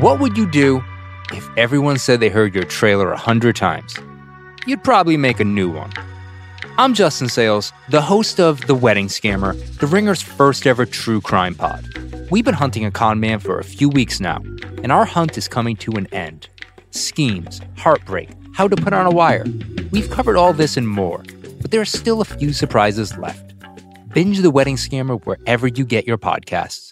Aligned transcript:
What 0.00 0.20
would 0.20 0.36
you 0.36 0.50
do 0.50 0.82
if 1.32 1.48
everyone 1.56 1.98
said 1.98 2.20
they 2.20 2.28
heard 2.28 2.54
your 2.54 2.64
trailer 2.64 3.12
a 3.12 3.16
hundred 3.16 3.56
times? 3.56 3.94
You'd 4.66 4.82
probably 4.82 5.16
make 5.16 5.38
a 5.38 5.44
new 5.44 5.70
one. 5.70 5.92
I'm 6.78 6.94
Justin 6.94 7.28
Sayles, 7.28 7.72
the 7.88 8.00
host 8.00 8.40
of 8.40 8.66
The 8.66 8.74
Wedding 8.74 9.08
Scammer, 9.08 9.54
The 9.78 9.86
Ringer's 9.86 10.22
first 10.22 10.66
ever 10.66 10.86
true 10.86 11.20
crime 11.20 11.54
pod. 11.54 11.84
We've 12.30 12.44
been 12.44 12.54
hunting 12.54 12.84
a 12.84 12.90
con 12.90 13.20
man 13.20 13.38
for 13.38 13.58
a 13.58 13.64
few 13.64 13.88
weeks 13.88 14.18
now, 14.18 14.38
and 14.82 14.90
our 14.90 15.04
hunt 15.04 15.36
is 15.36 15.46
coming 15.46 15.76
to 15.76 15.92
an 15.92 16.06
end. 16.12 16.48
Schemes, 16.90 17.60
heartbreak, 17.76 18.30
how 18.54 18.68
to 18.68 18.76
put 18.76 18.92
on 18.92 19.06
a 19.06 19.10
wire. 19.10 19.44
We've 19.90 20.10
covered 20.10 20.36
all 20.36 20.52
this 20.52 20.76
and 20.76 20.88
more, 20.88 21.22
but 21.60 21.70
there 21.70 21.80
are 21.80 21.84
still 21.84 22.20
a 22.20 22.24
few 22.24 22.52
surprises 22.52 23.16
left. 23.18 23.52
Binge 24.14 24.40
The 24.40 24.50
Wedding 24.50 24.76
Scammer 24.76 25.24
wherever 25.24 25.66
you 25.66 25.84
get 25.84 26.06
your 26.06 26.18
podcasts. 26.18 26.91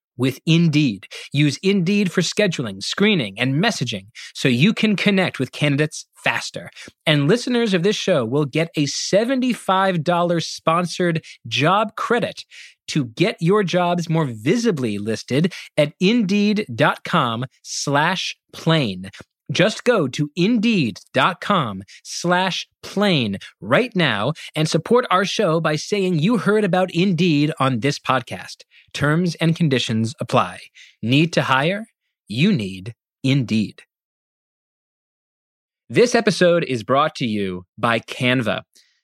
with 0.17 0.39
Indeed. 0.45 1.07
Use 1.33 1.57
Indeed 1.63 2.11
for 2.11 2.21
scheduling, 2.21 2.81
screening, 2.83 3.39
and 3.39 3.55
messaging 3.55 4.07
so 4.33 4.47
you 4.47 4.73
can 4.73 4.95
connect 4.95 5.39
with 5.39 5.51
candidates 5.51 6.05
faster. 6.15 6.69
And 7.05 7.27
listeners 7.27 7.73
of 7.73 7.83
this 7.83 7.95
show 7.95 8.25
will 8.25 8.45
get 8.45 8.69
a 8.75 8.85
$75 8.85 10.43
sponsored 10.43 11.23
job 11.47 11.95
credit 11.95 12.45
to 12.89 13.05
get 13.05 13.37
your 13.39 13.63
jobs 13.63 14.09
more 14.09 14.25
visibly 14.25 14.97
listed 14.97 15.53
at 15.77 15.93
indeed.com 15.99 17.45
slash 17.63 18.35
plain. 18.51 19.09
Just 19.51 19.83
go 19.83 20.07
to 20.07 20.29
indeed.com 20.35 21.83
slash 22.03 22.67
plain 22.81 23.37
right 23.59 23.91
now 23.95 24.33
and 24.55 24.67
support 24.67 25.05
our 25.11 25.25
show 25.25 25.59
by 25.59 25.75
saying 25.75 26.19
you 26.19 26.37
heard 26.37 26.63
about 26.63 26.89
Indeed 26.93 27.51
on 27.59 27.79
this 27.79 27.99
podcast. 27.99 28.63
Terms 28.93 29.35
and 29.35 29.55
conditions 29.55 30.13
apply. 30.19 30.59
Need 31.01 31.33
to 31.33 31.43
hire? 31.43 31.85
You 32.27 32.51
need 32.51 32.93
Indeed. 33.23 33.83
This 35.89 36.15
episode 36.15 36.63
is 36.63 36.83
brought 36.83 37.15
to 37.15 37.25
you 37.25 37.65
by 37.77 37.99
Canva. 37.99 38.61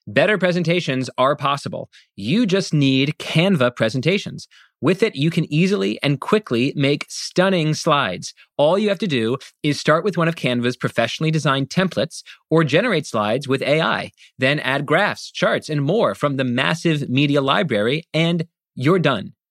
Better 0.08 0.38
presentations 0.38 1.10
are 1.18 1.36
possible. 1.36 1.90
You 2.16 2.46
just 2.46 2.74
need 2.74 3.16
Canva 3.20 3.76
presentations. 3.76 4.48
With 4.80 5.04
it, 5.04 5.16
you 5.16 5.30
can 5.30 5.52
easily 5.52 6.00
and 6.02 6.22
quickly 6.22 6.72
make 6.76 7.06
stunning 7.10 7.74
slides. 7.74 8.34
All 8.58 8.80
you 8.80 8.90
have 8.90 9.00
to 9.00 9.08
do 9.08 9.38
is 9.64 9.80
start 9.80 10.04
with 10.04 10.18
one 10.18 10.28
of 10.28 10.36
Canva's 10.36 10.78
professionally 10.78 11.32
designed 11.32 11.70
templates 11.70 12.24
or 12.50 12.64
generate 12.64 13.06
slides 13.06 13.48
with 13.48 13.62
AI. 13.62 14.12
Then 14.38 14.60
add 14.60 14.86
graphs, 14.86 15.30
charts, 15.32 15.68
and 15.68 15.84
more 15.84 16.16
from 16.16 16.38
the 16.38 16.44
massive 16.44 17.10
media 17.10 17.42
library, 17.42 18.04
and 18.14 18.48
you're 18.76 19.00
done. 19.00 19.34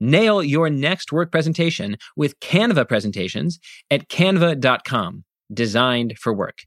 Nail 0.00 0.42
your 0.42 0.70
next 0.70 1.12
work 1.12 1.30
presentation 1.30 1.96
with 2.16 2.40
Canva 2.40 2.88
presentations 2.88 3.60
at 3.90 4.08
canva.com, 4.08 5.24
designed 5.52 6.18
for 6.18 6.32
work. 6.32 6.58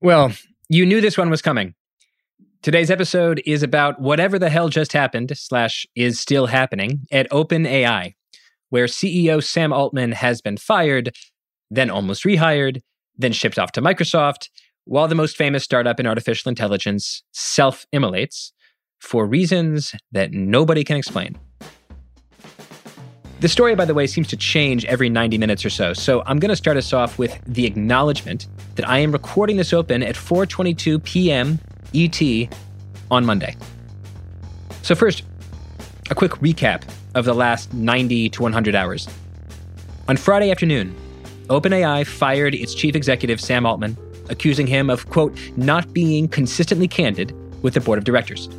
Well, 0.00 0.32
you 0.68 0.84
knew 0.84 1.00
this 1.00 1.16
one 1.16 1.30
was 1.30 1.42
coming. 1.42 1.74
Today's 2.62 2.90
episode 2.90 3.40
is 3.46 3.62
about 3.62 4.00
whatever 4.00 4.38
the 4.38 4.50
hell 4.50 4.68
just 4.68 4.92
happened, 4.92 5.32
slash, 5.34 5.86
is 5.94 6.20
still 6.20 6.46
happening 6.46 7.06
at 7.10 7.30
OpenAI, 7.30 8.14
where 8.68 8.86
CEO 8.86 9.42
Sam 9.42 9.72
Altman 9.72 10.12
has 10.12 10.42
been 10.42 10.56
fired, 10.56 11.14
then 11.70 11.90
almost 11.90 12.24
rehired, 12.24 12.80
then 13.16 13.32
shipped 13.32 13.58
off 13.58 13.72
to 13.72 13.82
Microsoft, 13.82 14.48
while 14.84 15.08
the 15.08 15.14
most 15.14 15.36
famous 15.36 15.64
startup 15.64 16.00
in 16.00 16.06
artificial 16.06 16.48
intelligence 16.48 17.22
self 17.32 17.86
immolates 17.92 18.52
for 18.98 19.26
reasons 19.26 19.94
that 20.12 20.32
nobody 20.32 20.84
can 20.84 20.96
explain. 20.96 21.38
The 23.40 23.48
story, 23.48 23.74
by 23.74 23.86
the 23.86 23.94
way, 23.94 24.06
seems 24.06 24.28
to 24.28 24.36
change 24.36 24.84
every 24.84 25.08
90 25.08 25.38
minutes 25.38 25.64
or 25.64 25.70
so. 25.70 25.94
So 25.94 26.22
I'm 26.26 26.38
going 26.38 26.50
to 26.50 26.56
start 26.56 26.76
us 26.76 26.92
off 26.92 27.18
with 27.18 27.40
the 27.46 27.64
acknowledgement 27.64 28.46
that 28.74 28.86
I 28.86 28.98
am 28.98 29.12
recording 29.12 29.56
this 29.56 29.72
open 29.72 30.02
at 30.02 30.14
4:22 30.14 31.02
p.m. 31.02 31.58
ET 31.94 32.20
on 33.10 33.24
Monday. 33.24 33.56
So 34.82 34.94
first, 34.94 35.22
a 36.10 36.14
quick 36.14 36.32
recap 36.32 36.82
of 37.14 37.24
the 37.24 37.32
last 37.32 37.72
90 37.72 38.28
to 38.28 38.42
100 38.42 38.74
hours. 38.74 39.08
On 40.06 40.18
Friday 40.18 40.50
afternoon, 40.50 40.94
OpenAI 41.46 42.06
fired 42.06 42.54
its 42.54 42.74
chief 42.74 42.94
executive 42.94 43.40
Sam 43.40 43.64
Altman, 43.64 43.96
accusing 44.28 44.66
him 44.66 44.90
of 44.90 45.08
quote 45.08 45.34
not 45.56 45.94
being 45.94 46.28
consistently 46.28 46.88
candid 46.88 47.34
with 47.62 47.72
the 47.72 47.80
board 47.80 47.96
of 47.96 48.04
directors. 48.04 48.50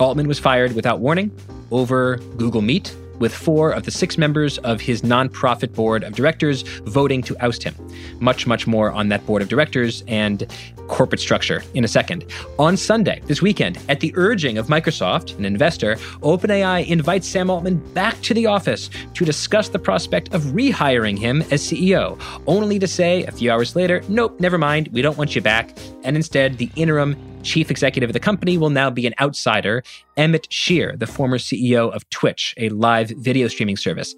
Altman 0.00 0.26
was 0.26 0.40
fired 0.40 0.72
without 0.74 0.98
warning 0.98 1.30
over 1.70 2.16
Google 2.36 2.62
Meet 2.62 2.96
with 3.20 3.32
four 3.32 3.70
of 3.70 3.84
the 3.84 3.90
six 3.92 4.18
members 4.18 4.58
of 4.58 4.80
his 4.80 5.02
nonprofit 5.02 5.72
board 5.72 6.02
of 6.02 6.14
directors 6.14 6.62
voting 6.62 7.22
to 7.22 7.36
oust 7.44 7.62
him. 7.62 7.74
Much, 8.18 8.46
much 8.46 8.66
more 8.66 8.90
on 8.90 9.08
that 9.10 9.24
board 9.26 9.42
of 9.42 9.48
directors 9.48 10.02
and 10.08 10.52
corporate 10.88 11.20
structure 11.20 11.62
in 11.74 11.84
a 11.84 11.88
second. 11.88 12.24
On 12.58 12.76
Sunday, 12.76 13.20
this 13.26 13.40
weekend, 13.40 13.78
at 13.88 14.00
the 14.00 14.12
urging 14.16 14.58
of 14.58 14.66
Microsoft, 14.66 15.38
an 15.38 15.44
investor, 15.44 15.94
OpenAI 16.22 16.86
invites 16.88 17.28
Sam 17.28 17.48
Altman 17.48 17.76
back 17.94 18.20
to 18.22 18.34
the 18.34 18.46
office 18.46 18.90
to 19.14 19.24
discuss 19.24 19.68
the 19.68 19.78
prospect 19.78 20.34
of 20.34 20.42
rehiring 20.42 21.16
him 21.16 21.42
as 21.50 21.62
CEO, 21.62 22.20
only 22.46 22.78
to 22.80 22.88
say 22.88 23.22
a 23.24 23.30
few 23.30 23.52
hours 23.52 23.76
later, 23.76 24.02
nope, 24.08 24.40
never 24.40 24.58
mind, 24.58 24.88
we 24.88 25.00
don't 25.00 25.16
want 25.16 25.36
you 25.36 25.42
back. 25.42 25.78
And 26.02 26.16
instead, 26.16 26.58
the 26.58 26.70
interim 26.74 27.16
chief 27.42 27.70
executive 27.70 28.10
of 28.10 28.14
the 28.14 28.20
company 28.20 28.58
will 28.58 28.70
now 28.70 28.90
be 28.90 29.06
an 29.06 29.14
outsider, 29.20 29.82
Emmett 30.16 30.46
Shear, 30.50 30.96
the 30.96 31.06
former 31.06 31.38
CEO 31.38 31.92
of 31.92 32.08
Twitch, 32.10 32.54
a 32.56 32.68
live 32.70 33.10
video 33.10 33.48
streaming 33.48 33.76
service. 33.76 34.14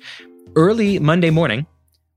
Early 0.57 0.99
Monday 0.99 1.31
morning, 1.31 1.67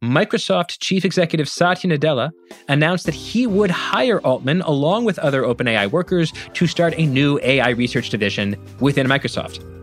Microsoft 0.03 0.79
chief 0.79 1.05
executive 1.05 1.49
Satya 1.49 1.97
Nadella 1.97 2.31
announced 2.67 3.05
that 3.05 3.15
he 3.15 3.47
would 3.47 3.71
hire 3.71 4.19
Altman 4.21 4.61
along 4.61 5.05
with 5.05 5.17
other 5.19 5.43
OpenAI 5.43 5.91
workers 5.91 6.31
to 6.53 6.67
start 6.67 6.93
a 6.97 7.05
new 7.05 7.39
AI 7.41 7.69
research 7.69 8.09
division 8.09 8.55
within 8.79 9.07
Microsoft. 9.07 9.74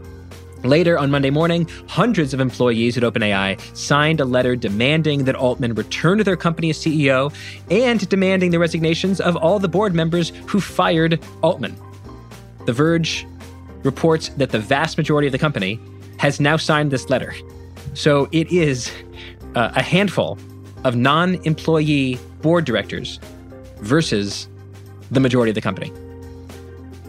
Later 0.65 0.97
on 0.97 1.11
Monday 1.11 1.31
morning, 1.31 1.69
hundreds 1.89 2.33
of 2.33 2.41
employees 2.41 2.97
at 2.97 3.03
OpenAI 3.03 3.61
signed 3.77 4.21
a 4.21 4.25
letter 4.25 4.55
demanding 4.55 5.25
that 5.25 5.35
Altman 5.35 5.75
return 5.75 6.19
to 6.19 6.25
their 6.25 6.37
company 6.37 6.71
as 6.71 6.79
CEO 6.79 7.35
and 7.69 8.09
demanding 8.09 8.53
the 8.53 8.61
resignations 8.61 9.21
of 9.21 9.35
all 9.37 9.59
the 9.59 9.69
board 9.69 9.93
members 9.93 10.31
who 10.47 10.61
fired 10.61 11.21
Altman. 11.43 11.77
The 12.67 12.73
Verge 12.73 13.27
reports 13.83 14.29
that 14.31 14.51
the 14.51 14.61
vast 14.61 14.97
majority 14.97 15.27
of 15.27 15.33
the 15.33 15.39
company 15.39 15.81
has 16.19 16.39
now 16.39 16.57
signed 16.57 16.93
this 16.93 17.11
letter. 17.11 17.35
So 17.95 18.29
it 18.31 18.53
is 18.53 18.93
uh, 19.57 19.73
a 19.75 19.83
handful 19.83 20.39
of 20.85 20.95
non 20.95 21.35
employee 21.45 22.21
board 22.41 22.65
directors 22.65 23.19
versus 23.79 24.49
the 25.11 25.19
majority 25.19 25.51
of 25.51 25.57
the 25.57 25.61
company. 25.61 25.93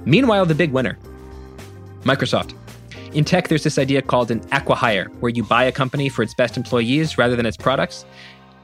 Meanwhile, 0.05 0.47
the 0.47 0.55
big 0.55 0.71
winner 0.71 0.97
Microsoft. 2.03 2.55
In 3.13 3.23
tech, 3.23 3.47
there's 3.47 3.63
this 3.63 3.77
idea 3.77 4.01
called 4.01 4.31
an 4.31 4.39
acqui-hire, 4.49 5.05
where 5.19 5.29
you 5.29 5.43
buy 5.43 5.65
a 5.65 5.71
company 5.71 6.09
for 6.09 6.23
its 6.23 6.33
best 6.33 6.57
employees 6.57 7.15
rather 7.15 7.35
than 7.35 7.45
its 7.45 7.57
products. 7.57 8.05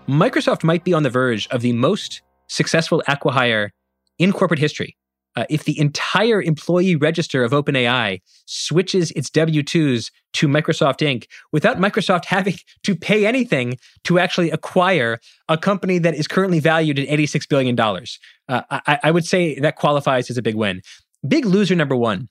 Microsoft 0.08 0.64
might 0.64 0.84
be 0.84 0.92
on 0.92 1.04
the 1.04 1.10
verge 1.10 1.48
of 1.50 1.62
the 1.62 1.72
most 1.74 2.24
successful 2.48 3.04
acqui-hire 3.08 3.72
in 4.18 4.34
corporate 4.34 4.60
history. 4.60 4.98
Uh, 5.36 5.46
if 5.52 5.66
the 5.66 5.80
entire 5.80 6.42
employee 6.42 6.96
register 6.96 7.44
of 7.44 7.52
OpenAI 7.52 8.22
switches 8.48 9.12
its 9.12 9.30
W 9.30 9.62
2s 9.62 10.10
to 10.34 10.48
Microsoft 10.48 11.02
Inc. 11.02 11.26
without 11.52 11.78
Microsoft 11.78 12.26
having 12.36 12.56
to 12.82 12.96
pay 12.96 13.28
anything 13.28 13.78
to 14.06 14.18
actually 14.18 14.50
acquire 14.50 15.20
a 15.48 15.60
company 15.60 16.00
that 16.00 16.16
is 16.16 16.28
currently 16.28 16.60
valued 16.60 16.98
at 16.98 17.08
$86 17.08 17.48
billion, 17.48 17.80
uh, 17.80 18.62
I, 18.72 19.00
I 19.04 19.12
would 19.12 19.26
say 19.26 19.60
that 19.60 19.76
qualifies 19.76 20.32
as 20.32 20.40
a 20.40 20.42
big 20.42 20.56
win. 20.56 20.82
Big 21.28 21.46
loser 21.46 21.76
number 21.76 21.96
one 21.96 22.30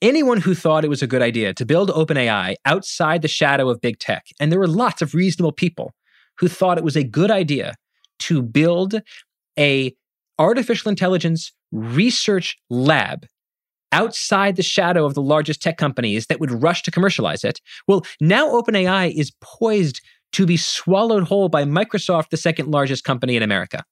anyone 0.00 0.40
who 0.40 0.54
thought 0.54 0.84
it 0.84 0.88
was 0.88 1.02
a 1.02 1.06
good 1.06 1.22
idea 1.22 1.52
to 1.54 1.66
build 1.66 1.90
OpenAI 1.90 2.54
outside 2.64 3.22
the 3.22 3.28
shadow 3.28 3.68
of 3.68 3.80
big 3.80 3.98
tech, 3.98 4.26
and 4.40 4.50
there 4.52 4.58
were 4.58 4.68
lots 4.68 5.02
of 5.02 5.14
reasonable 5.14 5.52
people 5.52 5.92
who 6.38 6.48
thought 6.48 6.78
it 6.78 6.84
was 6.84 6.96
a 6.96 7.04
good 7.04 7.30
idea 7.30 7.74
to 8.20 8.42
build 8.42 9.00
a 9.58 9.94
artificial 10.38 10.88
intelligence 10.88 11.52
research 11.72 12.56
lab 12.70 13.26
outside 13.90 14.56
the 14.56 14.62
shadow 14.62 15.04
of 15.04 15.14
the 15.14 15.22
largest 15.22 15.62
tech 15.62 15.78
companies 15.78 16.26
that 16.26 16.40
would 16.40 16.62
rush 16.62 16.82
to 16.82 16.90
commercialize 16.90 17.42
it. 17.42 17.60
Well, 17.86 18.04
now 18.20 18.48
OpenAI 18.48 19.12
is 19.18 19.32
poised 19.40 20.00
to 20.32 20.46
be 20.46 20.56
swallowed 20.56 21.24
whole 21.24 21.48
by 21.48 21.64
Microsoft, 21.64 22.30
the 22.30 22.36
second 22.36 22.68
largest 22.68 23.04
company 23.04 23.36
in 23.36 23.42
America. 23.42 23.84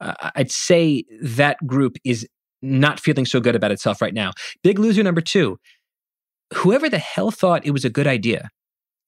Uh, 0.00 0.30
I'd 0.36 0.50
say 0.50 1.04
that 1.20 1.58
group 1.66 1.96
is 2.04 2.26
not 2.62 3.00
feeling 3.00 3.26
so 3.26 3.40
good 3.40 3.56
about 3.56 3.72
itself 3.72 4.00
right 4.02 4.14
now. 4.14 4.32
Big 4.62 4.78
loser 4.78 5.02
number 5.02 5.20
two 5.20 5.58
whoever 6.54 6.88
the 6.88 6.98
hell 6.98 7.30
thought 7.30 7.64
it 7.64 7.70
was 7.70 7.84
a 7.84 7.90
good 7.90 8.06
idea 8.06 8.48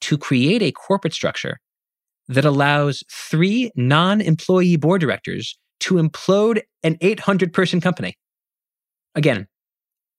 to 0.00 0.16
create 0.16 0.62
a 0.62 0.72
corporate 0.72 1.12
structure 1.12 1.58
that 2.28 2.44
allows 2.44 3.02
three 3.10 3.70
non 3.74 4.20
employee 4.20 4.76
board 4.76 5.00
directors 5.00 5.58
to 5.80 5.94
implode 5.94 6.62
an 6.82 6.96
800 7.00 7.52
person 7.52 7.80
company. 7.80 8.16
Again, 9.14 9.46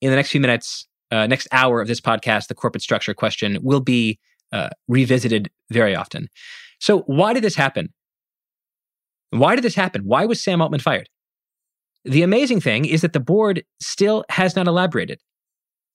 in 0.02 0.10
the 0.10 0.16
next 0.16 0.30
few 0.30 0.42
minutes, 0.42 0.88
uh, 1.12 1.28
next 1.28 1.48
hour 1.52 1.82
of 1.82 1.88
this 1.88 2.02
podcast, 2.02 2.48
the 2.48 2.56
corporate 2.56 2.82
structure 2.82 3.14
question 3.14 3.58
will 3.62 3.80
be 3.80 4.20
uh, 4.52 4.70
revisited 4.88 5.50
very 5.70 5.96
often. 5.96 6.28
So, 6.80 7.00
why 7.02 7.34
did 7.34 7.44
this 7.44 7.56
happen? 7.56 7.94
Why 9.30 9.56
did 9.56 9.64
this 9.64 9.76
happen? 9.76 10.04
Why 10.04 10.26
was 10.26 10.44
Sam 10.44 10.62
Altman 10.62 10.82
fired? 10.82 11.10
The 12.06 12.24
amazing 12.24 12.62
thing 12.62 12.86
is 12.86 13.02
that 13.02 13.14
the 13.14 13.20
board 13.20 13.64
still 13.82 14.26
has 14.30 14.56
not 14.56 14.68
elaborated. 14.68 15.20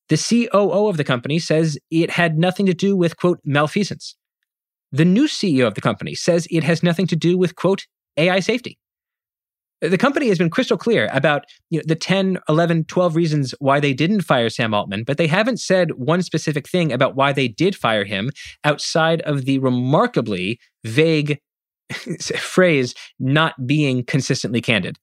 The 0.08 0.16
COO 0.16 0.88
of 0.88 0.96
the 0.96 1.05
company 1.05 1.38
says 1.38 1.78
it 1.90 2.10
had 2.10 2.38
nothing 2.38 2.66
to 2.66 2.75
do 2.75 2.96
with, 2.96 3.16
quote, 3.16 3.40
malfeasance. 3.44 4.16
The 4.90 5.05
new 5.05 5.25
CEO 5.25 5.66
of 5.66 5.75
the 5.75 5.82
company 5.82 6.14
says 6.14 6.49
it 6.50 6.64
has 6.64 6.82
nothing 6.82 7.06
to 7.08 7.16
do 7.16 7.37
with, 7.37 7.56
quote, 7.56 7.87
AI 8.16 8.40
safety. 8.40 8.78
The 9.81 9.99
company 9.99 10.28
has 10.28 10.38
been 10.38 10.50
crystal 10.50 10.76
clear 10.76 11.08
about 11.12 11.44
you 11.70 11.78
know, 11.78 11.84
the 11.87 11.94
10, 11.94 12.38
11, 12.49 12.84
12 12.87 13.14
reasons 13.14 13.55
why 13.60 13.78
they 13.78 13.93
didn't 13.93 14.22
fire 14.22 14.49
Sam 14.49 14.75
Altman, 14.75 15.05
but 15.05 15.19
they 15.19 15.28
haven't 15.28 15.60
said 15.60 15.93
one 15.93 16.22
specific 16.22 16.69
thing 16.69 16.90
about 16.90 17.14
why 17.14 17.32
they 17.32 17.46
did 17.46 17.76
fire 17.76 18.05
him 18.05 18.31
outside 18.64 19.20
of 19.20 19.44
the 19.44 19.58
remarkably 19.58 20.58
vague 20.84 21.38
phrase, 22.38 22.94
not 23.20 23.66
being 23.66 24.05
consistently 24.05 24.60
candid. 24.60 24.99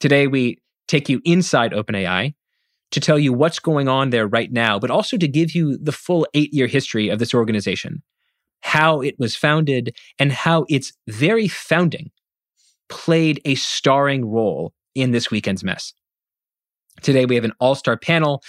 Today, 0.00 0.26
we 0.26 0.58
take 0.88 1.08
you 1.08 1.20
inside 1.24 1.72
OpenAI 1.72 2.34
to 2.90 3.00
tell 3.00 3.18
you 3.18 3.32
what's 3.32 3.58
going 3.58 3.88
on 3.88 4.10
there 4.10 4.26
right 4.26 4.52
now, 4.52 4.78
but 4.78 4.90
also 4.90 5.16
to 5.16 5.28
give 5.28 5.52
you 5.52 5.76
the 5.78 5.92
full 5.92 6.26
eight 6.34 6.52
year 6.52 6.66
history 6.66 7.08
of 7.08 7.18
this 7.18 7.34
organization, 7.34 8.02
how 8.60 9.00
it 9.00 9.18
was 9.18 9.34
founded, 9.34 9.96
and 10.18 10.32
how 10.32 10.64
its 10.68 10.92
very 11.08 11.48
founding 11.48 12.10
played 12.88 13.40
a 13.44 13.54
starring 13.56 14.24
role 14.24 14.72
in 14.94 15.10
this 15.10 15.30
weekend's 15.30 15.64
mess. 15.64 15.92
Today, 17.02 17.26
we 17.26 17.34
have 17.34 17.44
an 17.44 17.52
all 17.58 17.74
star 17.74 17.96
panel. 17.96 18.42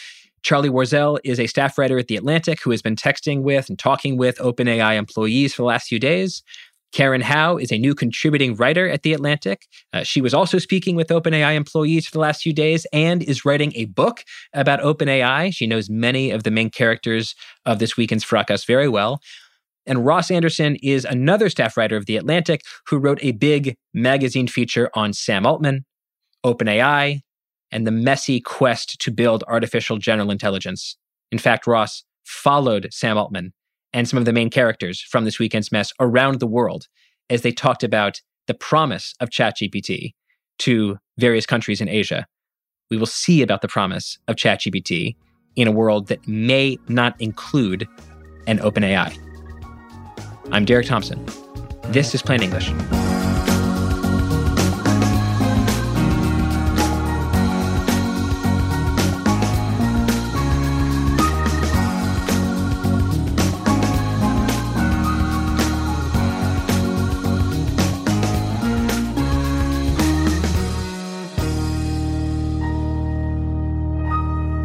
Charlie 0.43 0.69
Warzel 0.69 1.19
is 1.23 1.39
a 1.39 1.47
staff 1.47 1.77
writer 1.77 1.97
at 1.97 2.07
The 2.07 2.15
Atlantic 2.15 2.61
who 2.61 2.71
has 2.71 2.81
been 2.81 2.95
texting 2.95 3.41
with 3.41 3.69
and 3.69 3.77
talking 3.77 4.17
with 4.17 4.37
OpenAI 4.37 4.95
employees 4.95 5.53
for 5.53 5.63
the 5.63 5.67
last 5.67 5.87
few 5.87 5.99
days. 5.99 6.43
Karen 6.93 7.21
Hao 7.21 7.57
is 7.57 7.71
a 7.71 7.77
new 7.77 7.93
contributing 7.93 8.55
writer 8.55 8.89
at 8.89 9.03
The 9.03 9.13
Atlantic. 9.13 9.67
Uh, 9.93 10.03
she 10.03 10.21
was 10.21 10.33
also 10.33 10.57
speaking 10.57 10.95
with 10.95 11.09
OpenAI 11.09 11.55
employees 11.55 12.07
for 12.07 12.11
the 12.13 12.19
last 12.19 12.41
few 12.41 12.53
days 12.53 12.87
and 12.93 13.21
is 13.23 13.45
writing 13.45 13.73
a 13.75 13.85
book 13.85 14.23
about 14.53 14.79
OpenAI. 14.79 15.53
She 15.53 15.67
knows 15.67 15.89
many 15.89 16.31
of 16.31 16.43
the 16.43 16.51
main 16.51 16.69
characters 16.69 17.35
of 17.65 17.79
this 17.79 17.97
weekend's 17.97 18.23
fracas 18.23 18.63
very 18.63 18.87
well. 18.87 19.19
And 19.85 20.05
Ross 20.05 20.29
Andersen 20.29 20.75
is 20.83 21.05
another 21.05 21.49
staff 21.49 21.77
writer 21.77 21.95
of 21.95 22.05
The 22.05 22.17
Atlantic 22.17 22.61
who 22.87 22.97
wrote 22.97 23.19
a 23.21 23.31
big 23.31 23.75
magazine 23.93 24.47
feature 24.47 24.89
on 24.93 25.13
Sam 25.13 25.45
Altman, 25.45 25.85
OpenAI, 26.45 27.21
and 27.71 27.87
the 27.87 27.91
messy 27.91 28.39
quest 28.39 28.99
to 29.01 29.11
build 29.11 29.43
artificial 29.47 29.97
general 29.97 30.31
intelligence. 30.31 30.97
In 31.31 31.37
fact, 31.37 31.67
Ross 31.67 32.03
followed 32.25 32.89
Sam 32.91 33.17
Altman 33.17 33.53
and 33.97 34.07
some 34.07 34.19
of 34.19 34.25
the 34.25 34.31
main 34.31 34.51
characters 34.51 35.01
from 35.01 35.25
this 35.25 35.39
weekend's 35.39 35.71
mess 35.71 35.91
around 35.99 36.39
the 36.39 36.45
world 36.45 36.87
as 37.31 37.41
they 37.41 37.51
talked 37.51 37.83
about 37.83 38.21
the 38.45 38.53
promise 38.53 39.15
of 39.19 39.31
ChatGPT 39.31 40.13
to 40.59 40.99
various 41.17 41.47
countries 41.47 41.81
in 41.81 41.89
Asia. 41.89 42.27
We 42.91 42.97
will 42.97 43.07
see 43.07 43.41
about 43.41 43.63
the 43.63 43.67
promise 43.67 44.19
of 44.27 44.35
ChatGPT 44.35 45.15
in 45.55 45.67
a 45.67 45.71
world 45.71 46.09
that 46.09 46.27
may 46.27 46.77
not 46.87 47.19
include 47.19 47.87
an 48.45 48.59
OpenAI. 48.59 49.17
I'm 50.51 50.63
Derek 50.63 50.85
Thompson. 50.85 51.25
This 51.85 52.13
is 52.13 52.21
Plain 52.21 52.43
English. 52.43 52.71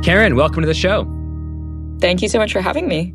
Karen, 0.03 0.35
welcome 0.35 0.63
to 0.63 0.67
the 0.67 0.75
show. 0.75 1.05
Thank 2.01 2.23
you 2.23 2.29
so 2.29 2.37
much 2.37 2.53
for 2.53 2.61
having 2.61 2.89
me. 2.89 3.15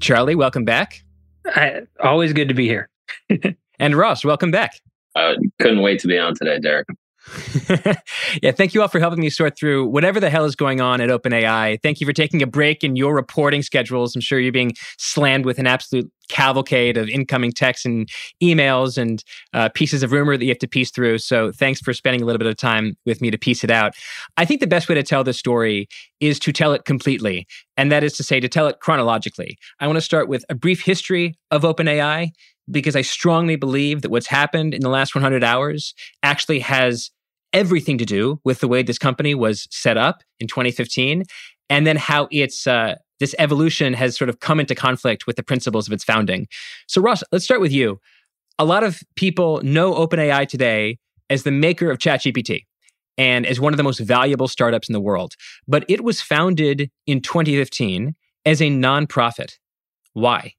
Charlie, 0.00 0.34
welcome 0.34 0.64
back. 0.64 1.04
I, 1.44 1.82
always 2.02 2.32
good 2.32 2.48
to 2.48 2.54
be 2.54 2.66
here. 2.66 2.88
and 3.78 3.94
Ross, 3.94 4.24
welcome 4.24 4.50
back. 4.50 4.80
Uh, 5.14 5.34
couldn't 5.60 5.82
wait 5.82 6.00
to 6.00 6.08
be 6.08 6.18
on 6.18 6.34
today, 6.34 6.58
Derek. 6.58 6.88
yeah, 8.42 8.50
thank 8.52 8.74
you 8.74 8.82
all 8.82 8.88
for 8.88 8.98
helping 8.98 9.20
me 9.20 9.30
sort 9.30 9.56
through 9.56 9.86
whatever 9.86 10.18
the 10.18 10.30
hell 10.30 10.44
is 10.44 10.56
going 10.56 10.80
on 10.80 11.00
at 11.00 11.08
OpenAI. 11.08 11.80
Thank 11.82 12.00
you 12.00 12.06
for 12.06 12.12
taking 12.12 12.42
a 12.42 12.46
break 12.46 12.82
in 12.82 12.96
your 12.96 13.14
reporting 13.14 13.62
schedules. 13.62 14.14
I'm 14.14 14.20
sure 14.20 14.40
you're 14.40 14.52
being 14.52 14.72
slammed 14.98 15.46
with 15.46 15.58
an 15.58 15.66
absolute 15.66 16.10
cavalcade 16.28 16.96
of 16.96 17.08
incoming 17.08 17.52
texts 17.52 17.84
and 17.84 18.08
emails 18.42 18.96
and 18.98 19.22
uh, 19.52 19.68
pieces 19.74 20.02
of 20.02 20.12
rumor 20.12 20.36
that 20.36 20.44
you 20.44 20.50
have 20.50 20.58
to 20.58 20.68
piece 20.68 20.90
through. 20.90 21.18
So 21.18 21.52
thanks 21.52 21.80
for 21.80 21.92
spending 21.92 22.22
a 22.22 22.24
little 22.24 22.38
bit 22.38 22.48
of 22.48 22.56
time 22.56 22.96
with 23.06 23.20
me 23.20 23.30
to 23.30 23.38
piece 23.38 23.62
it 23.62 23.70
out. 23.70 23.94
I 24.36 24.44
think 24.44 24.60
the 24.60 24.66
best 24.66 24.88
way 24.88 24.94
to 24.94 25.02
tell 25.02 25.24
this 25.24 25.38
story 25.38 25.88
is 26.20 26.38
to 26.40 26.52
tell 26.52 26.72
it 26.72 26.84
completely, 26.84 27.46
and 27.76 27.90
that 27.92 28.04
is 28.04 28.14
to 28.14 28.22
say, 28.22 28.40
to 28.40 28.48
tell 28.48 28.66
it 28.66 28.80
chronologically. 28.80 29.56
I 29.80 29.86
want 29.86 29.96
to 29.96 30.02
start 30.02 30.28
with 30.28 30.44
a 30.48 30.54
brief 30.54 30.82
history 30.82 31.34
of 31.50 31.62
OpenAI 31.62 32.30
because 32.70 32.96
I 32.96 33.02
strongly 33.02 33.56
believe 33.56 34.02
that 34.02 34.10
what's 34.10 34.26
happened 34.26 34.74
in 34.74 34.80
the 34.80 34.88
last 34.88 35.14
100 35.14 35.42
hours 35.42 35.94
actually 36.22 36.60
has 36.60 37.10
everything 37.52 37.98
to 37.98 38.04
do 38.04 38.40
with 38.44 38.60
the 38.60 38.68
way 38.68 38.82
this 38.82 38.98
company 38.98 39.34
was 39.34 39.68
set 39.70 39.96
up 39.96 40.22
in 40.40 40.46
2015 40.46 41.24
and 41.68 41.86
then 41.86 41.96
how 41.96 42.28
its 42.30 42.66
uh, 42.66 42.96
this 43.20 43.34
evolution 43.38 43.94
has 43.94 44.16
sort 44.16 44.28
of 44.28 44.40
come 44.40 44.58
into 44.58 44.74
conflict 44.74 45.26
with 45.26 45.36
the 45.36 45.42
principles 45.42 45.86
of 45.86 45.92
its 45.92 46.04
founding. 46.04 46.48
So 46.88 47.00
Ross, 47.00 47.22
let's 47.30 47.44
start 47.44 47.60
with 47.60 47.72
you. 47.72 48.00
A 48.58 48.64
lot 48.64 48.82
of 48.82 49.00
people 49.16 49.60
know 49.62 49.94
OpenAI 49.94 50.48
today 50.48 50.98
as 51.30 51.44
the 51.44 51.50
maker 51.50 51.90
of 51.90 51.98
ChatGPT 51.98 52.64
and 53.16 53.46
as 53.46 53.60
one 53.60 53.72
of 53.72 53.76
the 53.76 53.82
most 53.82 54.00
valuable 54.00 54.48
startups 54.48 54.88
in 54.88 54.92
the 54.92 55.00
world. 55.00 55.34
But 55.68 55.84
it 55.88 56.02
was 56.02 56.20
founded 56.20 56.90
in 57.06 57.20
2015 57.20 58.14
as 58.44 58.60
a 58.60 58.66
nonprofit. 58.66 59.58
Why? 60.12 60.54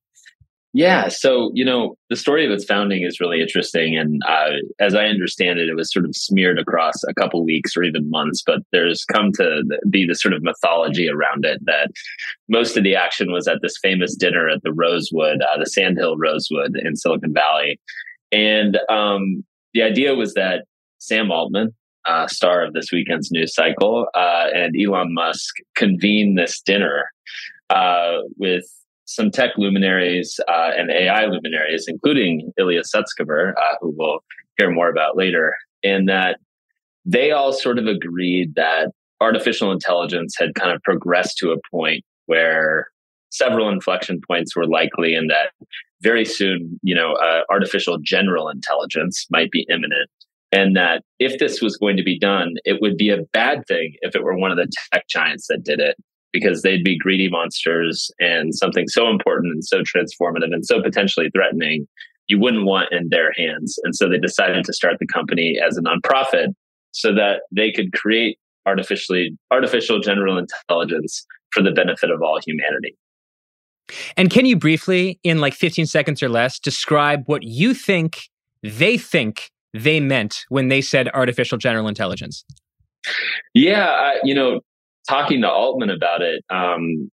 Yeah, 0.76 1.08
so 1.08 1.52
you 1.54 1.64
know 1.64 1.96
the 2.10 2.16
story 2.16 2.48
of 2.48 2.52
its 2.52 2.66
founding 2.66 3.04
is 3.04 3.20
really 3.20 3.42
interesting, 3.42 3.96
and 3.96 4.24
uh, 4.28 4.54
as 4.80 4.96
I 4.96 5.06
understand 5.06 5.60
it, 5.60 5.70
it 5.70 5.76
was 5.76 5.94
sort 5.94 6.04
of 6.04 6.16
smeared 6.16 6.58
across 6.58 6.96
a 7.08 7.14
couple 7.14 7.46
weeks 7.46 7.78
or 7.78 7.84
even 7.84 8.10
months. 8.10 8.42
But 8.44 8.62
there's 8.72 9.06
come 9.06 9.32
to 9.34 9.62
be 9.88 10.08
the 10.08 10.16
sort 10.16 10.34
of 10.34 10.42
mythology 10.42 11.08
around 11.08 11.46
it 11.46 11.64
that 11.66 11.92
most 12.50 12.76
of 12.76 12.84
the 12.84 12.96
action 12.96 13.32
was 13.32 13.48
at 13.48 13.60
this 13.62 13.78
famous 13.84 14.16
dinner 14.16 14.50
at 14.50 14.64
the 14.64 14.74
Rosewood, 14.74 15.42
uh, 15.44 15.60
the 15.60 15.68
Sandhill 15.68 16.18
Rosewood 16.18 16.76
in 16.84 16.96
Silicon 16.96 17.34
Valley, 17.34 17.80
and 18.32 18.80
um, 18.90 19.44
the 19.76 19.84
idea 19.84 20.16
was 20.16 20.34
that 20.34 20.66
Sam 20.98 21.32
Altman, 21.32 21.76
uh, 22.08 22.26
star 22.28 22.66
of 22.66 22.74
this 22.74 22.92
weekend's 22.92 23.32
news 23.32 23.54
cycle, 23.54 24.08
uh, 24.16 24.48
and 24.56 24.74
Elon 24.76 25.14
Musk 25.14 25.54
convened 25.76 26.36
this 26.36 26.60
dinner 26.62 27.06
uh, 27.70 28.18
with 28.38 28.66
some 29.06 29.32
tech 29.32 29.52
luminaries 29.58 30.40
uh, 30.48 30.72
and 30.76 30.90
AI 30.92 31.26
luminaries, 31.26 31.86
including 31.88 32.52
Ilya 32.58 32.82
Sutskever, 32.84 33.54
uh, 33.58 33.76
who 33.82 33.94
we'll 33.98 34.20
hear 34.58 34.72
more 34.72 34.90
about 34.90 35.18
later, 35.18 35.56
in 35.82 36.06
that 36.06 36.40
they 37.06 37.32
all 37.32 37.52
sort 37.52 37.80
of 37.80 37.86
agreed 37.86 38.56
that 38.56 38.92
artificial 39.20 39.72
intelligence 39.72 40.36
had 40.38 40.56
kind 40.56 40.74
of 40.74 40.82
progressed 40.84 41.38
to 41.38 41.52
a 41.52 41.58
point 41.72 42.04
where 42.26 42.88
several 43.30 43.70
inflection 43.70 44.22
points 44.28 44.56
were 44.56 44.68
likely 44.68 45.16
and 45.16 45.30
that 45.30 45.52
very 46.02 46.26
soon, 46.26 46.80
you 46.84 46.94
know, 46.94 47.14
uh, 47.14 47.42
artificial 47.50 47.98
general 47.98 48.50
intelligence 48.50 49.26
might 49.32 49.52
be 49.52 49.66
imminent. 49.70 50.10
And 50.52 50.76
that 50.76 51.02
if 51.18 51.40
this 51.40 51.62
was 51.62 51.78
going 51.78 51.98
to 51.98 52.04
be 52.04 52.20
done, 52.20 52.56
it 52.64 52.80
would 52.80 52.96
be 52.96 53.10
a 53.10 53.24
bad 53.34 53.66
thing 53.68 53.96
if 54.02 54.16
it 54.16 54.24
were 54.24 54.38
one 54.38 54.52
of 54.52 54.58
the 54.58 54.68
tech 54.94 55.08
giants 55.08 55.48
that 55.48 55.64
did 55.64 55.80
it 55.80 55.96
because 56.34 56.64
they'd 56.64 56.84
be 56.84 56.98
greedy 56.98 57.30
monsters 57.30 58.12
and 58.20 58.54
something 58.54 58.88
so 58.88 59.08
important 59.08 59.54
and 59.54 59.64
so 59.64 59.82
transformative 59.82 60.52
and 60.52 60.66
so 60.66 60.82
potentially 60.82 61.30
threatening 61.34 61.88
you 62.28 62.40
wouldn't 62.40 62.66
want 62.66 62.92
in 62.92 63.10
their 63.10 63.32
hands. 63.34 63.78
And 63.84 63.96
so 63.96 64.10
they 64.10 64.18
decided 64.18 64.66
to 64.66 64.74
start 64.74 64.96
the 65.00 65.08
company 65.08 65.60
as 65.66 65.78
a 65.78 65.82
nonprofit 65.82 66.48
so 66.92 67.14
that 67.14 67.42
they 67.52 67.72
could 67.72 67.94
create 67.94 68.38
artificially 68.66 69.38
artificial 69.52 70.00
general 70.00 70.38
intelligence 70.38 71.26
for 71.52 71.62
the 71.62 71.72
benefit 71.72 72.10
of 72.10 72.22
all 72.22 72.40
humanity. 72.46 72.98
And 74.16 74.30
can 74.30 74.46
you 74.46 74.56
briefly, 74.56 75.20
in 75.24 75.40
like 75.40 75.54
15 75.54 75.86
seconds 75.86 76.24
or 76.24 76.30
less, 76.30 76.60
describe 76.60 77.24
what 77.26 77.44
you 77.44 77.74
think 77.74 78.30
they 78.64 78.98
think 78.98 79.52
they 79.74 80.00
meant 80.00 80.46
when 80.50 80.70
they 80.70 80.82
said 80.82 81.10
artificial 81.14 81.58
general 81.58 81.88
intelligence? 81.88 82.46
Yeah, 83.54 83.86
I, 83.86 84.20
you 84.24 84.34
know, 84.34 84.62
talking 85.08 85.42
to 85.42 85.50
Altman 85.50 85.90
about 85.90 86.22
it, 86.22 86.44
um, 86.50 87.10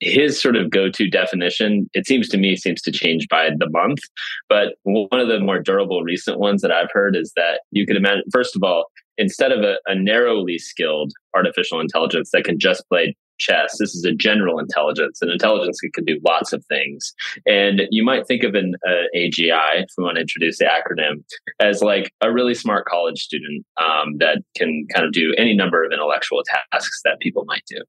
his 0.00 0.40
sort 0.40 0.56
of 0.56 0.70
go-to 0.70 1.08
definition, 1.08 1.88
it 1.94 2.06
seems 2.06 2.28
to 2.28 2.36
me, 2.36 2.56
seems 2.56 2.82
to 2.82 2.92
change 2.92 3.26
by 3.28 3.50
the 3.56 3.70
month. 3.70 4.00
But 4.48 4.74
one 4.82 5.20
of 5.20 5.28
the 5.28 5.40
more 5.40 5.60
durable 5.60 6.02
recent 6.02 6.38
ones 6.38 6.62
that 6.62 6.70
I've 6.70 6.90
heard 6.92 7.16
is 7.16 7.32
that 7.36 7.60
you 7.70 7.86
could 7.86 7.96
imagine, 7.96 8.24
first 8.30 8.54
of 8.54 8.62
all, 8.62 8.86
instead 9.16 9.52
of 9.52 9.62
a, 9.62 9.76
a 9.86 9.94
narrowly 9.94 10.58
skilled 10.58 11.12
artificial 11.34 11.80
intelligence 11.80 12.30
that 12.32 12.44
can 12.44 12.58
just 12.58 12.86
play 12.88 13.16
chess. 13.44 13.76
This 13.78 13.94
is 13.94 14.04
a 14.04 14.12
general 14.12 14.58
intelligence, 14.58 15.20
an 15.20 15.30
intelligence 15.30 15.78
that 15.82 15.92
can 15.92 16.04
do 16.04 16.20
lots 16.24 16.52
of 16.52 16.64
things. 16.66 17.12
And 17.46 17.82
you 17.90 18.04
might 18.04 18.26
think 18.26 18.42
of 18.42 18.54
an 18.54 18.74
uh, 18.86 19.04
AGI, 19.16 19.82
if 19.82 19.90
we 19.96 20.04
want 20.04 20.16
to 20.16 20.22
introduce 20.22 20.58
the 20.58 20.66
acronym, 20.66 21.22
as 21.60 21.82
like 21.82 22.12
a 22.20 22.32
really 22.32 22.54
smart 22.54 22.86
college 22.86 23.20
student 23.20 23.64
um, 23.76 24.18
that 24.18 24.38
can 24.56 24.86
kind 24.94 25.06
of 25.06 25.12
do 25.12 25.34
any 25.36 25.54
number 25.54 25.84
of 25.84 25.92
intellectual 25.92 26.42
tasks 26.72 27.00
that 27.04 27.20
people 27.20 27.44
might 27.46 27.64
do. 27.68 27.82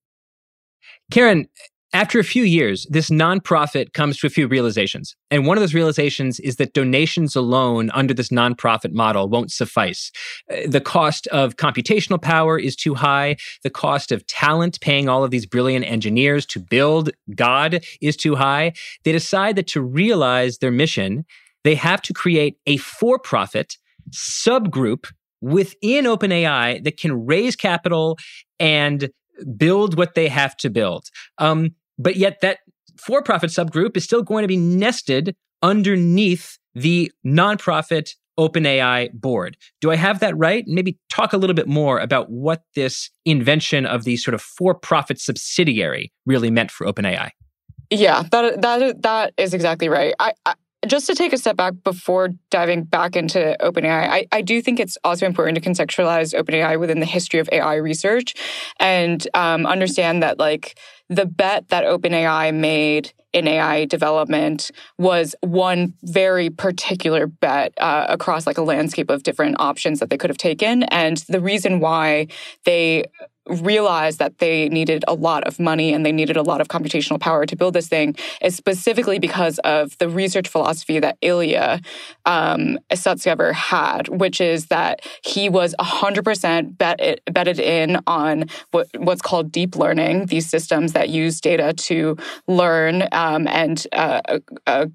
Karen, 1.12 1.48
after 1.96 2.20
a 2.20 2.26
few 2.26 2.44
years, 2.44 2.86
this 2.90 3.10
nonprofit 3.10 3.94
comes 3.94 4.18
to 4.18 4.28
a 4.28 4.30
few 4.30 4.48
realizations. 4.50 5.16
And 5.32 5.48
one 5.48 5.58
of 5.58 5.62
those 5.62 5.74
realizations 5.74 6.42
is 6.42 6.58
that 6.58 6.74
donations 6.74 7.38
alone 7.38 7.90
under 7.92 8.14
this 8.14 8.28
nonprofit 8.28 8.92
model 8.92 9.30
won't 9.30 9.50
suffice. 9.50 10.12
Uh, 10.52 10.68
the 10.68 10.82
cost 10.82 11.26
of 11.28 11.56
computational 11.56 12.22
power 12.22 12.60
is 12.60 12.76
too 12.76 12.96
high. 12.96 13.38
The 13.64 13.70
cost 13.70 14.12
of 14.12 14.28
talent, 14.28 14.82
paying 14.82 15.08
all 15.08 15.24
of 15.24 15.32
these 15.32 15.46
brilliant 15.46 15.86
engineers 15.86 16.46
to 16.48 16.60
build 16.60 17.12
God, 17.34 17.86
is 18.02 18.18
too 18.18 18.36
high. 18.36 18.74
They 19.06 19.14
decide 19.14 19.56
that 19.56 19.68
to 19.68 19.82
realize 19.82 20.58
their 20.58 20.72
mission, 20.72 21.24
they 21.64 21.76
have 21.76 22.02
to 22.02 22.14
create 22.14 22.58
a 22.68 22.76
for 22.76 23.18
profit 23.18 23.78
subgroup 24.12 25.10
within 25.40 26.04
OpenAI 26.04 26.84
that 26.84 26.98
can 26.98 27.26
raise 27.26 27.56
capital 27.56 28.18
and 28.60 29.10
build 29.58 29.98
what 29.98 30.16
they 30.16 30.28
have 30.28 30.58
to 30.58 30.70
build. 30.70 31.08
Um, 31.38 31.72
but 31.98 32.16
yet 32.16 32.42
that 32.42 32.60
for 32.98 33.22
profit 33.22 33.50
subgroup 33.50 33.98
is 33.98 34.04
still 34.04 34.24
going 34.24 34.44
to 34.44 34.48
be 34.48 34.58
nested 34.58 35.36
underneath 35.62 36.58
the 36.74 37.12
nonprofit 37.26 38.12
OpenAI 38.38 39.14
board. 39.14 39.58
Do 39.82 39.92
I 39.92 39.96
have 39.96 40.20
that 40.20 40.38
right? 40.38 40.64
Maybe 40.68 40.98
talk 41.10 41.34
a 41.34 41.38
little 41.38 41.54
bit 41.54 41.68
more 41.68 42.00
about 42.00 42.30
what 42.30 42.64
this 42.76 43.10
invention 43.24 43.86
of 43.86 44.04
the 44.04 44.18
sort 44.18 44.36
of 44.36 44.42
for 44.42 44.74
profit 44.74 45.20
subsidiary 45.20 46.12
really 46.26 46.52
meant 46.52 46.72
for 46.72 46.86
OpenAI. 46.86 47.32
Yeah, 47.90 48.24
that 48.32 48.62
that 48.62 49.02
that 49.04 49.34
is 49.38 49.54
exactly 49.54 49.90
right. 49.90 50.14
I, 50.20 50.34
I 50.46 50.56
just 50.86 51.08
to 51.08 51.16
take 51.16 51.34
a 51.34 51.38
step 51.38 51.56
back 51.56 51.74
before 51.84 52.30
diving 52.52 52.84
back 52.84 53.16
into 53.16 53.56
OpenAI, 53.62 54.08
I, 54.08 54.28
I 54.32 54.42
do 54.42 54.62
think 54.62 54.80
it's 54.80 54.98
also 55.04 55.26
important 55.26 55.56
to 55.56 55.70
contextualize 55.70 56.38
OpenAI 56.40 56.80
within 56.80 57.00
the 57.00 57.06
history 57.06 57.40
of 57.40 57.50
AI 57.52 57.76
research 57.76 58.36
and 58.80 59.28
um, 59.34 59.66
understand 59.66 60.22
that 60.24 60.38
like 60.38 60.78
the 61.10 61.26
bet 61.26 61.70
that 61.70 61.84
OpenAI 61.84 62.54
made 62.54 63.14
in 63.34 63.48
AI 63.48 63.86
development 63.86 64.72
was 64.98 65.36
one 65.42 65.94
very 66.04 66.50
particular 66.50 67.28
bet 67.28 67.74
uh, 67.78 68.06
across 68.08 68.48
like 68.48 68.58
a 68.58 68.62
landscape 68.62 69.10
of 69.10 69.24
different 69.24 69.58
options 69.60 70.00
that 70.00 70.10
they 70.10 70.18
could 70.18 70.30
have 70.30 70.38
taken. 70.38 70.84
And 70.84 71.18
the 71.28 71.42
reason 71.42 71.82
why 71.82 72.28
they 72.64 73.06
realized 73.48 74.20
that 74.20 74.40
they 74.40 74.70
needed 74.70 75.04
a 75.08 75.14
lot 75.14 75.44
of 75.44 75.60
money 75.60 75.94
and 75.94 76.06
they 76.06 76.12
needed 76.12 76.38
a 76.38 76.42
lot 76.42 76.62
of 76.62 76.68
computational 76.68 77.20
power 77.20 77.46
to 77.46 77.56
build 77.56 77.74
this 77.74 77.88
thing 77.88 78.16
is 78.42 78.56
specifically 78.56 79.20
because 79.20 79.60
of 79.60 79.98
the 80.00 80.10
research 80.10 80.48
philosophy 80.48 81.00
that 81.00 81.18
Ilya 81.22 81.82
um, 82.26 82.80
Sutskever 82.92 83.54
had, 83.54 84.08
which 84.08 84.42
is 84.42 84.68
that 84.68 85.02
he 85.24 85.50
was 85.50 85.76
100% 85.80 86.78
bet, 86.78 87.20
betted 87.32 87.60
in 87.60 88.00
on 88.08 88.46
what, 88.72 88.88
what's 88.98 89.22
called 89.22 89.52
deep 89.52 89.76
learning, 89.76 90.28
these 90.28 90.50
systems 90.50 90.94
that 90.94 91.10
use 91.10 91.40
data 91.40 91.74
to 91.74 92.18
learn 92.48 93.08
um, 93.12 93.48
and 93.48 93.86
uh, 93.94 94.22
uh, 94.66 94.88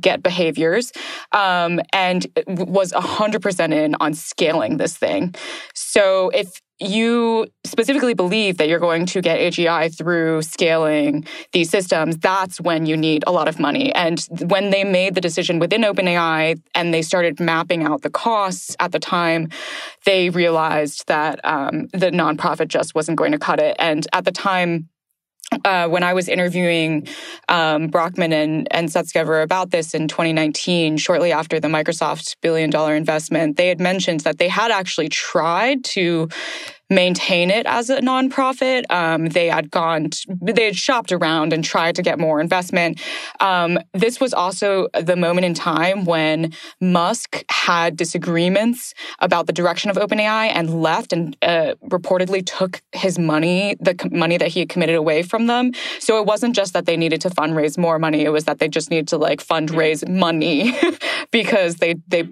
get 0.00 0.22
behaviors 0.22 0.92
um, 1.32 1.80
and 1.92 2.26
was 2.46 2.92
100% 2.92 3.72
in 3.72 3.94
on 4.00 4.14
scaling 4.14 4.76
this 4.76 4.96
thing. 4.96 5.34
So 5.74 6.30
if 6.30 6.60
you 6.80 7.46
specifically 7.64 8.14
believe 8.14 8.56
that 8.56 8.68
you're 8.68 8.80
going 8.80 9.06
to 9.06 9.20
get 9.20 9.38
AGI 9.38 9.96
through 9.96 10.42
scaling 10.42 11.24
these 11.52 11.70
systems, 11.70 12.18
that's 12.18 12.60
when 12.60 12.86
you 12.86 12.96
need 12.96 13.22
a 13.26 13.32
lot 13.32 13.46
of 13.46 13.60
money. 13.60 13.94
And 13.94 14.20
when 14.48 14.70
they 14.70 14.82
made 14.82 15.14
the 15.14 15.20
decision 15.20 15.58
within 15.58 15.82
OpenAI 15.82 16.60
and 16.74 16.92
they 16.92 17.02
started 17.02 17.38
mapping 17.38 17.84
out 17.84 18.02
the 18.02 18.10
costs 18.10 18.74
at 18.80 18.92
the 18.92 18.98
time, 18.98 19.48
they 20.04 20.30
realized 20.30 21.06
that 21.06 21.40
um, 21.44 21.86
the 21.92 22.10
nonprofit 22.10 22.68
just 22.68 22.94
wasn't 22.94 23.18
going 23.18 23.32
to 23.32 23.38
cut 23.38 23.60
it. 23.60 23.76
And 23.78 24.06
at 24.12 24.24
the 24.24 24.32
time, 24.32 24.88
uh, 25.64 25.88
when 25.88 26.02
I 26.02 26.14
was 26.14 26.28
interviewing 26.28 27.08
um, 27.48 27.88
Brockman 27.88 28.32
and, 28.32 28.68
and 28.70 28.88
Sutskever 28.88 29.42
about 29.42 29.70
this 29.70 29.94
in 29.94 30.08
2019, 30.08 30.96
shortly 30.96 31.32
after 31.32 31.58
the 31.58 31.68
Microsoft 31.68 32.36
billion 32.40 32.70
dollar 32.70 32.94
investment, 32.94 33.56
they 33.56 33.68
had 33.68 33.80
mentioned 33.80 34.20
that 34.20 34.38
they 34.38 34.48
had 34.48 34.70
actually 34.70 35.08
tried 35.08 35.84
to 35.84 36.28
maintain 36.94 37.50
it 37.50 37.66
as 37.66 37.90
a 37.90 38.00
nonprofit. 38.00 38.84
Um, 38.90 39.28
they 39.28 39.48
had 39.48 39.70
gone, 39.70 40.10
they 40.40 40.66
had 40.66 40.76
shopped 40.76 41.12
around 41.12 41.52
and 41.52 41.64
tried 41.64 41.96
to 41.96 42.02
get 42.02 42.18
more 42.18 42.40
investment. 42.40 43.00
Um, 43.40 43.78
this 43.92 44.20
was 44.20 44.32
also 44.32 44.88
the 44.98 45.16
moment 45.16 45.44
in 45.44 45.54
time 45.54 46.04
when 46.04 46.52
Musk 46.80 47.44
had 47.50 47.96
disagreements 47.96 48.94
about 49.18 49.46
the 49.46 49.52
direction 49.52 49.90
of 49.90 49.96
OpenAI 49.96 50.50
and 50.54 50.82
left 50.82 51.12
and 51.12 51.36
uh, 51.42 51.74
reportedly 51.90 52.44
took 52.44 52.82
his 52.92 53.18
money, 53.18 53.76
the 53.80 53.96
money 54.12 54.36
that 54.36 54.48
he 54.48 54.60
had 54.60 54.68
committed 54.68 54.96
away 54.96 55.22
from 55.22 55.46
them. 55.46 55.72
So 55.98 56.20
it 56.20 56.26
wasn't 56.26 56.54
just 56.54 56.72
that 56.72 56.86
they 56.86 56.96
needed 56.96 57.20
to 57.22 57.30
fundraise 57.30 57.76
more 57.78 57.98
money; 57.98 58.24
it 58.24 58.30
was 58.30 58.44
that 58.44 58.58
they 58.58 58.68
just 58.68 58.90
needed 58.90 59.08
to 59.08 59.18
like 59.18 59.44
fundraise 59.44 60.06
money 60.08 60.78
because 61.30 61.76
they 61.76 61.96
they 62.08 62.28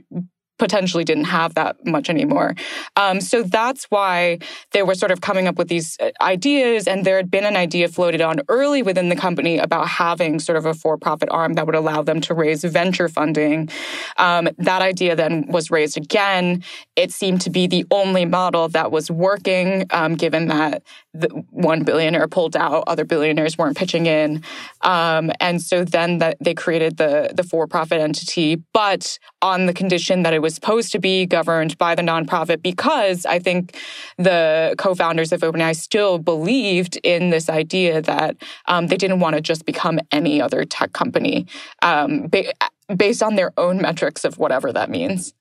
potentially 0.62 1.02
didn't 1.02 1.25
have 1.25 1.54
that 1.54 1.75
much 1.85 2.09
anymore. 2.09 2.54
Um, 2.95 3.21
so 3.21 3.42
that's 3.42 3.87
why 3.87 4.38
they 4.71 4.85
were 4.85 4.95
sort 4.95 5.11
of 5.11 5.21
coming 5.21 5.49
up 5.49 5.59
with 5.59 5.66
these 5.66 5.99
uh, 5.99 6.12
ideas. 6.21 6.87
And 6.87 7.04
there 7.04 7.16
had 7.16 7.33
been 7.33 7.45
an 7.45 7.57
idea 7.57 7.88
floated 7.88 8.21
on 8.21 8.42
early 8.49 8.81
within 8.81 9.09
the 9.09 9.16
company 9.16 9.59
about 9.59 9.88
having 9.88 10.38
sort 10.38 10.57
of 10.57 10.64
a 10.64 10.73
for 10.73 10.97
profit 10.97 11.28
arm 11.33 11.54
that 11.54 11.66
would 11.66 11.75
allow 11.75 12.00
them 12.02 12.21
to 12.21 12.33
raise 12.33 12.62
venture 12.62 13.09
funding. 13.09 13.71
Um, 14.19 14.49
that 14.59 14.83
idea 14.83 15.16
then 15.16 15.47
was 15.49 15.69
raised 15.73 15.97
again. 15.97 16.62
It 16.95 17.11
seemed 17.11 17.40
to 17.40 17.50
be 17.50 17.66
the 17.66 17.85
only 17.90 18.25
model 18.25 18.69
that 18.69 18.92
was 18.92 19.11
working, 19.11 19.87
um, 19.90 20.14
given 20.14 20.47
that 20.47 20.85
the 21.14 21.28
one 21.50 21.85
billionaire 21.85 22.26
pulled 22.26 22.57
out, 22.57 22.85
other 22.87 23.04
billionaires 23.04 23.59
weren't 23.59 23.76
pitching 23.76 24.07
in. 24.07 24.42
Um, 24.81 25.31
and 25.40 25.61
so 25.61 25.85
then 25.85 26.19
that 26.19 26.38
they 26.40 26.54
created 26.54 26.97
the, 26.97 27.33
the 27.35 27.42
for 27.42 27.66
profit 27.66 28.00
entity, 28.00 28.57
but 28.73 29.19
on 29.42 29.66
the 29.66 29.75
condition 29.75 30.23
that 30.23 30.33
it 30.33 30.40
was 30.40 30.54
supposed 30.54 30.92
to 30.92 30.99
be 30.99 31.26
governed 31.26 31.76
by 31.76 31.95
the 31.95 32.02
nonprofit 32.02 32.62
because 32.62 33.26
I 33.26 33.38
think 33.38 33.76
the 34.16 34.75
co 34.78 34.95
founders 34.95 35.33
of 35.33 35.40
OpenAI 35.40 35.76
still 35.76 36.19
believed 36.19 36.99
in 37.02 37.31
this 37.31 37.50
idea 37.50 38.00
that 38.02 38.37
um, 38.66 38.87
they 38.87 38.97
didn't 38.97 39.21
want 39.21 39.37
to 39.37 39.42
just 39.42 39.66
become 39.66 39.99
any 40.11 40.40
other 40.40 40.64
tech 40.64 40.92
company 40.92 41.47
um, 41.83 42.28
ba- 42.28 42.52
based 42.97 43.23
on 43.23 43.37
their 43.37 43.52
own 43.59 43.81
metrics 43.83 44.25
of 44.25 44.38
whatever 44.38 44.73
that 44.73 44.90
means. 44.90 45.35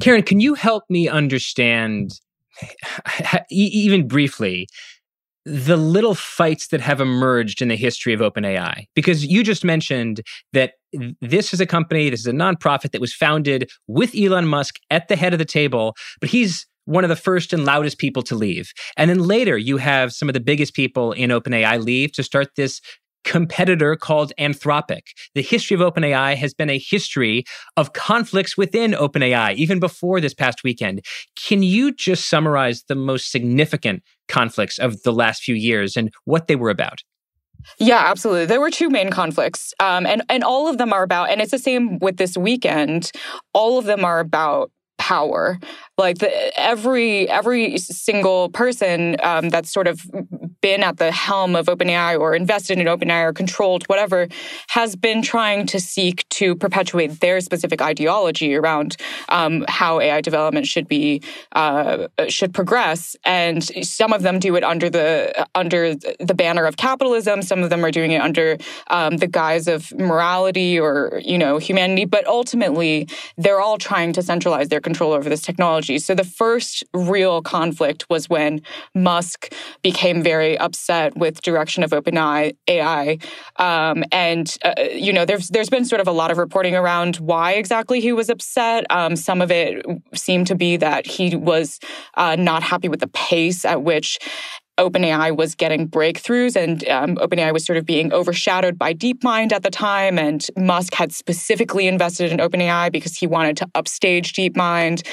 Karen, 0.00 0.22
can 0.22 0.40
you 0.40 0.54
help 0.54 0.84
me 0.88 1.08
understand, 1.08 2.20
even 3.50 4.06
briefly, 4.06 4.66
the 5.44 5.76
little 5.76 6.14
fights 6.14 6.68
that 6.68 6.80
have 6.80 7.00
emerged 7.00 7.60
in 7.60 7.68
the 7.68 7.76
history 7.76 8.14
of 8.14 8.20
OpenAI. 8.20 8.84
Because 8.94 9.26
you 9.26 9.42
just 9.42 9.64
mentioned 9.64 10.22
that 10.52 10.74
this 11.20 11.52
is 11.52 11.60
a 11.60 11.66
company, 11.66 12.08
this 12.08 12.20
is 12.20 12.26
a 12.26 12.32
nonprofit 12.32 12.92
that 12.92 13.00
was 13.00 13.12
founded 13.12 13.70
with 13.86 14.14
Elon 14.14 14.46
Musk 14.46 14.76
at 14.90 15.08
the 15.08 15.16
head 15.16 15.32
of 15.32 15.38
the 15.38 15.44
table, 15.44 15.94
but 16.20 16.30
he's 16.30 16.66
one 16.86 17.04
of 17.04 17.08
the 17.08 17.16
first 17.16 17.52
and 17.52 17.64
loudest 17.64 17.98
people 17.98 18.22
to 18.22 18.34
leave. 18.34 18.72
And 18.96 19.10
then 19.10 19.20
later, 19.20 19.56
you 19.56 19.78
have 19.78 20.12
some 20.12 20.28
of 20.28 20.34
the 20.34 20.40
biggest 20.40 20.74
people 20.74 21.12
in 21.12 21.30
OpenAI 21.30 21.82
leave 21.82 22.12
to 22.12 22.22
start 22.22 22.48
this 22.56 22.80
competitor 23.24 23.96
called 23.96 24.32
Anthropic. 24.38 25.02
The 25.34 25.42
history 25.42 25.74
of 25.74 25.80
OpenAI 25.80 26.36
has 26.36 26.54
been 26.54 26.70
a 26.70 26.78
history 26.78 27.44
of 27.76 27.92
conflicts 27.92 28.56
within 28.56 28.92
OpenAI, 28.92 29.54
even 29.54 29.80
before 29.80 30.20
this 30.20 30.34
past 30.34 30.62
weekend. 30.62 31.04
Can 31.36 31.62
you 31.62 31.92
just 31.92 32.28
summarize 32.28 32.84
the 32.84 32.94
most 32.94 33.30
significant 33.30 34.02
conflicts 34.28 34.78
of 34.78 35.02
the 35.02 35.12
last 35.12 35.42
few 35.42 35.54
years 35.54 35.96
and 35.96 36.12
what 36.24 36.46
they 36.46 36.56
were 36.56 36.70
about? 36.70 37.02
Yeah, 37.78 38.02
absolutely. 38.04 38.46
There 38.46 38.60
were 38.60 38.70
two 38.70 38.90
main 38.90 39.10
conflicts, 39.10 39.72
um, 39.80 40.04
and 40.04 40.22
and 40.28 40.44
all 40.44 40.68
of 40.68 40.76
them 40.76 40.92
are 40.92 41.02
about, 41.02 41.30
and 41.30 41.40
it's 41.40 41.50
the 41.50 41.58
same 41.58 41.98
with 41.98 42.18
this 42.18 42.36
weekend. 42.36 43.10
All 43.54 43.78
of 43.78 43.86
them 43.86 44.04
are 44.04 44.20
about 44.20 44.70
power. 45.04 45.58
Like 45.98 46.18
the, 46.18 46.30
every 46.58 47.28
every 47.28 47.78
single 47.78 48.48
person 48.48 49.16
um, 49.22 49.50
that's 49.50 49.70
sort 49.70 49.86
of 49.86 50.00
been 50.60 50.82
at 50.82 50.96
the 50.96 51.12
helm 51.12 51.54
of 51.54 51.66
OpenAI 51.66 52.18
or 52.18 52.34
invested 52.34 52.78
in 52.78 52.86
OpenAI 52.86 53.22
or 53.28 53.32
controlled 53.32 53.84
whatever 53.84 54.26
has 54.68 54.96
been 54.96 55.20
trying 55.22 55.66
to 55.66 55.78
seek 55.78 56.26
to 56.30 56.56
perpetuate 56.56 57.20
their 57.20 57.40
specific 57.42 57.82
ideology 57.82 58.54
around 58.56 58.96
um, 59.28 59.64
how 59.68 60.00
AI 60.00 60.20
development 60.22 60.66
should 60.66 60.88
be 60.88 61.22
uh, 61.52 62.08
should 62.28 62.52
progress, 62.54 63.14
and 63.24 63.62
some 63.86 64.12
of 64.12 64.22
them 64.22 64.38
do 64.38 64.56
it 64.56 64.64
under 64.64 64.88
the 64.88 65.46
under 65.54 65.94
the 66.30 66.34
banner 66.34 66.64
of 66.64 66.76
capitalism. 66.78 67.42
Some 67.42 67.62
of 67.62 67.68
them 67.68 67.84
are 67.84 67.92
doing 67.92 68.12
it 68.12 68.22
under 68.22 68.56
um, 68.88 69.18
the 69.18 69.28
guise 69.28 69.68
of 69.68 69.92
morality 69.92 70.80
or 70.80 71.20
you 71.22 71.38
know 71.38 71.58
humanity, 71.58 72.06
but 72.06 72.26
ultimately 72.26 73.06
they're 73.36 73.60
all 73.60 73.78
trying 73.78 74.14
to 74.14 74.22
centralize 74.22 74.70
their 74.70 74.80
control 74.80 74.93
over 75.02 75.28
this 75.28 75.42
technology 75.42 75.54
technology. 75.64 75.98
So 75.98 76.14
the 76.14 76.24
first 76.24 76.84
real 76.92 77.42
conflict 77.42 78.06
was 78.10 78.28
when 78.28 78.60
Musk 78.94 79.52
became 79.82 80.22
very 80.22 80.58
upset 80.58 81.16
with 81.16 81.42
direction 81.42 81.82
of 81.82 81.90
OpenAI, 81.90 82.56
AI, 82.68 83.18
um, 83.56 84.04
and 84.12 84.56
uh, 84.64 84.74
you 84.92 85.12
know 85.12 85.24
there's 85.24 85.48
there's 85.48 85.70
been 85.70 85.84
sort 85.84 86.00
of 86.00 86.08
a 86.08 86.12
lot 86.12 86.30
of 86.30 86.38
reporting 86.38 86.74
around 86.74 87.16
why 87.16 87.52
exactly 87.52 88.00
he 88.00 88.12
was 88.12 88.28
upset. 88.28 88.84
Um, 88.90 89.16
some 89.16 89.40
of 89.40 89.50
it 89.50 89.84
seemed 90.14 90.46
to 90.48 90.54
be 90.54 90.76
that 90.76 91.06
he 91.06 91.36
was 91.36 91.80
uh, 92.14 92.36
not 92.36 92.62
happy 92.62 92.88
with 92.88 93.00
the 93.00 93.08
pace 93.08 93.64
at 93.64 93.82
which 93.82 94.18
OpenAI 94.78 95.36
was 95.36 95.54
getting 95.54 95.88
breakthroughs, 95.88 96.56
and 96.56 96.86
um, 96.88 97.16
OpenAI 97.16 97.52
was 97.52 97.64
sort 97.64 97.76
of 97.76 97.86
being 97.86 98.12
overshadowed 98.12 98.78
by 98.78 98.92
DeepMind 98.92 99.52
at 99.52 99.62
the 99.62 99.70
time. 99.70 100.18
And 100.18 100.46
Musk 100.56 100.94
had 100.94 101.12
specifically 101.12 101.86
invested 101.86 102.32
in 102.32 102.38
OpenAI 102.38 102.90
because 102.90 103.16
he 103.16 103.26
wanted 103.26 103.56
to 103.58 103.68
upstage 103.74 104.32
DeepMind. 104.32 105.06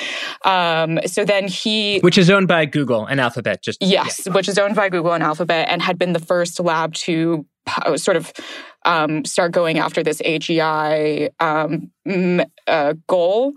Um, 0.46 1.00
so 1.06 1.26
then 1.26 1.48
he, 1.48 2.00
which 2.00 2.18
is 2.18 2.30
owned 2.30 2.48
by 2.48 2.66
Google 2.66 3.06
and 3.06 3.22
Alphabet, 3.22 3.62
just 3.62 3.82
yes, 3.82 4.22
yeah. 4.26 4.34
which 4.34 4.50
is 4.50 4.58
owned 4.58 4.76
by 4.76 4.90
Google 4.90 5.14
and 5.14 5.24
Alphabet, 5.24 5.68
and 5.70 5.82
had 5.82 5.98
been 5.98 6.14
the 6.14 6.20
first 6.20 6.60
lab 6.60 6.94
to 6.94 7.46
sort 7.96 8.18
of 8.18 8.34
um, 8.86 9.24
start 9.26 9.52
going 9.52 9.78
after 9.78 10.04
this 10.04 10.22
AGI 10.22 11.30
um, 11.40 11.92
uh, 12.68 12.94
goal. 13.08 13.54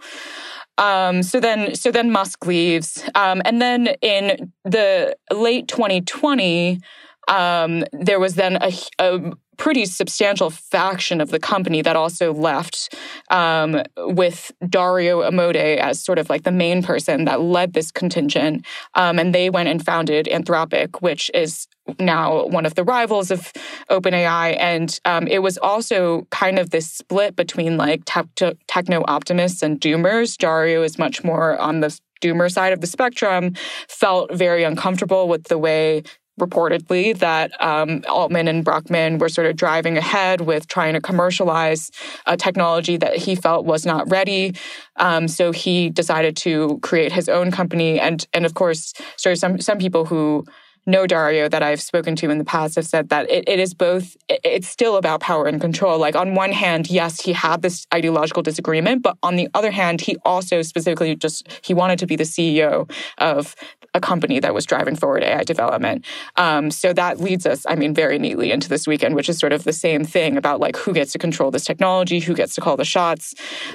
Um, 0.79 1.23
so 1.23 1.39
then, 1.41 1.75
so 1.75 1.91
then 1.91 2.11
Musk 2.11 2.47
leaves, 2.47 3.05
um, 3.15 3.43
and 3.45 3.63
then 3.63 3.89
in 4.03 4.53
the 4.65 5.17
late 5.33 5.69
2020, 5.69 6.81
um, 7.29 7.85
there 7.93 8.19
was 8.19 8.35
then 8.35 8.59
a, 8.61 8.73
a, 8.99 9.33
pretty 9.57 9.87
substantial 9.87 10.51
faction 10.51 11.21
of 11.21 11.31
the 11.31 11.39
company 11.39 11.83
that 11.83 11.97
also 11.97 12.33
left 12.33 12.95
um, 13.31 13.83
with 13.97 14.53
Dario 14.69 15.23
Amodei 15.23 15.77
as 15.77 16.03
sort 16.03 16.19
of 16.19 16.29
like 16.29 16.43
the 16.45 16.53
main 16.53 16.83
person 16.83 17.25
that 17.25 17.41
led 17.41 17.73
this 17.73 17.91
contingent. 17.91 18.65
Um, 18.95 19.19
and 19.19 19.35
they 19.35 19.51
went 19.51 19.69
and 19.69 19.85
founded 19.85 20.27
Anthropic, 20.27 21.03
which 21.03 21.31
is 21.35 21.67
now 21.99 22.47
one 22.47 22.67
of 22.67 22.75
the 22.75 22.85
rivals 22.85 23.31
of 23.31 23.53
OpenAI. 23.91 24.57
And 24.59 24.99
um, 25.05 25.27
it 25.27 25.41
was 25.41 25.59
also 25.59 26.27
kind 26.31 26.59
of 26.59 26.71
this 26.71 26.91
split 26.91 27.37
between 27.37 27.77
like 27.77 28.05
te- 28.05 28.59
techno 28.67 29.05
optimists 29.07 29.63
and 29.63 29.81
doomers. 29.81 30.37
Dario 30.37 30.83
is 30.83 30.99
much 30.99 31.23
more 31.23 31.59
on 31.59 31.81
the 31.81 31.99
doomer 32.23 32.51
side 32.51 32.73
of 32.73 32.81
the 32.81 32.87
spectrum, 32.87 33.55
felt 33.89 34.33
very 34.33 34.65
uncomfortable 34.65 35.29
with 35.29 35.45
the 35.45 35.59
way 35.59 36.03
reportedly 36.41 37.17
that 37.19 37.53
um, 37.63 38.03
Altman 38.09 38.49
and 38.49 38.65
Brockman 38.65 39.19
were 39.19 39.29
sort 39.29 39.47
of 39.47 39.57
driving 39.57 39.97
ahead 39.97 40.41
with 40.41 40.67
trying 40.67 40.95
to 40.95 41.01
commercialize 41.01 41.91
a 42.27 42.37
technology 42.37 42.97
that 42.97 43.17
he 43.17 43.35
felt 43.37 43.65
was 43.65 43.87
not 43.87 44.11
ready. 44.11 44.55
Um, 44.97 45.29
so 45.29 45.53
he 45.53 45.91
decided 45.91 46.37
to 46.39 46.79
create 46.83 47.13
his 47.13 47.29
own 47.29 47.51
company, 47.51 48.01
and 48.01 48.27
and 48.33 48.45
of 48.45 48.55
course, 48.55 48.95
sort 49.17 49.35
of 49.35 49.39
some 49.39 49.61
some 49.61 49.79
people 49.79 50.05
who 50.05 50.45
know 50.87 51.07
Dario 51.07 51.49
that 51.49 51.63
I've 51.63 51.81
spoken 51.81 52.17
to 52.17 52.31
in 52.31 52.39
the 52.39 52.45
past 52.45 52.77
have 52.77 52.87
said 52.87 53.09
that 53.09 53.31
it, 53.31 53.49
it 53.49 53.59
is 53.59 53.75
both, 53.75 54.17
it's 54.29 54.69
still 54.69 54.97
about 54.97 55.21
power 55.21 55.47
and 55.47 55.61
control. 55.61 55.99
Like, 55.99 56.17
on 56.17 56.35
one 56.35 56.53
hand, 56.53 56.91
yes, 56.91 57.21
he 57.21 57.33
had 57.33 57.63
this 57.63 57.87
ideological 57.93 58.43
disagreement, 58.43 59.03
but 59.03 59.17
on 59.23 59.37
the 59.37 59.49
other 59.55 59.71
hand, 59.71 60.01
he 60.01 60.17
also 60.25 60.63
specifically 60.63 61.17
just, 61.17 61.47
he 61.63 61.75
wanted 61.75 61.99
to 62.01 62.07
be 62.07 62.17
the 62.17 62.25
CEO 62.25 62.91
of 63.19 63.55
a 63.95 64.01
company 64.01 64.41
that 64.41 64.53
was 64.53 64.67
driving 64.67 64.97
forward 64.97 65.23
AI 65.23 65.45
development. 65.45 66.05
Um, 66.37 66.71
so 66.71 66.93
that 66.93 67.21
leads 67.21 67.47
us, 67.47 67.65
I 67.69 67.77
mean, 67.77 67.95
very 67.95 68.19
neatly 68.19 68.51
into 68.51 68.69
this 68.69 68.87
weekend, 68.87 69.15
which 69.15 69.29
is 69.29 69.39
sort 69.39 69.53
of 69.53 69.65
the 69.65 69.73
same 69.73 70.05
thing 70.05 70.37
about 70.37 70.61
like 70.61 70.77
who 70.77 70.93
gets 70.93 71.13
to 71.13 71.19
control 71.19 71.51
this 71.51 71.65
technology, 71.65 72.19
who 72.19 72.35
gets 72.35 72.55
to 72.57 72.61
call 72.61 72.77
the 72.77 72.85
shots, 72.85 73.35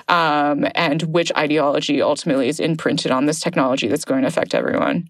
um, 0.10 0.68
and 0.76 1.04
which 1.04 1.32
ideology 1.38 2.02
ultimately 2.02 2.50
is 2.50 2.60
imprinted 2.60 3.12
on 3.12 3.26
this 3.26 3.40
technology 3.40 3.88
that's 3.88 4.06
going 4.06 4.22
to 4.22 4.28
affect 4.28 4.54
everyone. 4.54 5.10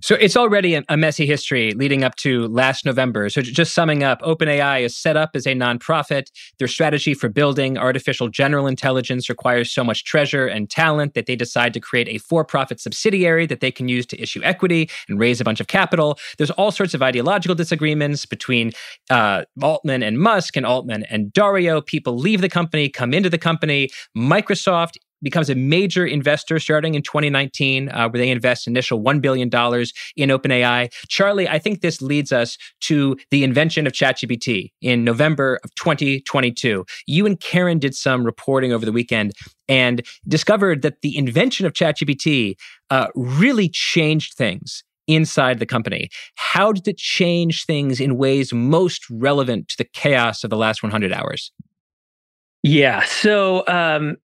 So 0.00 0.16
it's 0.16 0.36
already 0.36 0.74
a, 0.74 0.96
messy 0.98 1.24
history 1.26 1.72
leading 1.72 2.04
up 2.04 2.14
to 2.16 2.46
last 2.48 2.84
November. 2.84 3.30
So 3.30 3.40
just 3.40 3.72
summing 3.72 4.02
up, 4.02 4.20
OpenAI 4.20 4.82
is 4.82 4.94
set 4.94 5.16
up 5.16 5.30
as 5.34 5.46
a 5.46 5.54
nonprofit. 5.54 6.26
Their 6.58 6.68
strategy 6.68 7.14
for 7.14 7.30
building 7.30 7.78
artificial 7.78 8.28
general 8.28 8.66
intelligence 8.66 9.30
requires 9.30 9.72
so 9.72 9.82
much 9.82 10.04
treasure 10.04 10.46
and 10.46 10.68
talent 10.68 11.14
that 11.14 11.24
they 11.24 11.36
decide 11.36 11.72
to 11.72 11.80
create 11.80 12.08
a 12.08 12.18
for-profit 12.18 12.80
subsidiary 12.80 13.46
that 13.46 13.60
they 13.60 13.70
can 13.70 13.88
use 13.88 14.04
to 14.06 14.20
issue 14.20 14.42
equity 14.42 14.90
and 15.08 15.18
raise 15.18 15.40
a 15.40 15.44
bunch 15.44 15.60
of 15.60 15.68
capital. 15.68 16.18
There's 16.36 16.50
all 16.50 16.70
sorts 16.70 16.92
of 16.92 17.02
ideological 17.02 17.54
disagreements 17.54 18.26
between 18.26 18.72
uh, 19.08 19.44
Altman 19.62 20.02
and 20.02 20.18
Musk 20.18 20.56
and 20.56 20.66
Altman 20.66 21.04
and 21.04 21.32
Dario. 21.32 21.80
People 21.80 22.18
leave 22.18 22.42
the 22.42 22.50
company, 22.50 22.90
come 22.90 23.14
into 23.14 23.30
the 23.30 23.38
company. 23.38 23.88
Microsoft 24.14 24.96
becomes 25.24 25.50
a 25.50 25.54
major 25.54 26.06
investor 26.06 26.58
starting 26.58 26.94
in 26.94 27.02
2019, 27.02 27.88
uh, 27.88 28.08
where 28.08 28.18
they 28.18 28.30
invest 28.30 28.66
initial 28.66 29.02
$1 29.02 29.20
billion 29.20 29.48
in 29.48 30.28
OpenAI. 30.28 30.92
Charlie, 31.08 31.48
I 31.48 31.58
think 31.58 31.80
this 31.80 32.00
leads 32.00 32.30
us 32.30 32.56
to 32.82 33.16
the 33.30 33.42
invention 33.42 33.86
of 33.86 33.92
ChatGPT 33.92 34.72
in 34.80 35.02
November 35.02 35.58
of 35.64 35.74
2022. 35.74 36.84
You 37.06 37.26
and 37.26 37.40
Karen 37.40 37.78
did 37.78 37.94
some 37.94 38.24
reporting 38.24 38.72
over 38.72 38.84
the 38.84 38.92
weekend 38.92 39.32
and 39.68 40.06
discovered 40.28 40.82
that 40.82 41.00
the 41.00 41.16
invention 41.16 41.66
of 41.66 41.72
ChatGPT 41.72 42.54
uh, 42.90 43.08
really 43.14 43.68
changed 43.68 44.34
things 44.34 44.84
inside 45.06 45.58
the 45.58 45.66
company. 45.66 46.08
How 46.36 46.72
did 46.72 46.88
it 46.88 46.96
change 46.96 47.66
things 47.66 48.00
in 48.00 48.16
ways 48.16 48.52
most 48.52 49.08
relevant 49.10 49.68
to 49.68 49.76
the 49.76 49.84
chaos 49.84 50.44
of 50.44 50.50
the 50.50 50.56
last 50.56 50.82
100 50.82 51.12
hours? 51.12 51.52
Yeah. 52.62 53.04
So 53.04 53.62
um, 53.68 54.16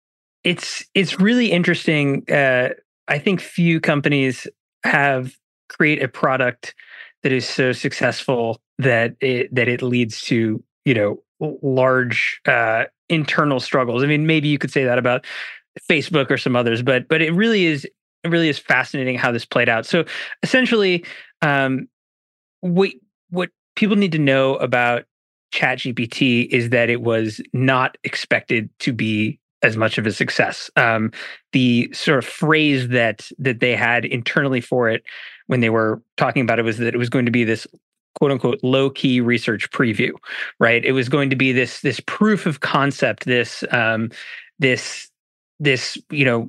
it's 0.45 0.85
it's 0.95 1.21
really 1.21 1.51
interesting. 1.51 2.25
Uh, 2.31 2.71
I 3.09 3.19
think 3.19 3.41
few 3.41 3.81
companies 3.81 4.47
have 4.85 5.35
create 5.69 6.03
a 6.03 6.09
product 6.09 6.75
that 7.23 7.33
is 7.33 7.47
so 7.49 7.73
successful 7.73 8.61
that 8.79 9.17
it 9.21 9.55
that 9.55 9.69
it 9.69 9.83
leads 9.83 10.21
to 10.23 10.63
you 10.85 10.95
know 10.95 11.23
large 11.41 12.41
uh, 12.47 12.85
internal 13.09 13.61
struggles. 13.61 14.03
I 14.03 14.07
mean, 14.07 14.27
maybe 14.27 14.49
you 14.49 14.59
could 14.59 14.73
say 14.73 14.85
that 14.85 14.99
about 14.99 15.25
Facebook 15.91 16.31
or 16.31 16.39
some 16.39 16.57
others, 16.57 16.83
but 16.83 17.09
but 17.09 17.23
it 17.23 17.33
really 17.33 17.67
is 17.67 17.85
it 17.85 18.31
really 18.31 18.49
is 18.49 18.59
fascinating 18.59 19.17
how 19.17 19.33
this 19.33 19.45
played 19.45 19.69
out. 19.69 19.87
So 19.87 20.05
essentially, 20.43 21.05
um, 21.43 21.89
what 22.61 22.93
what 23.31 23.51
people 23.77 23.97
need 23.97 24.13
to 24.13 24.19
know 24.19 24.57
about 24.57 25.05
ChatGPT 25.53 26.47
is 26.49 26.71
that 26.71 26.91
it 26.91 27.01
was 27.01 27.41
not 27.53 27.97
expected 28.05 28.71
to 28.81 28.93
be 28.93 29.39
as 29.63 29.77
much 29.77 29.99
of 29.99 30.07
a 30.07 30.13
success. 30.13 30.71
Um, 30.77 31.11
the 31.53 31.91
sort 31.93 32.19
of 32.19 32.25
phrase 32.25 32.89
that 32.89 33.31
that 33.39 33.61
they 33.61 33.75
had 33.75 34.05
internally 34.05 34.61
for 34.61 34.89
it 34.89 35.03
when 35.47 35.61
they 35.61 35.71
were 35.71 36.03
talking 36.17 36.43
about 36.43 36.59
it 36.59 36.65
was 36.65 36.79
that 36.79 36.95
it 36.95 36.99
was 36.99 37.09
going 37.09 37.25
to 37.25 37.33
be 37.33 37.45
this 37.45 37.67
quote 38.19 38.31
unquote 38.31 38.61
low 38.63 38.91
key 38.91 39.21
research 39.21 39.71
preview, 39.71 40.11
right? 40.59 40.85
It 40.85 40.93
was 40.93 41.09
going 41.09 41.31
to 41.31 41.37
be 41.37 41.53
this 41.53 41.81
this 41.81 42.01
proof 42.01 42.47
of 42.47 42.61
concept, 42.61 43.25
this 43.25 43.65
um, 43.71 44.11
this 44.59 45.11
this 45.61 45.99
you 46.11 46.25
know 46.25 46.49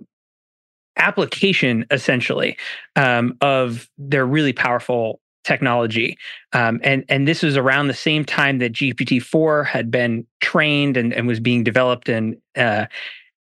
application 0.97 1.85
essentially 1.91 2.57
um, 2.95 3.37
of 3.41 3.89
their 3.97 4.25
really 4.25 4.53
powerful 4.53 5.19
technology. 5.49 6.17
Um, 6.53 6.79
and, 6.83 7.03
and 7.09 7.27
this 7.27 7.41
was 7.41 7.57
around 7.57 7.87
the 7.87 7.93
same 7.93 8.23
time 8.23 8.59
that 8.59 8.73
GPT-4 8.73 9.65
had 9.65 9.89
been 9.89 10.25
trained 10.41 10.95
and, 10.95 11.11
and 11.13 11.27
was 11.27 11.39
being 11.39 11.63
developed. 11.63 12.07
And, 12.07 12.37
uh, 12.55 12.85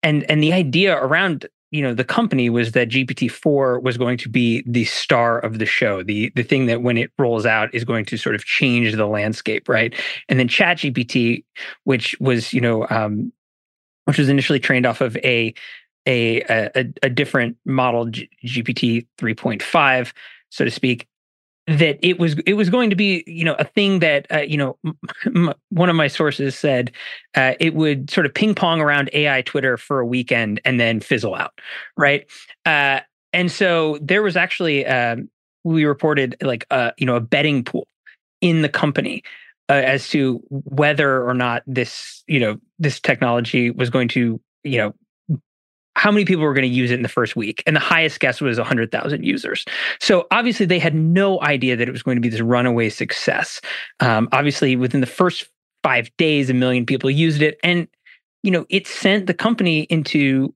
and, 0.02 0.28
and 0.30 0.42
the 0.42 0.52
idea 0.52 0.96
around 0.96 1.46
you 1.70 1.82
know 1.82 1.92
the 1.92 2.04
company 2.04 2.48
was 2.48 2.72
that 2.72 2.88
GPT-4 2.88 3.82
was 3.82 3.98
going 3.98 4.16
to 4.18 4.28
be 4.28 4.64
the 4.66 4.86
star 4.86 5.38
of 5.38 5.58
the 5.58 5.66
show, 5.66 6.02
the 6.02 6.32
the 6.34 6.42
thing 6.42 6.64
that 6.66 6.82
when 6.82 6.96
it 6.96 7.10
rolls 7.18 7.44
out 7.44 7.74
is 7.74 7.84
going 7.84 8.06
to 8.06 8.16
sort 8.16 8.34
of 8.34 8.44
change 8.44 8.94
the 8.94 9.06
landscape, 9.06 9.68
right? 9.68 9.94
And 10.30 10.38
then 10.38 10.48
ChatGPT, 10.48 11.44
which 11.84 12.16
was 12.20 12.54
you 12.54 12.62
know 12.62 12.86
um, 12.88 13.32
which 14.06 14.18
was 14.18 14.30
initially 14.30 14.60
trained 14.60 14.86
off 14.86 15.02
of 15.02 15.16
a 15.18 15.52
a 16.06 16.40
a, 16.48 16.86
a 17.02 17.10
different 17.10 17.58
model, 17.66 18.06
G- 18.06 18.30
GPT 18.44 19.06
3.5, 19.18 20.12
so 20.48 20.64
to 20.64 20.70
speak, 20.70 21.06
that 21.68 21.98
it 22.00 22.18
was 22.18 22.34
it 22.46 22.54
was 22.54 22.70
going 22.70 22.88
to 22.88 22.96
be 22.96 23.22
you 23.26 23.44
know 23.44 23.54
a 23.58 23.64
thing 23.64 23.98
that 23.98 24.26
uh, 24.32 24.38
you 24.38 24.56
know 24.56 24.78
m- 25.26 25.52
one 25.68 25.90
of 25.90 25.96
my 25.96 26.08
sources 26.08 26.58
said 26.58 26.90
uh, 27.36 27.52
it 27.60 27.74
would 27.74 28.10
sort 28.10 28.24
of 28.24 28.32
ping 28.32 28.54
pong 28.54 28.80
around 28.80 29.10
AI 29.12 29.42
Twitter 29.42 29.76
for 29.76 30.00
a 30.00 30.06
weekend 30.06 30.60
and 30.64 30.80
then 30.80 30.98
fizzle 30.98 31.34
out, 31.34 31.52
right? 31.96 32.26
Uh, 32.64 33.00
and 33.34 33.52
so 33.52 33.98
there 34.00 34.22
was 34.22 34.36
actually 34.36 34.86
um, 34.86 35.28
we 35.64 35.84
reported 35.84 36.36
like 36.40 36.66
a 36.70 36.74
uh, 36.74 36.90
you 36.96 37.04
know 37.04 37.16
a 37.16 37.20
betting 37.20 37.62
pool 37.62 37.86
in 38.40 38.62
the 38.62 38.68
company 38.68 39.22
uh, 39.68 39.74
as 39.74 40.08
to 40.08 40.42
whether 40.50 41.22
or 41.28 41.34
not 41.34 41.62
this 41.66 42.24
you 42.26 42.40
know 42.40 42.58
this 42.78 42.98
technology 42.98 43.70
was 43.70 43.90
going 43.90 44.08
to 44.08 44.40
you 44.64 44.78
know 44.78 44.94
how 45.98 46.12
many 46.12 46.24
people 46.24 46.44
were 46.44 46.54
going 46.54 46.68
to 46.68 46.74
use 46.74 46.90
it 46.90 46.94
in 46.94 47.02
the 47.02 47.08
first 47.08 47.34
week? 47.34 47.62
And 47.66 47.74
the 47.74 47.80
highest 47.80 48.20
guess 48.20 48.40
was 48.40 48.56
100000 48.56 49.24
users. 49.24 49.64
So 50.00 50.26
obviously 50.30 50.64
they 50.64 50.78
had 50.78 50.94
no 50.94 51.40
idea 51.42 51.74
that 51.76 51.88
it 51.88 51.92
was 51.92 52.04
going 52.04 52.16
to 52.16 52.20
be 52.20 52.28
this 52.28 52.40
runaway 52.40 52.88
success. 52.88 53.60
Um, 54.00 54.28
obviously 54.32 54.76
within 54.76 55.00
the 55.00 55.06
first 55.06 55.48
five 55.82 56.10
days 56.16 56.50
a 56.50 56.54
million 56.54 56.86
people 56.86 57.10
used 57.10 57.42
it. 57.42 57.58
And 57.64 57.88
you 58.44 58.52
know 58.52 58.64
it 58.70 58.86
sent 58.86 59.26
the 59.26 59.34
company 59.34 59.80
into 59.90 60.54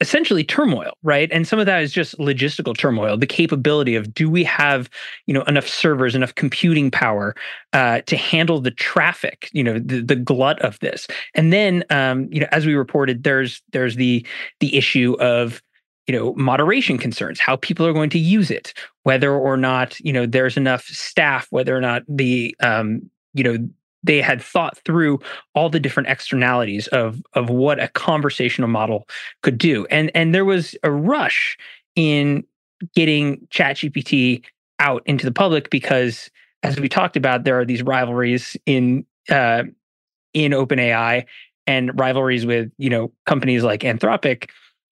essentially 0.00 0.44
turmoil 0.44 0.94
right? 1.02 1.28
And 1.32 1.46
some 1.46 1.58
of 1.58 1.66
that 1.66 1.82
is 1.82 1.92
just 1.92 2.18
logistical 2.18 2.76
turmoil 2.76 3.16
the 3.16 3.26
capability 3.26 3.94
of 3.94 4.12
do 4.14 4.30
we 4.30 4.44
have 4.44 4.88
you 5.26 5.34
know 5.34 5.42
enough 5.42 5.68
servers 5.68 6.14
enough 6.14 6.34
computing 6.34 6.90
power 6.90 7.34
uh, 7.72 8.00
to 8.02 8.16
handle 8.16 8.60
the 8.60 8.70
traffic 8.70 9.48
you 9.52 9.62
know 9.62 9.78
the, 9.78 10.02
the 10.02 10.16
glut 10.16 10.60
of 10.60 10.78
this? 10.80 11.06
And 11.34 11.52
then 11.52 11.84
um, 11.90 12.28
you 12.30 12.40
know 12.40 12.48
as 12.52 12.66
we 12.66 12.74
reported 12.74 13.22
there's 13.24 13.62
there's 13.72 13.96
the 13.96 14.26
the 14.60 14.76
issue 14.76 15.16
of 15.20 15.62
you 16.06 16.14
know 16.14 16.34
moderation 16.34 16.98
concerns 16.98 17.40
how 17.40 17.56
people 17.56 17.86
are 17.86 17.92
going 17.92 18.10
to 18.10 18.18
use 18.18 18.50
it 18.50 18.74
whether 19.04 19.32
or 19.32 19.56
not 19.56 19.98
you 20.00 20.12
know 20.12 20.26
there's 20.26 20.56
enough 20.56 20.84
staff 20.84 21.46
whether 21.50 21.76
or 21.76 21.80
not 21.80 22.02
the 22.08 22.54
um, 22.60 23.10
you 23.32 23.44
know 23.44 23.56
they 24.04 24.20
had 24.20 24.40
thought 24.40 24.78
through 24.84 25.18
all 25.54 25.68
the 25.68 25.80
different 25.80 26.08
externalities 26.08 26.86
of 26.88 27.22
of 27.32 27.48
what 27.48 27.82
a 27.82 27.88
conversational 27.88 28.68
model 28.68 29.08
could 29.42 29.58
do. 29.58 29.86
And 29.86 30.10
and 30.14 30.34
there 30.34 30.44
was 30.44 30.76
a 30.82 30.90
rush 30.90 31.56
in 31.96 32.44
getting 32.94 33.46
ChatGPT 33.50 34.44
out 34.78 35.02
into 35.06 35.24
the 35.24 35.32
public 35.32 35.70
because 35.70 36.30
as 36.62 36.78
we 36.78 36.88
talked 36.88 37.16
about 37.16 37.44
there 37.44 37.58
are 37.58 37.64
these 37.64 37.82
rivalries 37.82 38.56
in 38.66 39.06
uh, 39.30 39.64
in 40.34 40.52
OpenAI 40.52 41.24
and 41.66 41.98
rivalries 41.98 42.44
with 42.44 42.70
you 42.78 42.90
know 42.90 43.10
companies 43.26 43.64
like 43.64 43.80
Anthropic. 43.80 44.50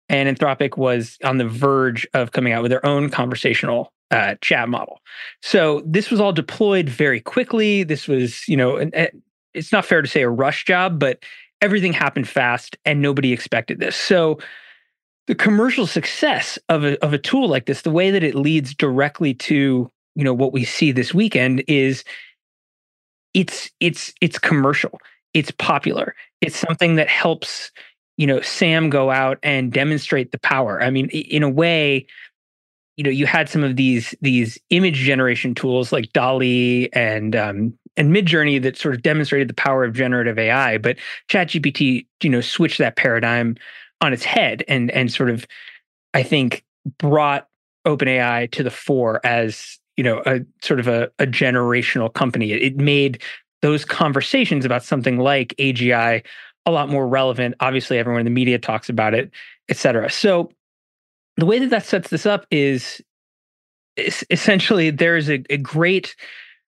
And 0.09 0.37
Anthropic 0.37 0.77
was 0.77 1.17
on 1.25 1.39
the 1.39 1.49
verge 1.49 2.07
of 2.13 2.33
coming 2.33 2.53
out 2.53 2.63
with 2.63 2.71
their 2.71 2.85
own 2.85 3.09
conversational 3.09 3.93
uh, 4.13 4.37
chat 4.43 4.69
model. 4.69 5.01
So 5.41 5.83
this 5.85 6.11
was 6.11 6.21
all 6.21 6.33
deployed 6.33 6.89
very 6.89 7.21
quickly. 7.21 7.83
This 7.83 8.07
was, 8.07 8.47
you 8.47 8.57
know, 8.57 8.77
an, 8.77 8.93
it's 9.55 9.73
not 9.73 9.87
fair 9.87 10.03
to 10.03 10.09
say 10.09 10.23
a 10.23 10.29
rush 10.29 10.65
job, 10.65 10.99
but 10.99 11.25
everything 11.61 11.93
happened 11.93 12.29
fast 12.29 12.77
and 12.85 13.01
nobody 13.01 13.33
expected 13.33 13.81
this. 13.81 13.97
So 13.97 14.39
the 15.27 15.35
commercial 15.35 15.87
success 15.87 16.59
of 16.69 16.85
a, 16.85 17.03
of 17.03 17.13
a 17.13 17.19
tool 17.19 17.49
like 17.49 17.67
this, 17.67 17.83
the 17.83 17.91
way 17.91 18.11
that 18.11 18.23
it 18.23 18.35
leads 18.35 18.75
directly 18.75 19.35
to, 19.35 19.91
you 20.15 20.25
know, 20.25 20.35
what 20.35 20.53
we 20.53 20.65
see 20.65 20.93
this 20.93 21.15
weekend 21.15 21.65
is 21.67 22.05
it's 23.33 23.71
it's 23.81 24.13
it's 24.21 24.39
commercial. 24.39 24.99
It's 25.33 25.51
popular. 25.53 26.15
It's 26.43 26.57
something 26.57 26.97
that 26.97 27.09
helps, 27.09 27.71
you 28.19 28.27
know, 28.27 28.43
Sam 28.43 28.91
go 28.91 29.11
out 29.11 29.39
and 29.43 29.73
demonstrate 29.73 30.33
the 30.33 30.39
power. 30.41 30.83
I 30.83 30.91
mean, 30.91 31.09
in 31.09 31.43
a 31.43 31.49
way, 31.49 32.07
you 32.97 33.05
know 33.05 33.11
you 33.11 33.27
had 33.27 33.49
some 33.49 33.65
of 33.65 33.77
these 33.77 34.15
these 34.21 34.59
image 34.71 34.97
generation 34.97 35.55
tools 35.55 35.93
like 35.93 36.13
DALL-E 36.13 36.89
and 36.93 37.35
um, 37.35 37.75
and 37.97 38.15
Midjourney 38.15 38.61
that 38.63 38.77
sort 38.77 38.95
of 38.95 39.03
demonstrated 39.03 39.49
the 39.49 39.55
power 39.55 39.85
of 39.85 39.95
generative 39.95 40.39
AI, 40.39 40.79
but 40.79 40.99
ChatGPT 41.29 42.07
you 42.23 42.31
know 42.31 42.41
switched 42.41 42.79
that 42.79 42.97
paradigm 42.97 43.57
on 44.01 44.13
its 44.13 44.25
head 44.25 44.65
and 44.69 44.91
and 44.91 45.13
sort 45.13 45.31
of 45.31 45.47
I 46.15 46.23
think 46.23 46.65
brought 46.99 47.49
OpenAI 47.87 48.51
to 48.53 48.63
the 48.63 48.71
fore 48.71 49.21
as 49.25 49.79
you 49.97 50.05
know 50.05 50.23
a 50.27 50.41
sort 50.63 50.81
of 50.81 50.89
a, 50.89 51.11
a 51.19 51.27
generational 51.27 52.13
company. 52.13 52.53
It, 52.53 52.63
it 52.63 52.77
made 52.77 53.23
those 53.63 53.85
conversations 53.85 54.65
about 54.65 54.83
something 54.83 55.19
like 55.19 55.55
AGI 55.59 56.25
a 56.67 56.71
lot 56.71 56.89
more 56.89 57.09
relevant. 57.09 57.55
Obviously, 57.61 57.99
everyone 57.99 58.21
in 58.21 58.25
the 58.25 58.31
media 58.31 58.59
talks 58.59 58.89
about 58.89 59.15
it, 59.15 59.31
et 59.69 59.77
cetera. 59.77 60.11
So 60.11 60.51
the 61.37 61.47
way 61.47 61.59
that 61.59 61.71
that 61.71 61.85
sets 61.85 62.11
this 62.11 62.27
up 62.27 62.47
is, 62.51 63.01
is 63.97 64.25
essentially 64.31 64.91
there's 64.91 65.29
a, 65.29 65.43
a 65.51 65.57
great 65.57 66.15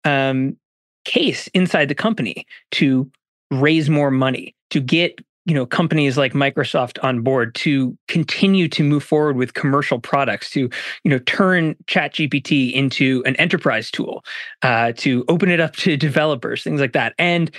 um, 0.05 0.57
case 1.05 1.49
inside 1.49 1.89
the 1.89 1.95
company 1.95 2.47
to 2.73 3.11
raise 3.51 3.89
more 3.89 4.11
money 4.11 4.55
to 4.71 4.81
get 4.81 5.19
you 5.47 5.55
know 5.55 5.65
companies 5.65 6.19
like 6.19 6.35
Microsoft 6.35 7.03
on 7.03 7.23
board 7.23 7.55
to 7.55 7.97
continue 8.07 8.69
to 8.69 8.85
move 8.85 9.03
forward 9.03 9.37
with 9.37 9.55
commercial 9.55 9.99
products 9.99 10.51
to 10.51 10.61
you 10.61 11.11
know 11.11 11.19
turn 11.21 11.75
ChatGPT 11.87 12.73
into 12.73 13.23
an 13.25 13.35
enterprise 13.37 13.91
tool 13.91 14.23
uh, 14.63 14.93
to 14.99 15.25
open 15.29 15.51
it 15.51 15.61
up 15.61 15.75
to 15.77 15.97
developers 15.97 16.63
things 16.63 16.81
like 16.81 16.93
that. 16.93 17.15
And 17.19 17.51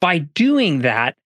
by 0.00 0.18
doing 0.18 0.80
that 0.80 1.16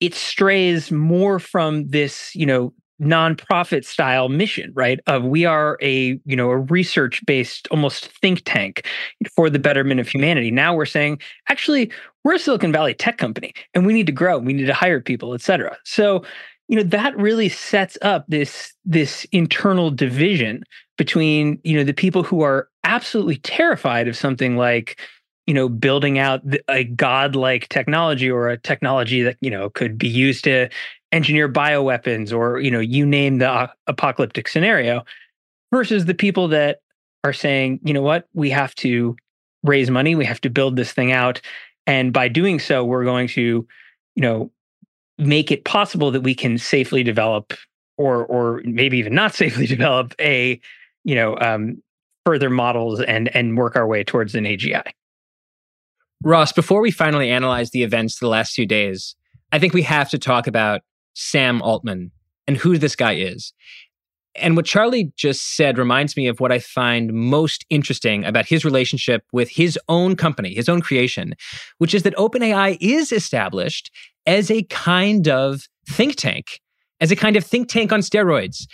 it 0.00 0.12
strays 0.14 0.90
more 0.90 1.38
from 1.38 1.88
this 1.88 2.34
you 2.34 2.44
know 2.44 2.72
nonprofit 3.00 3.84
style 3.84 4.28
mission 4.28 4.72
right? 4.74 5.00
Of 5.06 5.24
we 5.24 5.44
are 5.44 5.78
a 5.82 6.18
you 6.24 6.36
know 6.36 6.50
a 6.50 6.58
research 6.58 7.24
based 7.26 7.68
almost 7.70 8.06
think 8.06 8.42
tank 8.44 8.86
for 9.34 9.50
the 9.50 9.58
betterment 9.58 10.00
of 10.00 10.08
humanity. 10.08 10.50
Now 10.50 10.74
we're 10.74 10.86
saying 10.86 11.20
actually 11.48 11.90
we're 12.24 12.34
a 12.34 12.38
silicon 12.38 12.72
valley 12.72 12.94
tech 12.94 13.18
company 13.18 13.52
and 13.74 13.86
we 13.86 13.92
need 13.92 14.06
to 14.06 14.12
grow 14.12 14.38
we 14.38 14.52
need 14.52 14.66
to 14.66 14.74
hire 14.74 15.00
people 15.00 15.34
et 15.34 15.40
cetera. 15.40 15.76
So 15.84 16.24
you 16.68 16.76
know 16.76 16.82
that 16.82 17.16
really 17.16 17.48
sets 17.48 17.96
up 18.02 18.24
this 18.28 18.72
this 18.84 19.26
internal 19.32 19.90
division 19.90 20.62
between 20.98 21.60
you 21.64 21.76
know 21.76 21.84
the 21.84 21.92
people 21.92 22.22
who 22.22 22.42
are 22.42 22.68
absolutely 22.84 23.36
terrified 23.36 24.08
of 24.08 24.16
something 24.16 24.56
like 24.56 25.00
you 25.46 25.54
know 25.54 25.68
building 25.68 26.18
out 26.18 26.40
a 26.68 26.84
godlike 26.84 27.68
technology 27.68 28.30
or 28.30 28.48
a 28.48 28.58
technology 28.58 29.22
that 29.22 29.36
you 29.40 29.50
know 29.50 29.70
could 29.70 29.96
be 29.98 30.08
used 30.08 30.44
to 30.44 30.68
engineer 31.12 31.48
bioweapons 31.48 32.32
or 32.32 32.60
you 32.60 32.70
know 32.70 32.80
you 32.80 33.06
name 33.06 33.38
the 33.38 33.70
apocalyptic 33.86 34.48
scenario 34.48 35.04
versus 35.72 36.04
the 36.04 36.14
people 36.14 36.48
that 36.48 36.78
are 37.24 37.32
saying 37.32 37.80
you 37.82 37.92
know 37.92 38.02
what? 38.02 38.28
We 38.34 38.50
have 38.50 38.74
to 38.76 39.16
raise 39.62 39.90
money. 39.90 40.14
We 40.14 40.24
have 40.24 40.40
to 40.42 40.50
build 40.50 40.76
this 40.76 40.92
thing 40.92 41.12
out. 41.12 41.40
And 41.86 42.12
by 42.12 42.28
doing 42.28 42.58
so 42.58 42.84
we're 42.84 43.04
going 43.04 43.28
to 43.28 43.66
you 44.14 44.22
know 44.22 44.50
make 45.18 45.50
it 45.50 45.64
possible 45.64 46.10
that 46.10 46.20
we 46.20 46.34
can 46.34 46.58
safely 46.58 47.02
develop 47.02 47.54
or 47.96 48.26
or 48.26 48.62
maybe 48.64 48.98
even 48.98 49.14
not 49.14 49.34
safely 49.42 49.66
develop 49.66 50.14
a 50.20 50.60
you 51.04 51.14
know 51.14 51.36
um, 51.38 51.82
further 52.24 52.50
models 52.50 53.00
and 53.00 53.34
and 53.34 53.56
work 53.56 53.76
our 53.76 53.86
way 53.86 54.04
towards 54.04 54.34
an 54.34 54.44
AGI. 54.44 54.90
Ross, 56.22 56.52
before 56.52 56.80
we 56.80 56.90
finally 56.90 57.30
analyze 57.30 57.70
the 57.70 57.82
events 57.82 58.18
the 58.18 58.28
last 58.28 58.52
few 58.52 58.66
days, 58.66 59.14
I 59.52 59.58
think 59.58 59.74
we 59.74 59.82
have 59.82 60.10
to 60.10 60.18
talk 60.18 60.46
about 60.46 60.80
Sam 61.16 61.62
Altman 61.62 62.12
and 62.46 62.56
who 62.56 62.78
this 62.78 62.94
guy 62.94 63.14
is. 63.14 63.52
And 64.36 64.54
what 64.54 64.66
Charlie 64.66 65.12
just 65.16 65.56
said 65.56 65.78
reminds 65.78 66.14
me 66.14 66.26
of 66.26 66.40
what 66.40 66.52
I 66.52 66.58
find 66.58 67.12
most 67.12 67.64
interesting 67.70 68.24
about 68.24 68.46
his 68.46 68.66
relationship 68.66 69.22
with 69.32 69.48
his 69.48 69.78
own 69.88 70.14
company, 70.14 70.54
his 70.54 70.68
own 70.68 70.82
creation, 70.82 71.34
which 71.78 71.94
is 71.94 72.02
that 72.02 72.14
OpenAI 72.16 72.76
is 72.80 73.12
established 73.12 73.90
as 74.26 74.50
a 74.50 74.64
kind 74.64 75.26
of 75.26 75.62
think 75.88 76.16
tank, 76.16 76.60
as 77.00 77.10
a 77.10 77.16
kind 77.16 77.36
of 77.36 77.44
think 77.44 77.68
tank 77.70 77.92
on 77.92 78.00
steroids. 78.00 78.66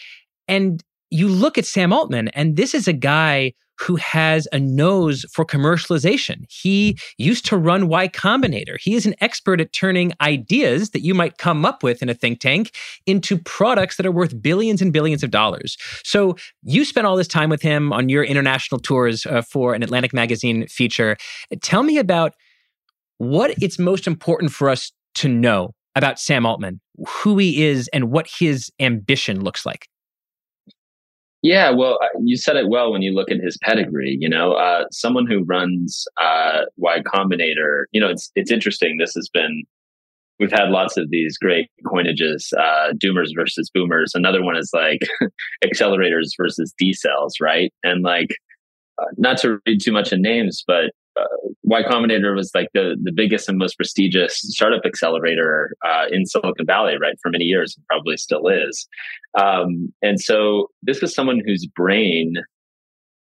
And 0.49 0.83
you 1.11 1.29
look 1.29 1.59
at 1.59 1.67
Sam 1.67 1.93
Altman, 1.93 2.29
and 2.29 2.57
this 2.57 2.75
is 2.75 2.89
a 2.89 2.93
guy 2.93 3.53
who 3.83 3.97
has 3.97 4.47
a 4.53 4.61
nose 4.61 5.25
for 5.33 5.45
commercialization. 5.45 6.45
He 6.49 6.99
used 7.19 7.45
to 7.47 7.57
run 7.57 7.89
Y 7.89 8.09
Combinator. 8.09 8.79
He 8.81 8.95
is 8.95 9.07
an 9.07 9.15
expert 9.21 9.61
at 9.61 9.73
turning 9.73 10.13
ideas 10.21 10.91
that 10.91 11.03
you 11.03 11.15
might 11.15 11.39
come 11.39 11.65
up 11.65 11.83
with 11.83 12.03
in 12.03 12.09
a 12.09 12.15
think 12.15 12.41
tank 12.41 12.77
into 13.07 13.39
products 13.39 13.97
that 13.97 14.07
are 14.07 14.13
worth 14.13 14.41
billions 14.41 14.81
and 14.81 14.93
billions 14.93 15.23
of 15.23 15.31
dollars. 15.31 15.77
So 16.05 16.37
you 16.63 16.85
spent 16.85 17.07
all 17.07 17.17
this 17.17 17.29
time 17.29 17.51
with 17.51 17.63
him 17.63 17.93
on 17.93 18.09
your 18.09 18.25
international 18.25 18.79
tours 18.79 19.27
uh, 19.27 19.43
for 19.43 19.75
an 19.75 19.83
Atlantic 19.83 20.13
Magazine 20.13 20.67
feature. 20.69 21.17
Tell 21.61 21.83
me 21.83 21.99
about 21.99 22.35
what 23.19 23.53
it's 23.63 23.79
most 23.79 24.07
important 24.07 24.53
for 24.53 24.69
us 24.69 24.93
to 25.15 25.29
know 25.29 25.75
about 25.95 26.19
Sam 26.19 26.47
Altman, 26.47 26.81
who 27.07 27.37
he 27.37 27.65
is, 27.65 27.89
and 27.89 28.11
what 28.11 28.27
his 28.39 28.71
ambition 28.81 29.43
looks 29.43 29.67
like. 29.67 29.89
Yeah, 31.43 31.71
well, 31.71 31.99
you 32.23 32.37
said 32.37 32.57
it 32.57 32.69
well 32.69 32.93
when 32.93 33.03
you 33.03 33.13
look 33.13 33.31
at 33.31 33.39
his 33.39 33.59
pedigree. 33.63 34.17
You 34.21 34.29
know, 34.29 34.53
uh, 34.53 34.85
someone 34.93 35.27
who 35.27 35.43
runs 35.45 36.07
uh, 36.21 36.63
Y 36.77 37.01
Combinator. 37.01 37.85
You 37.93 38.01
know, 38.01 38.09
it's 38.09 38.31
it's 38.37 38.51
interesting. 38.53 38.97
This 38.99 39.15
has 39.15 39.29
been 39.29 39.65
we've 40.39 40.53
had 40.53 40.71
lots 40.71 40.97
of 40.97 41.11
these 41.11 41.39
great 41.39 41.71
coinages, 41.87 42.53
uh, 42.59 42.93
doomers 42.95 43.31
versus 43.35 43.71
boomers. 43.75 44.13
Another 44.15 44.43
one 44.43 44.57
is 44.57 44.71
like 44.73 45.01
accelerators 45.65 46.31
versus 46.37 46.75
decels, 46.83 47.33
right? 47.41 47.73
And 47.85 48.03
like 48.05 48.37
uh, 49.01 49.07
not 49.19 49.39
to 49.39 49.59
read 49.67 49.81
too 49.83 49.93
much 49.93 50.13
in 50.13 50.23
names, 50.23 50.65
but 50.67 50.93
uh, 51.19 51.25
Y 51.63 51.83
Combinator 51.83 52.35
was 52.35 52.51
like 52.55 52.69
the 52.75 52.97
the 53.03 53.13
biggest 53.13 53.49
and 53.49 53.59
most 53.59 53.77
prestigious 53.77 54.39
startup 54.39 54.83
accelerator 54.85 55.75
uh, 55.85 56.07
in 56.11 56.27
Silicon 56.27 56.67
Valley, 56.67 56.95
right, 57.01 57.17
for 57.23 57.31
many 57.31 57.45
years, 57.45 57.77
and 57.77 57.87
probably 57.87 58.17
still 58.17 58.49
is. 58.49 58.87
Um, 59.39 59.93
and 60.03 60.21
so 60.21 60.69
this 60.83 61.01
was 61.01 61.15
someone 61.15 61.41
whose 61.45 61.67
brain 61.67 62.35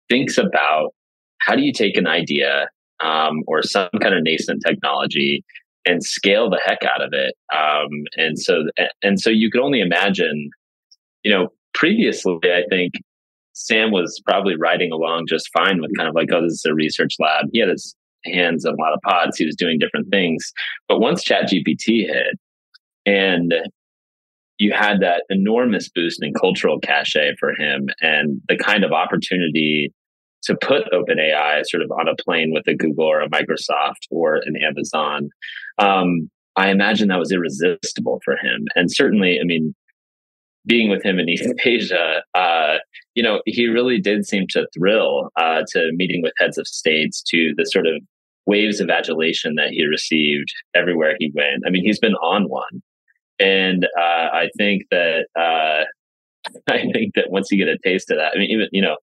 thinks 0.09 0.37
about 0.37 0.93
how 1.39 1.55
do 1.55 1.61
you 1.61 1.73
take 1.73 1.97
an 1.97 2.07
idea 2.07 2.67
um, 2.99 3.43
or 3.47 3.63
some 3.63 3.89
kind 4.01 4.13
of 4.13 4.23
nascent 4.23 4.63
technology 4.65 5.43
and 5.85 6.03
scale 6.03 6.49
the 6.49 6.61
heck 6.63 6.79
out 6.83 7.01
of 7.01 7.13
it. 7.13 7.33
Um, 7.53 7.89
and 8.17 8.37
so 8.37 8.65
and 9.01 9.19
so 9.19 9.29
you 9.29 9.49
could 9.49 9.61
only 9.61 9.81
imagine, 9.81 10.49
you 11.23 11.31
know, 11.31 11.49
previously 11.73 12.37
I 12.43 12.63
think 12.69 12.93
Sam 13.59 13.91
was 13.91 14.21
probably 14.25 14.55
riding 14.55 14.91
along 14.91 15.25
just 15.27 15.49
fine 15.51 15.81
with 15.81 15.91
kind 15.97 16.07
of 16.07 16.15
like, 16.15 16.29
oh, 16.31 16.41
this 16.41 16.53
is 16.53 16.65
a 16.65 16.73
research 16.73 17.15
lab. 17.19 17.47
He 17.51 17.59
had 17.59 17.69
his 17.69 17.93
hands 18.25 18.65
on 18.65 18.73
a 18.73 18.81
lot 18.81 18.93
of 18.93 19.01
pods. 19.01 19.37
He 19.37 19.45
was 19.45 19.55
doing 19.55 19.79
different 19.79 20.09
things. 20.09 20.51
But 20.87 20.99
once 20.99 21.25
ChatGPT 21.25 22.07
hit 22.07 22.39
and 23.05 23.53
you 24.59 24.71
had 24.71 25.01
that 25.01 25.23
enormous 25.29 25.89
boost 25.89 26.23
in 26.23 26.33
cultural 26.33 26.79
cachet 26.79 27.35
for 27.37 27.53
him 27.53 27.89
and 28.01 28.41
the 28.47 28.57
kind 28.57 28.85
of 28.85 28.93
opportunity 28.93 29.93
to 30.43 30.55
put 30.55 30.89
OpenAI 30.93 31.63
sort 31.65 31.83
of 31.83 31.91
on 31.91 32.07
a 32.07 32.15
plane 32.15 32.51
with 32.53 32.65
a 32.67 32.75
Google 32.75 33.05
or 33.05 33.19
a 33.19 33.29
Microsoft 33.29 34.07
or 34.09 34.35
an 34.45 34.55
Amazon, 34.55 35.29
um, 35.79 36.29
I 36.55 36.69
imagine 36.69 37.09
that 37.09 37.19
was 37.19 37.31
irresistible 37.31 38.21
for 38.23 38.37
him. 38.37 38.67
And 38.75 38.89
certainly, 38.89 39.39
I 39.39 39.43
mean, 39.43 39.75
being 40.65 40.89
with 40.89 41.03
him 41.03 41.19
in 41.19 41.29
East 41.29 41.47
Asia, 41.63 42.23
uh, 42.33 42.77
you 43.19 43.23
know, 43.23 43.41
he 43.45 43.67
really 43.67 43.99
did 43.99 44.25
seem 44.25 44.45
to 44.51 44.65
thrill 44.73 45.29
uh, 45.35 45.63
to 45.73 45.91
meeting 45.95 46.21
with 46.21 46.31
heads 46.37 46.57
of 46.57 46.65
states, 46.65 47.21
to 47.23 47.53
the 47.57 47.65
sort 47.65 47.85
of 47.85 48.01
waves 48.45 48.79
of 48.79 48.89
adulation 48.89 49.55
that 49.55 49.71
he 49.71 49.85
received 49.85 50.47
everywhere 50.73 51.17
he 51.19 51.29
went. 51.35 51.63
I 51.67 51.69
mean, 51.69 51.83
he's 51.83 51.99
been 51.99 52.15
on 52.15 52.47
one, 52.47 52.81
and 53.37 53.83
uh, 53.99 54.29
I 54.31 54.47
think 54.57 54.83
that 54.91 55.25
uh, 55.37 55.83
I 56.71 56.89
think 56.93 57.15
that 57.15 57.29
once 57.29 57.51
you 57.51 57.57
get 57.57 57.67
a 57.67 57.77
taste 57.83 58.09
of 58.09 58.15
that, 58.19 58.31
I 58.33 58.39
mean, 58.39 58.51
even 58.51 58.69
you 58.71 58.81
know, 58.81 58.95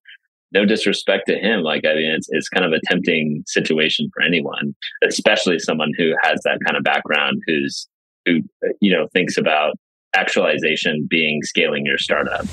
no 0.51 0.65
disrespect 0.65 1.27
to 1.27 1.37
him, 1.37 1.61
like 1.61 1.85
I 1.85 1.93
mean, 1.93 2.09
it's 2.09 2.27
it's 2.31 2.49
kind 2.49 2.65
of 2.65 2.71
a 2.71 2.81
tempting 2.87 3.43
situation 3.45 4.09
for 4.15 4.23
anyone, 4.23 4.73
especially 5.07 5.59
someone 5.59 5.91
who 5.95 6.15
has 6.23 6.41
that 6.43 6.57
kind 6.65 6.75
of 6.75 6.83
background, 6.83 7.39
who's 7.45 7.87
who 8.25 8.39
you 8.81 8.91
know 8.91 9.07
thinks 9.13 9.37
about 9.37 9.75
actualization 10.15 11.05
being 11.07 11.43
scaling 11.43 11.85
your 11.85 11.99
startup. 11.99 12.47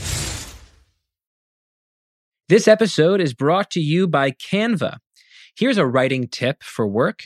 This 2.46 2.68
episode 2.68 3.22
is 3.22 3.32
brought 3.32 3.70
to 3.70 3.80
you 3.80 4.06
by 4.06 4.32
Canva. 4.32 4.98
Here's 5.56 5.78
a 5.78 5.86
writing 5.86 6.28
tip 6.28 6.62
for 6.62 6.86
work 6.86 7.22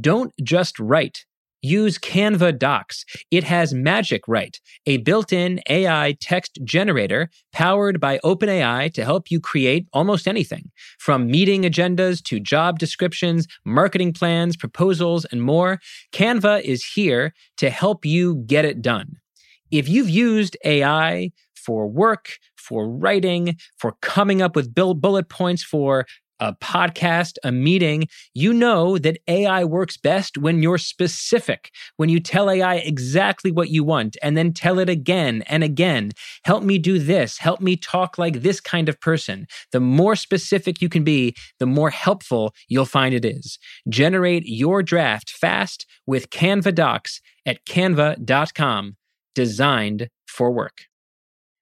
don't 0.00 0.32
just 0.42 0.80
write. 0.80 1.26
Use 1.60 1.98
Canva 1.98 2.58
Docs. 2.58 3.04
It 3.30 3.44
has 3.44 3.74
Magic 3.74 4.26
Write, 4.26 4.60
a 4.86 4.96
built 4.98 5.34
in 5.34 5.60
AI 5.68 6.16
text 6.18 6.60
generator 6.64 7.28
powered 7.52 8.00
by 8.00 8.18
OpenAI 8.24 8.92
to 8.94 9.04
help 9.04 9.30
you 9.30 9.38
create 9.38 9.86
almost 9.92 10.26
anything 10.26 10.70
from 10.98 11.26
meeting 11.26 11.64
agendas 11.64 12.22
to 12.24 12.40
job 12.40 12.78
descriptions, 12.78 13.46
marketing 13.66 14.14
plans, 14.14 14.56
proposals, 14.56 15.26
and 15.26 15.42
more. 15.42 15.78
Canva 16.10 16.62
is 16.62 16.92
here 16.94 17.34
to 17.58 17.68
help 17.68 18.06
you 18.06 18.36
get 18.46 18.64
it 18.64 18.80
done. 18.80 19.16
If 19.70 19.90
you've 19.90 20.10
used 20.10 20.56
AI 20.64 21.32
for 21.64 21.86
work, 21.86 22.38
for 22.56 22.88
writing, 22.88 23.56
for 23.78 23.96
coming 24.00 24.42
up 24.42 24.56
with 24.56 24.74
bullet 24.74 25.28
points 25.28 25.62
for 25.62 26.06
a 26.40 26.54
podcast, 26.54 27.36
a 27.44 27.52
meeting, 27.52 28.08
you 28.34 28.52
know 28.52 28.98
that 28.98 29.18
AI 29.28 29.64
works 29.64 29.96
best 29.96 30.36
when 30.36 30.62
you're 30.62 30.78
specific, 30.78 31.70
when 31.96 32.08
you 32.08 32.20
tell 32.20 32.50
AI 32.50 32.76
exactly 32.76 33.50
what 33.50 33.70
you 33.70 33.84
want 33.84 34.16
and 34.22 34.36
then 34.36 34.52
tell 34.52 34.78
it 34.78 34.88
again 34.88 35.42
and 35.46 35.62
again. 35.62 36.10
Help 36.44 36.62
me 36.62 36.78
do 36.78 36.98
this. 36.98 37.38
Help 37.38 37.60
me 37.60 37.76
talk 37.76 38.18
like 38.18 38.42
this 38.42 38.60
kind 38.60 38.88
of 38.88 39.00
person. 39.00 39.46
The 39.72 39.80
more 39.80 40.16
specific 40.16 40.82
you 40.82 40.88
can 40.88 41.04
be, 41.04 41.34
the 41.58 41.66
more 41.66 41.90
helpful 41.90 42.52
you'll 42.68 42.84
find 42.84 43.14
it 43.14 43.24
is. 43.24 43.58
Generate 43.88 44.44
your 44.46 44.82
draft 44.82 45.30
fast 45.30 45.86
with 46.06 46.30
Canva 46.30 46.74
Docs 46.74 47.20
at 47.46 47.64
canva.com 47.64 48.96
designed 49.34 50.08
for 50.26 50.50
work. 50.50 50.82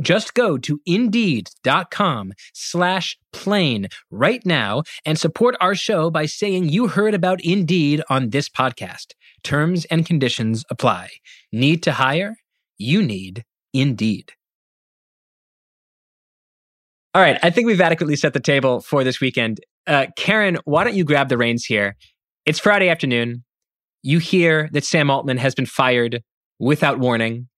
Just 0.00 0.34
go 0.34 0.56
to 0.58 0.80
indeed.com 0.86 2.32
slash 2.54 3.18
plain 3.32 3.88
right 4.10 4.44
now 4.46 4.82
and 5.04 5.18
support 5.18 5.56
our 5.60 5.74
show 5.74 6.10
by 6.10 6.26
saying 6.26 6.68
you 6.68 6.88
heard 6.88 7.14
about 7.14 7.40
Indeed 7.44 8.02
on 8.08 8.30
this 8.30 8.48
podcast. 8.48 9.14
Terms 9.42 9.84
and 9.86 10.06
conditions 10.06 10.64
apply. 10.70 11.10
Need 11.52 11.82
to 11.84 11.92
hire? 11.92 12.36
You 12.78 13.02
need 13.02 13.44
Indeed. 13.74 14.32
All 17.14 17.22
right, 17.22 17.38
I 17.42 17.50
think 17.50 17.66
we've 17.66 17.80
adequately 17.80 18.16
set 18.16 18.34
the 18.34 18.40
table 18.40 18.80
for 18.80 19.02
this 19.02 19.20
weekend. 19.20 19.60
Uh, 19.86 20.06
Karen, 20.16 20.58
why 20.64 20.84
don't 20.84 20.94
you 20.94 21.04
grab 21.04 21.28
the 21.28 21.38
reins 21.38 21.64
here? 21.64 21.96
It's 22.46 22.58
Friday 22.58 22.88
afternoon. 22.88 23.44
You 24.02 24.18
hear 24.18 24.68
that 24.72 24.84
Sam 24.84 25.10
Altman 25.10 25.38
has 25.38 25.54
been 25.54 25.66
fired 25.66 26.22
without 26.58 26.98
warning. 26.98 27.48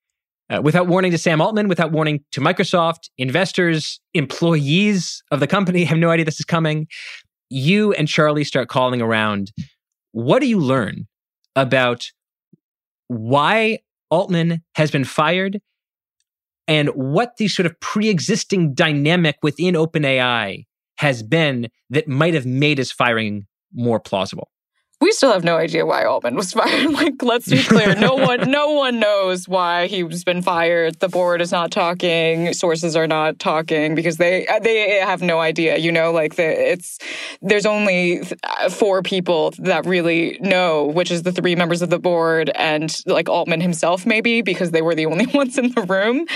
Uh, 0.51 0.61
without 0.61 0.89
warning 0.89 1.13
to 1.13 1.19
Sam 1.19 1.41
Altman, 1.41 1.69
without 1.69 1.93
warning 1.93 2.25
to 2.33 2.41
Microsoft, 2.41 3.09
investors, 3.19 4.01
employees 4.15 5.23
of 5.31 5.39
the 5.39 5.47
company 5.47 5.85
have 5.85 5.99
no 5.99 6.11
idea 6.11 6.25
this 6.25 6.41
is 6.41 6.47
coming. 6.47 6.89
You 7.51 7.93
and 7.93 8.09
Charlie 8.09 8.45
start 8.45 8.69
calling 8.69 9.01
around. 9.01 9.53
What 10.13 10.41
do 10.41 10.49
you 10.49 10.59
learn 10.59 11.07
about 11.55 12.11
why 13.07 13.79
Altman 14.11 14.63
has 14.75 14.91
been 14.91 15.05
fired 15.05 15.61
and 16.67 16.89
what 16.91 17.37
the 17.37 17.49
sort 17.49 17.67
of 17.67 17.79
pre-existing 17.81 18.75
dynamic 18.75 19.37
within 19.43 19.75
OpenAI 19.75 20.67
has 20.99 21.23
been 21.23 21.69
that 21.91 22.09
might 22.09 22.35
have 22.35 22.47
made 22.47 22.79
his 22.79 22.93
firing 22.93 23.47
more 23.73 24.01
plausible 24.01 24.51
we 25.01 25.13
still 25.13 25.33
have 25.33 25.45
no 25.45 25.57
idea 25.57 25.87
why 25.87 26.05
Altman 26.05 26.35
was 26.35 26.53
fired. 26.61 26.93
like, 26.93 27.23
let's 27.23 27.49
be 27.49 27.63
clear. 27.63 27.95
No 27.95 28.15
one 28.31 28.51
no 28.51 28.73
one 28.73 29.01
knows 29.01 29.49
why 29.49 29.87
he's 29.87 30.25
been 30.25 30.43
fired. 30.43 31.01
The 31.01 31.09
board 31.09 31.41
is 31.41 31.53
not 31.53 31.71
talking, 31.71 32.53
sources 32.53 32.97
are 32.97 33.07
not 33.07 33.39
talking 33.39 33.95
because 33.95 34.19
they 34.19 34.47
they 34.63 34.99
have 34.99 35.23
no 35.23 35.41
idea, 35.41 35.79
you 35.79 35.91
know, 35.91 36.13
like 36.13 36.37
the, 36.37 36.73
it's 36.73 36.99
there's 37.41 37.67
only 37.67 38.23
four 38.71 39.03
people 39.03 39.53
that 39.59 39.87
really 39.87 40.39
know, 40.41 40.87
which 40.87 41.11
is 41.11 41.23
the 41.23 41.33
three 41.33 41.57
members 41.57 41.81
of 41.81 41.89
the 41.89 41.99
board 41.99 42.51
and 42.55 43.01
like 43.07 43.29
Altman 43.29 43.61
himself 43.61 44.05
maybe 44.05 44.43
because 44.43 44.71
they 44.71 44.83
were 44.83 44.95
the 44.95 45.07
only 45.07 45.27
ones 45.35 45.57
in 45.57 45.71
the 45.71 45.83
room. 45.83 46.27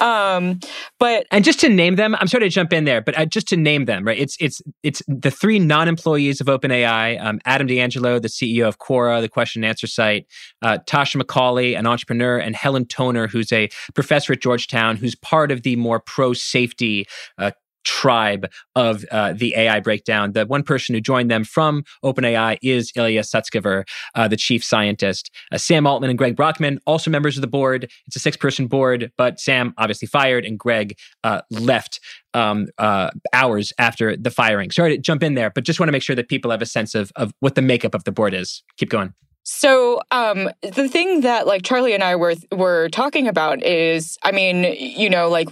Um, 0.00 0.60
but 0.98 1.26
And 1.30 1.44
just 1.44 1.60
to 1.60 1.68
name 1.68 1.96
them, 1.96 2.16
I'm 2.18 2.28
sorry 2.28 2.44
to 2.44 2.48
jump 2.48 2.72
in 2.72 2.84
there, 2.84 3.02
but 3.02 3.18
uh, 3.18 3.26
just 3.26 3.48
to 3.48 3.56
name 3.56 3.84
them, 3.84 4.06
right? 4.06 4.18
It's 4.18 4.36
it's 4.40 4.62
it's 4.82 5.02
the 5.06 5.30
three 5.30 5.58
non-employees 5.58 6.40
of 6.40 6.46
OpenAI, 6.46 7.22
um, 7.22 7.40
Adam 7.44 7.66
D'Angelo 7.66 8.05
The 8.20 8.28
CEO 8.28 8.66
of 8.66 8.78
Quora, 8.78 9.20
the 9.20 9.28
question 9.28 9.62
and 9.62 9.68
answer 9.68 9.86
site, 9.86 10.26
uh, 10.62 10.78
Tasha 10.86 11.20
McCauley, 11.20 11.78
an 11.78 11.86
entrepreneur, 11.86 12.38
and 12.38 12.56
Helen 12.56 12.86
Toner, 12.86 13.26
who's 13.26 13.52
a 13.52 13.68
professor 13.94 14.32
at 14.32 14.40
Georgetown, 14.40 14.96
who's 14.96 15.14
part 15.14 15.50
of 15.52 15.62
the 15.62 15.76
more 15.76 16.00
pro 16.00 16.32
safety 16.32 17.06
uh, 17.38 17.50
tribe 17.86 18.50
of 18.74 19.04
uh, 19.12 19.32
the 19.32 19.54
AI 19.56 19.80
breakdown. 19.80 20.32
The 20.32 20.44
one 20.44 20.64
person 20.64 20.94
who 20.94 21.00
joined 21.00 21.30
them 21.30 21.44
from 21.44 21.84
OpenAI 22.04 22.58
is 22.60 22.92
Ilya 22.96 23.22
Sutskever, 23.22 23.84
uh, 24.14 24.28
the 24.28 24.36
chief 24.36 24.64
scientist. 24.64 25.30
Uh, 25.52 25.58
Sam 25.58 25.86
Altman 25.86 26.10
and 26.10 26.18
Greg 26.18 26.36
Brockman, 26.36 26.80
also 26.84 27.10
members 27.10 27.36
of 27.36 27.42
the 27.42 27.46
board. 27.46 27.88
It's 28.06 28.16
a 28.16 28.18
six 28.18 28.36
person 28.36 28.66
board, 28.66 29.12
but 29.16 29.38
Sam 29.38 29.72
obviously 29.78 30.08
fired 30.08 30.44
and 30.44 30.58
Greg 30.58 30.98
uh, 31.22 31.42
left 31.50 32.00
um, 32.34 32.66
uh, 32.76 33.10
hours 33.32 33.72
after 33.78 34.16
the 34.16 34.30
firing. 34.30 34.70
Sorry 34.72 34.96
to 34.96 35.00
jump 35.00 35.22
in 35.22 35.34
there, 35.34 35.50
but 35.50 35.64
just 35.64 35.78
want 35.78 35.88
to 35.88 35.92
make 35.92 36.02
sure 36.02 36.16
that 36.16 36.28
people 36.28 36.50
have 36.50 36.62
a 36.62 36.66
sense 36.66 36.94
of, 36.94 37.12
of 37.14 37.32
what 37.40 37.54
the 37.54 37.62
makeup 37.62 37.94
of 37.94 38.04
the 38.04 38.12
board 38.12 38.34
is. 38.34 38.64
Keep 38.76 38.90
going. 38.90 39.14
So 39.48 40.00
um, 40.10 40.50
the 40.60 40.88
thing 40.88 41.20
that 41.20 41.46
like 41.46 41.62
Charlie 41.62 41.94
and 41.94 42.02
I 42.02 42.16
were 42.16 42.34
were 42.50 42.88
talking 42.88 43.28
about 43.28 43.62
is, 43.62 44.18
I 44.24 44.32
mean, 44.32 44.64
you 44.76 45.08
know, 45.08 45.28
like 45.28 45.48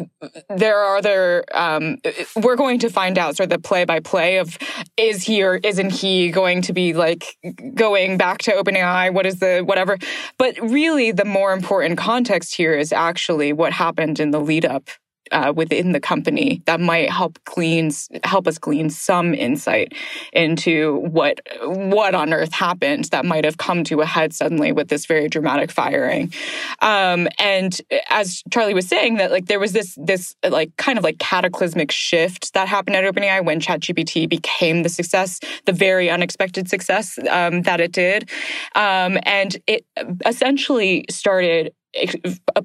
there 0.49 0.81
are 0.81 0.97
other. 0.97 1.45
Um, 1.55 1.99
we're 2.35 2.57
going 2.57 2.81
to 2.81 2.91
find 2.91 3.17
out 3.19 3.37
sort 3.37 3.45
of 3.45 3.51
the 3.51 3.61
play 3.61 3.85
by 3.85 4.01
play 4.01 4.39
of 4.39 4.59
is 4.97 5.23
he 5.23 5.45
or 5.45 5.59
isn't 5.59 5.93
he 5.93 6.33
going 6.33 6.61
to 6.63 6.73
be 6.73 6.93
like 6.93 7.37
going 7.75 8.17
back 8.17 8.39
to 8.39 8.51
OpenAI? 8.51 9.15
What 9.15 9.27
is 9.27 9.39
the 9.39 9.63
whatever? 9.65 9.97
But 10.39 10.59
really, 10.61 11.13
the 11.13 11.25
more 11.25 11.53
important 11.53 11.97
context 11.97 12.57
here 12.57 12.77
is 12.77 12.93
actually 12.93 13.53
what 13.53 13.73
happened 13.73 14.19
in 14.19 14.33
the 14.33 14.41
lead 14.41 14.65
up 14.65 14.91
uh, 15.35 15.53
within 15.55 15.93
the 15.93 16.01
company 16.01 16.63
that 16.65 16.81
might 16.81 17.11
help 17.11 17.39
glean 17.45 17.91
help 18.23 18.47
us 18.47 18.57
glean 18.57 18.89
some 18.89 19.35
insight 19.35 19.93
into 20.33 20.99
what 20.99 21.41
what 21.65 22.15
on 22.15 22.33
earth 22.33 22.53
happened 22.53 23.05
that 23.07 23.25
might 23.25 23.45
have 23.45 23.59
come 23.59 23.83
to 23.85 24.01
a 24.01 24.07
head 24.07 24.33
suddenly 24.33 24.71
with 24.73 24.89
this 24.89 25.07
very 25.07 25.29
dramatic 25.29 25.73
firing. 25.73 26.33
Um, 26.81 27.29
and 27.39 27.79
as 28.09 28.43
Charlie 28.51 28.75
was 28.75 28.87
saying, 28.87 29.17
that 29.17 29.33
like 29.33 29.47
there 29.47 29.59
was 29.59 29.73
this 29.73 29.99
this 30.01 30.37
like 30.49 30.75
kind 30.77 30.99
of 30.99 31.05
like 31.05 31.19
cataclysmic 31.19 31.91
shift 31.91 32.55
that 32.55 32.69
happened 32.69 32.97
at 32.97 33.05
OpenAI 33.05 33.45
when 33.45 33.61
ChatGPT 33.61 34.29
became 34.29 34.85
the 34.85 34.89
success, 34.89 35.41
the 35.67 35.73
very 35.73 36.09
unexpected 36.09 36.69
success 36.69 37.19
um, 37.29 37.63
that 37.63 37.81
it 37.81 37.91
did, 37.91 38.31
um, 38.77 39.19
and 39.25 39.57
it 39.67 39.85
essentially 40.25 41.05
started 41.11 41.73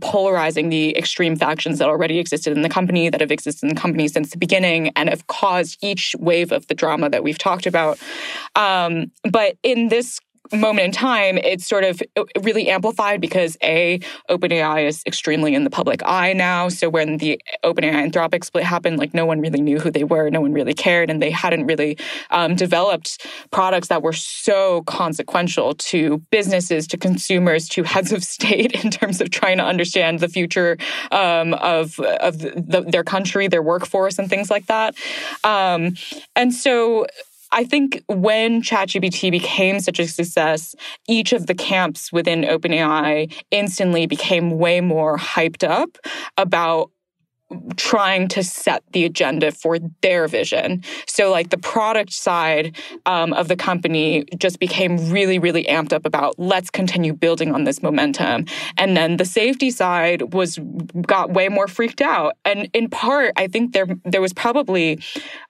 polarizing 0.02 0.70
the 0.70 0.98
extreme 0.98 1.36
factions 1.36 1.80
that 1.80 1.88
already 1.88 2.20
existed 2.20 2.56
in 2.56 2.62
the 2.62 2.70
company, 2.70 3.10
that 3.10 3.22
have 3.22 3.32
existed 3.32 3.64
in 3.64 3.70
the 3.74 3.80
company 3.80 4.08
since 4.08 4.32
the 4.32 4.38
beginning, 4.38 4.92
and 4.96 5.10
have 5.10 5.28
caused 5.28 5.78
each 5.82 6.16
wave 6.20 6.52
of 6.52 6.68
the 6.68 6.74
drama 6.74 7.10
that 7.10 7.24
we've 7.24 7.38
talked 7.38 7.66
about. 7.66 8.00
Um, 8.56 9.12
but 9.30 9.58
in 9.64 9.90
this 9.90 10.20
moment 10.52 10.86
in 10.86 10.92
time, 10.92 11.38
it's 11.38 11.68
sort 11.68 11.84
of 11.84 12.02
uh, 12.16 12.24
really 12.42 12.70
amplified 12.70 13.22
because 13.22 13.58
A, 13.64 14.00
OpenAI 14.30 14.88
is 14.88 15.04
extremely 15.06 15.54
in 15.54 15.64
the 15.64 15.70
public 15.70 16.02
eye 16.06 16.34
now. 16.34 16.70
So 16.70 16.90
when 16.90 17.18
the 17.18 17.42
OpenAI 17.64 18.10
Anthropic 18.10 18.44
split 18.44 18.64
happened, 18.64 18.98
like 18.98 19.14
no 19.14 19.26
one 19.26 19.42
really 19.42 19.62
knew 19.62 19.80
who 19.80 19.92
they 19.92 20.04
were, 20.04 20.30
no 20.30 20.42
one 20.42 20.54
really 20.54 20.74
cared, 20.74 21.10
and 21.10 21.22
they 21.22 21.32
hadn't 21.32 21.66
really 21.66 21.98
um, 22.32 22.56
developed 22.56 23.26
products 23.52 23.88
that 23.90 24.02
were 24.02 24.14
so 24.14 24.84
consequential 24.84 25.76
to 25.76 26.20
businesses, 26.32 26.88
to 26.88 26.98
consumers, 26.98 27.68
to 27.70 27.84
heads 27.84 28.12
of 28.12 28.24
state 28.24 28.72
in 28.84 28.92
terms 28.92 29.22
of 29.22 29.30
trying 29.30 29.58
to 29.58 29.64
understand 29.64 30.20
the 30.20 30.28
future 30.28 30.78
um, 31.12 31.54
of, 31.56 32.00
of 32.00 32.40
the, 32.40 32.86
their 32.88 33.04
country, 33.04 33.48
their 33.48 33.64
workforce, 33.64 34.20
and 34.20 34.30
things 34.30 34.50
like 34.50 34.66
that. 34.68 34.96
Um, 35.44 35.96
and 36.36 36.54
so 36.54 37.06
I 37.52 37.64
think 37.64 38.04
when 38.08 38.62
ChatGPT 38.62 39.32
became 39.32 39.80
such 39.80 40.00
a 40.00 40.08
success, 40.08 40.76
each 41.08 41.34
of 41.34 41.48
the 41.48 41.56
camps 41.56 42.12
within 42.12 42.44
OpenAI 42.44 43.34
instantly 43.52 44.06
became 44.06 44.52
way 44.52 44.82
more 44.82 45.18
hyped 45.18 45.68
up 45.68 45.98
about 46.38 46.92
trying 47.76 48.28
to 48.28 48.44
set 48.44 48.84
the 48.92 49.06
agenda 49.06 49.52
for 49.52 49.80
their 50.02 50.28
vision. 50.28 50.84
So, 51.08 51.32
like 51.32 51.50
the 51.50 51.58
product 51.58 52.14
side 52.14 52.78
um, 53.06 53.34
of 53.34 53.48
the 53.48 53.56
company 53.56 54.26
just 54.38 54.60
became 54.60 55.10
really, 55.10 55.40
really 55.40 55.64
amped 55.64 55.94
up 55.94 56.06
about 56.06 56.38
let's 56.38 56.70
continue 56.70 57.14
building 57.14 57.54
on 57.54 57.64
this 57.64 57.82
momentum. 57.82 58.46
And 58.78 58.96
then 58.96 59.18
the 59.18 59.26
safety 59.26 59.72
side 59.72 60.34
was 60.34 60.60
got 61.02 61.32
way 61.32 61.50
more 61.50 61.68
freaked 61.68 62.02
out. 62.02 62.36
And 62.46 62.70
in 62.74 62.90
part, 62.90 63.34
I 63.38 63.48
think 63.48 63.74
there 63.74 63.88
there 64.06 64.22
was 64.22 64.34
probably 64.34 65.00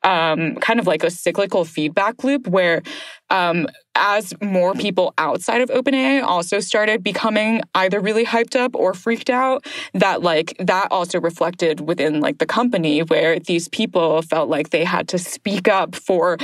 um, 0.03 0.55
kind 0.55 0.79
of 0.79 0.87
like 0.87 1.03
a 1.03 1.11
cyclical 1.11 1.65
feedback 1.65 2.23
loop 2.23 2.47
where 2.47 2.81
um, 3.29 3.67
as 3.99 4.33
more 4.41 4.73
people 4.73 5.13
outside 5.17 5.61
of 5.61 5.69
OpenAI 5.69 6.23
also 6.23 6.59
started 6.59 7.03
becoming 7.03 7.61
either 7.75 7.99
really 7.99 8.25
hyped 8.25 8.55
up 8.55 8.75
or 8.75 8.93
freaked 8.93 9.29
out, 9.29 9.65
that 9.93 10.21
like 10.21 10.55
that 10.59 10.87
also 10.91 11.19
reflected 11.19 11.81
within 11.81 12.21
like 12.21 12.37
the 12.39 12.45
company 12.45 13.01
where 13.01 13.39
these 13.39 13.67
people 13.69 14.21
felt 14.21 14.49
like 14.49 14.69
they 14.69 14.83
had 14.83 15.07
to 15.09 15.17
speak 15.17 15.67
up 15.67 15.95
for 15.95 16.37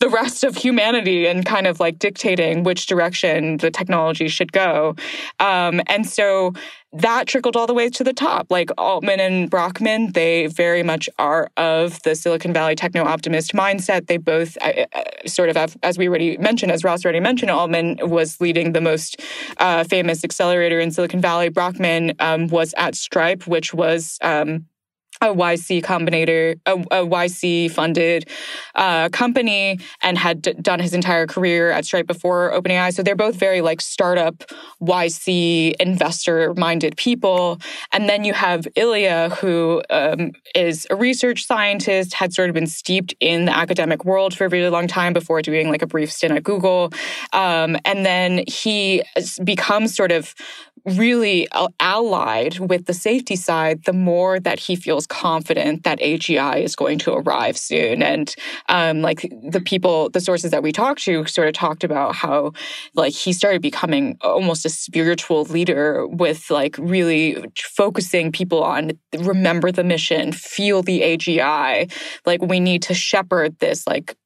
the 0.00 0.08
rest 0.08 0.42
of 0.42 0.56
humanity 0.56 1.26
and 1.26 1.44
kind 1.44 1.66
of 1.66 1.78
like 1.78 1.98
dictating 1.98 2.64
which 2.64 2.86
direction 2.86 3.58
the 3.58 3.70
technology 3.70 4.28
should 4.28 4.52
go. 4.52 4.96
Um, 5.38 5.80
and 5.86 6.06
so 6.06 6.54
that 6.92 7.26
trickled 7.26 7.56
all 7.56 7.66
the 7.66 7.74
way 7.74 7.88
to 7.88 8.04
the 8.04 8.12
top. 8.12 8.46
Like 8.50 8.70
Altman 8.76 9.20
and 9.20 9.48
Brockman, 9.48 10.12
they 10.12 10.46
very 10.46 10.82
much 10.82 11.08
are 11.18 11.50
of 11.56 12.02
the 12.02 12.14
Silicon 12.14 12.52
Valley 12.52 12.74
techno 12.74 13.04
optimist 13.04 13.52
mindset. 13.52 14.06
They 14.06 14.18
both 14.18 14.58
uh, 14.60 14.86
uh, 14.92 15.02
sort 15.26 15.48
of 15.48 15.56
have, 15.56 15.76
as 15.82 15.96
we 15.96 16.08
already 16.08 16.36
mentioned, 16.36 16.70
as 16.70 16.84
Ross 16.84 17.04
already 17.04 17.20
mentioned, 17.20 17.50
Altman 17.50 17.98
was 18.02 18.40
leading 18.40 18.72
the 18.72 18.80
most 18.80 19.20
uh, 19.58 19.84
famous 19.84 20.22
accelerator 20.22 20.78
in 20.80 20.90
Silicon 20.90 21.20
Valley. 21.20 21.48
Brockman 21.48 22.12
um, 22.18 22.48
was 22.48 22.74
at 22.76 22.94
Stripe, 22.94 23.46
which 23.46 23.72
was 23.72 24.18
um, 24.20 24.66
a 25.22 25.34
YC 25.34 25.82
combinator, 25.82 26.58
a, 26.66 26.72
a 26.72 27.06
YC 27.06 27.70
funded 27.70 28.28
uh, 28.74 29.08
company, 29.10 29.78
and 30.02 30.18
had 30.18 30.42
d- 30.42 30.54
done 30.54 30.80
his 30.80 30.92
entire 30.92 31.26
career 31.26 31.70
at 31.70 31.84
Stripe 31.84 32.06
before 32.06 32.52
OpenAI. 32.52 32.92
So 32.92 33.02
they're 33.02 33.14
both 33.14 33.36
very 33.36 33.60
like 33.60 33.80
startup 33.80 34.42
YC 34.82 35.74
investor 35.78 36.52
minded 36.54 36.96
people. 36.96 37.60
And 37.92 38.08
then 38.08 38.24
you 38.24 38.32
have 38.32 38.66
Ilya, 38.74 39.36
who 39.40 39.82
um, 39.90 40.32
is 40.54 40.86
a 40.90 40.96
research 40.96 41.46
scientist, 41.46 42.14
had 42.14 42.34
sort 42.34 42.48
of 42.48 42.54
been 42.54 42.66
steeped 42.66 43.14
in 43.20 43.44
the 43.44 43.56
academic 43.56 44.04
world 44.04 44.34
for 44.36 44.46
a 44.46 44.48
really 44.48 44.70
long 44.70 44.88
time 44.88 45.12
before 45.12 45.40
doing 45.40 45.70
like 45.70 45.82
a 45.82 45.86
brief 45.86 46.10
stint 46.10 46.34
at 46.34 46.42
Google. 46.42 46.92
Um, 47.32 47.76
and 47.84 48.04
then 48.04 48.44
he 48.48 49.02
becomes 49.44 49.94
sort 49.94 50.10
of 50.10 50.34
really 50.84 51.48
allied 51.80 52.58
with 52.58 52.86
the 52.86 52.94
safety 52.94 53.36
side, 53.36 53.84
the 53.84 53.92
more 53.92 54.40
that 54.40 54.58
he 54.58 54.76
feels 54.76 55.06
confident 55.12 55.82
that 55.84 56.00
AGI 56.00 56.62
is 56.62 56.74
going 56.74 56.98
to 57.00 57.12
arrive 57.12 57.58
soon. 57.58 58.02
And 58.02 58.34
um, 58.70 59.02
like 59.02 59.30
the 59.46 59.60
people, 59.60 60.08
the 60.08 60.22
sources 60.22 60.50
that 60.52 60.62
we 60.62 60.72
talked 60.72 61.04
to 61.04 61.26
sort 61.26 61.48
of 61.48 61.54
talked 61.54 61.84
about 61.84 62.14
how 62.14 62.52
like 62.94 63.12
he 63.12 63.34
started 63.34 63.60
becoming 63.60 64.16
almost 64.22 64.64
a 64.64 64.70
spiritual 64.70 65.44
leader 65.44 66.06
with 66.06 66.50
like 66.50 66.76
really 66.78 67.44
focusing 67.58 68.32
people 68.32 68.64
on 68.64 68.92
remember 69.18 69.70
the 69.70 69.84
mission, 69.84 70.32
feel 70.32 70.82
the 70.82 71.02
AGI. 71.02 71.92
Like 72.24 72.40
we 72.40 72.58
need 72.58 72.80
to 72.84 72.94
shepherd 72.94 73.58
this 73.58 73.86
like 73.86 74.16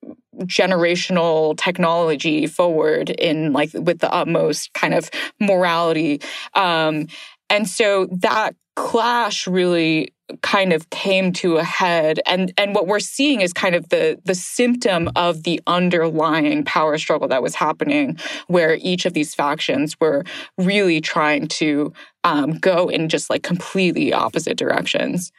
generational 0.45 1.57
technology 1.59 2.47
forward 2.47 3.11
in 3.11 3.53
like 3.53 3.71
with 3.75 3.99
the 3.99 4.13
utmost 4.13 4.71
kind 4.75 4.93
of 4.93 5.11
morality 5.41 6.21
um 6.53 7.07
and 7.49 7.67
so 7.67 8.07
that 8.13 8.55
clash 8.77 9.47
really 9.47 10.13
kind 10.43 10.73
of 10.73 10.91
came 10.91 11.33
to 11.35 11.57
a 11.57 11.65
head. 11.65 12.21
And 12.27 12.53
and 12.59 12.75
what 12.75 12.87
we're 12.87 13.01
seeing 13.01 13.41
is 13.41 13.53
kind 13.53 13.75
of 13.75 13.89
the 13.91 14.19
the 14.25 14.35
symptom 14.35 15.11
of 15.17 15.45
the 15.45 15.61
underlying 15.67 16.65
power 16.65 16.99
struggle 16.99 17.29
that 17.29 17.43
was 17.43 17.55
happening 17.55 18.19
where 18.49 18.79
each 18.81 19.07
of 19.07 19.13
these 19.13 19.35
factions 19.35 19.97
were 20.01 20.25
really 20.59 21.01
trying 21.01 21.49
to 21.49 21.93
um, 22.25 22.53
go 22.59 22.89
in 22.89 23.09
just 23.09 23.31
like 23.31 23.43
completely 23.43 24.13
opposite 24.13 24.57
directions. 24.57 25.33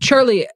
Charlie 0.00 0.46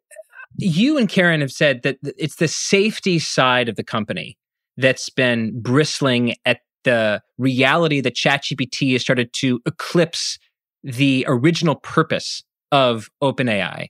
you 0.58 0.96
and 0.96 1.08
Karen 1.08 1.40
have 1.40 1.52
said 1.52 1.82
that 1.82 1.98
it's 2.02 2.36
the 2.36 2.48
safety 2.48 3.18
side 3.18 3.68
of 3.68 3.76
the 3.76 3.84
company 3.84 4.38
that's 4.76 5.10
been 5.10 5.60
bristling 5.60 6.34
at 6.44 6.60
the 6.84 7.20
reality 7.36 8.00
that 8.00 8.14
ChatGPT 8.14 8.92
has 8.92 9.02
started 9.02 9.32
to 9.34 9.60
eclipse 9.66 10.38
the 10.82 11.24
original 11.28 11.74
purpose 11.74 12.42
of 12.76 13.08
OpenAI. 13.22 13.86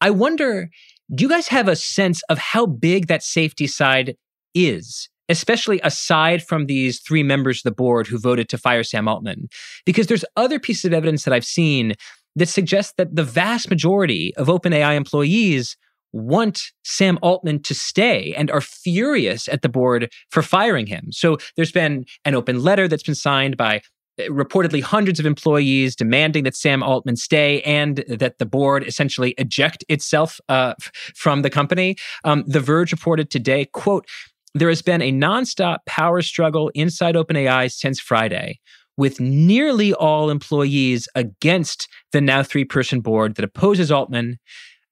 I 0.00 0.10
wonder, 0.10 0.68
do 1.14 1.22
you 1.22 1.28
guys 1.28 1.46
have 1.48 1.68
a 1.68 1.76
sense 1.76 2.20
of 2.28 2.38
how 2.38 2.66
big 2.66 3.06
that 3.06 3.22
safety 3.22 3.68
side 3.68 4.16
is? 4.54 5.08
Especially 5.28 5.80
aside 5.84 6.42
from 6.42 6.66
these 6.66 7.00
three 7.00 7.22
members 7.22 7.58
of 7.58 7.62
the 7.62 7.74
board 7.74 8.08
who 8.08 8.18
voted 8.18 8.48
to 8.48 8.58
fire 8.58 8.82
Sam 8.82 9.06
Altman, 9.06 9.48
because 9.86 10.08
there's 10.08 10.24
other 10.36 10.58
pieces 10.58 10.86
of 10.86 10.92
evidence 10.92 11.24
that 11.24 11.32
I've 11.32 11.44
seen 11.44 11.94
that 12.34 12.48
suggest 12.48 12.96
that 12.96 13.14
the 13.14 13.22
vast 13.22 13.70
majority 13.70 14.34
of 14.36 14.48
OpenAI 14.48 14.96
employees 14.96 15.76
want 16.12 16.60
Sam 16.84 17.18
Altman 17.22 17.62
to 17.62 17.74
stay 17.74 18.34
and 18.36 18.50
are 18.50 18.60
furious 18.60 19.48
at 19.48 19.62
the 19.62 19.68
board 19.68 20.10
for 20.30 20.42
firing 20.42 20.86
him. 20.86 21.04
So 21.10 21.38
there's 21.56 21.72
been 21.72 22.04
an 22.24 22.34
open 22.34 22.62
letter 22.62 22.88
that's 22.88 23.04
been 23.04 23.14
signed 23.14 23.56
by 23.56 23.80
reportedly 24.20 24.82
hundreds 24.82 25.18
of 25.18 25.26
employees 25.26 25.96
demanding 25.96 26.44
that 26.44 26.54
Sam 26.54 26.82
Altman 26.82 27.16
stay 27.16 27.62
and 27.62 28.04
that 28.08 28.38
the 28.38 28.46
board 28.46 28.84
essentially 28.84 29.34
eject 29.38 29.84
itself 29.88 30.40
uh, 30.48 30.74
from 31.14 31.42
the 31.42 31.50
company. 31.50 31.96
Um, 32.24 32.44
the 32.46 32.60
Verge 32.60 32.92
reported 32.92 33.30
today, 33.30 33.66
quote, 33.66 34.06
there 34.54 34.68
has 34.68 34.82
been 34.82 35.00
a 35.00 35.12
nonstop 35.12 35.78
power 35.86 36.20
struggle 36.20 36.70
inside 36.74 37.14
OpenAI 37.14 37.72
since 37.72 37.98
Friday, 37.98 38.60
with 38.98 39.18
nearly 39.18 39.94
all 39.94 40.28
employees 40.28 41.08
against 41.14 41.88
the 42.12 42.20
now 42.20 42.42
three 42.42 42.64
person 42.64 43.00
board 43.00 43.36
that 43.36 43.44
opposes 43.44 43.90
Altman. 43.90 44.38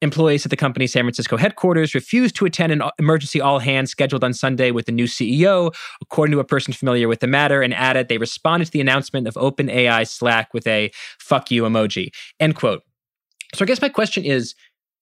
Employees 0.02 0.46
at 0.46 0.50
the 0.50 0.56
company's 0.56 0.92
San 0.92 1.04
Francisco 1.04 1.36
headquarters 1.36 1.94
refused 1.94 2.34
to 2.36 2.46
attend 2.46 2.72
an 2.72 2.82
emergency 2.98 3.40
all 3.40 3.58
hands 3.58 3.90
scheduled 3.90 4.24
on 4.24 4.32
Sunday 4.32 4.70
with 4.70 4.86
the 4.86 4.92
new 4.92 5.04
CEO, 5.04 5.74
according 6.00 6.32
to 6.32 6.40
a 6.40 6.44
person 6.44 6.72
familiar 6.72 7.06
with 7.06 7.20
the 7.20 7.26
matter, 7.26 7.60
and 7.60 7.74
added 7.74 8.08
they 8.08 8.18
responded 8.18 8.66
to 8.66 8.70
the 8.70 8.80
announcement 8.80 9.28
of 9.28 9.34
OpenAI 9.34 10.08
Slack 10.08 10.54
with 10.54 10.66
a 10.66 10.90
fuck 11.18 11.50
you 11.50 11.64
emoji. 11.64 12.10
End 12.38 12.56
quote. 12.56 12.82
So 13.54 13.64
I 13.64 13.66
guess 13.66 13.82
my 13.82 13.88
question 13.90 14.24
is 14.24 14.54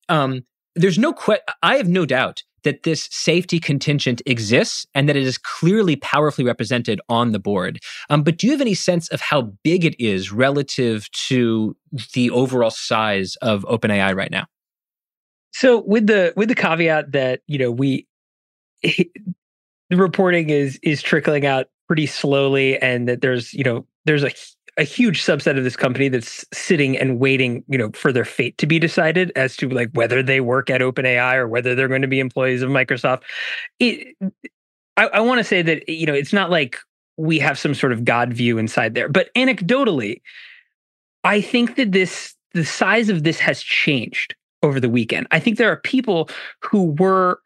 um, 0.09 0.43
there's 0.75 0.99
no 0.99 1.13
que- 1.13 1.39
I 1.63 1.77
have 1.77 1.87
no 1.87 2.05
doubt 2.05 2.43
that 2.63 2.83
this 2.83 3.07
safety 3.11 3.59
contingent 3.59 4.21
exists 4.25 4.85
and 4.93 5.07
that 5.07 5.15
it 5.15 5.23
is 5.23 5.37
clearly 5.37 5.95
powerfully 5.95 6.45
represented 6.45 6.99
on 7.07 7.31
the 7.31 7.39
board. 7.39 7.79
Um, 8.09 8.23
but 8.23 8.37
do 8.37 8.47
you 8.47 8.51
have 8.51 8.61
any 8.61 8.73
sense 8.73 9.07
of 9.09 9.21
how 9.21 9.53
big 9.63 9.85
it 9.85 9.99
is 9.99 10.31
relative 10.31 11.09
to 11.11 11.75
the 12.13 12.29
overall 12.31 12.71
size 12.71 13.37
of 13.37 13.63
OpenAI 13.63 14.13
right 14.13 14.31
now? 14.31 14.45
So 15.59 15.83
with 15.85 16.07
the 16.07 16.31
with 16.37 16.47
the 16.47 16.55
caveat 16.55 17.11
that 17.11 17.41
you 17.47 17.59
know 17.59 17.69
we 17.69 18.07
the 18.81 19.09
reporting 19.91 20.49
is 20.49 20.79
is 20.83 21.01
trickling 21.01 21.45
out 21.45 21.65
pretty 21.85 22.05
slowly 22.05 22.77
and 22.77 23.09
that 23.09 23.19
there's 23.19 23.53
you 23.53 23.65
know 23.65 23.85
there's 24.05 24.23
a 24.23 24.31
a 24.77 24.83
huge 24.83 25.21
subset 25.21 25.57
of 25.57 25.65
this 25.65 25.75
company 25.75 26.07
that's 26.07 26.45
sitting 26.53 26.97
and 26.97 27.19
waiting, 27.19 27.65
you 27.67 27.77
know, 27.77 27.91
for 27.93 28.13
their 28.13 28.23
fate 28.23 28.57
to 28.59 28.65
be 28.65 28.79
decided 28.79 29.33
as 29.35 29.57
to 29.57 29.67
like 29.67 29.89
whether 29.91 30.23
they 30.23 30.39
work 30.39 30.69
at 30.69 30.79
OpenAI 30.79 31.35
or 31.35 31.49
whether 31.49 31.75
they're 31.75 31.89
going 31.89 32.03
to 32.03 32.07
be 32.07 32.21
employees 32.21 32.61
of 32.61 32.69
Microsoft. 32.69 33.23
It, 33.79 34.15
I, 34.95 35.07
I 35.07 35.19
want 35.19 35.39
to 35.39 35.43
say 35.43 35.61
that 35.61 35.89
you 35.89 36.05
know 36.05 36.13
it's 36.13 36.31
not 36.31 36.49
like 36.49 36.77
we 37.17 37.37
have 37.39 37.59
some 37.59 37.75
sort 37.75 37.91
of 37.91 38.05
God 38.05 38.31
view 38.31 38.57
inside 38.57 38.95
there, 38.95 39.09
but 39.09 39.27
anecdotally, 39.35 40.21
I 41.25 41.41
think 41.41 41.75
that 41.75 41.91
this 41.91 42.33
the 42.53 42.63
size 42.63 43.09
of 43.09 43.23
this 43.23 43.39
has 43.39 43.61
changed 43.61 44.35
over 44.63 44.79
the 44.79 44.89
weekend. 44.89 45.27
I 45.31 45.39
think 45.39 45.57
there 45.57 45.71
are 45.71 45.77
people 45.77 46.29
who 46.61 46.95
were 46.99 47.39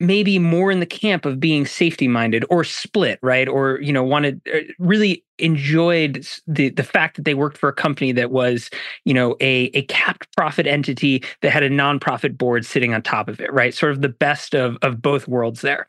maybe 0.00 0.38
more 0.38 0.70
in 0.70 0.80
the 0.80 0.86
camp 0.86 1.24
of 1.24 1.38
being 1.38 1.66
safety 1.66 2.08
minded 2.08 2.44
or 2.50 2.64
split 2.64 3.18
right? 3.22 3.48
Or 3.48 3.80
you 3.80 3.92
know 3.92 4.02
wanted 4.02 4.40
uh, 4.52 4.58
really 4.78 5.24
enjoyed 5.38 6.26
the 6.46 6.70
the 6.70 6.82
fact 6.82 7.16
that 7.16 7.24
they 7.24 7.34
worked 7.34 7.58
for 7.58 7.68
a 7.68 7.72
company 7.72 8.12
that 8.12 8.30
was 8.30 8.70
you 9.04 9.14
know 9.14 9.36
a 9.40 9.70
a 9.74 9.82
capped 9.82 10.34
profit 10.36 10.66
entity 10.66 11.22
that 11.42 11.52
had 11.52 11.62
a 11.62 11.70
nonprofit 11.70 12.36
board 12.36 12.66
sitting 12.66 12.92
on 12.92 13.02
top 13.02 13.28
of 13.28 13.40
it 13.40 13.52
right? 13.52 13.74
Sort 13.74 13.92
of 13.92 14.02
the 14.02 14.08
best 14.08 14.54
of 14.54 14.76
of 14.82 15.00
both 15.00 15.28
worlds 15.28 15.60
there. 15.60 15.86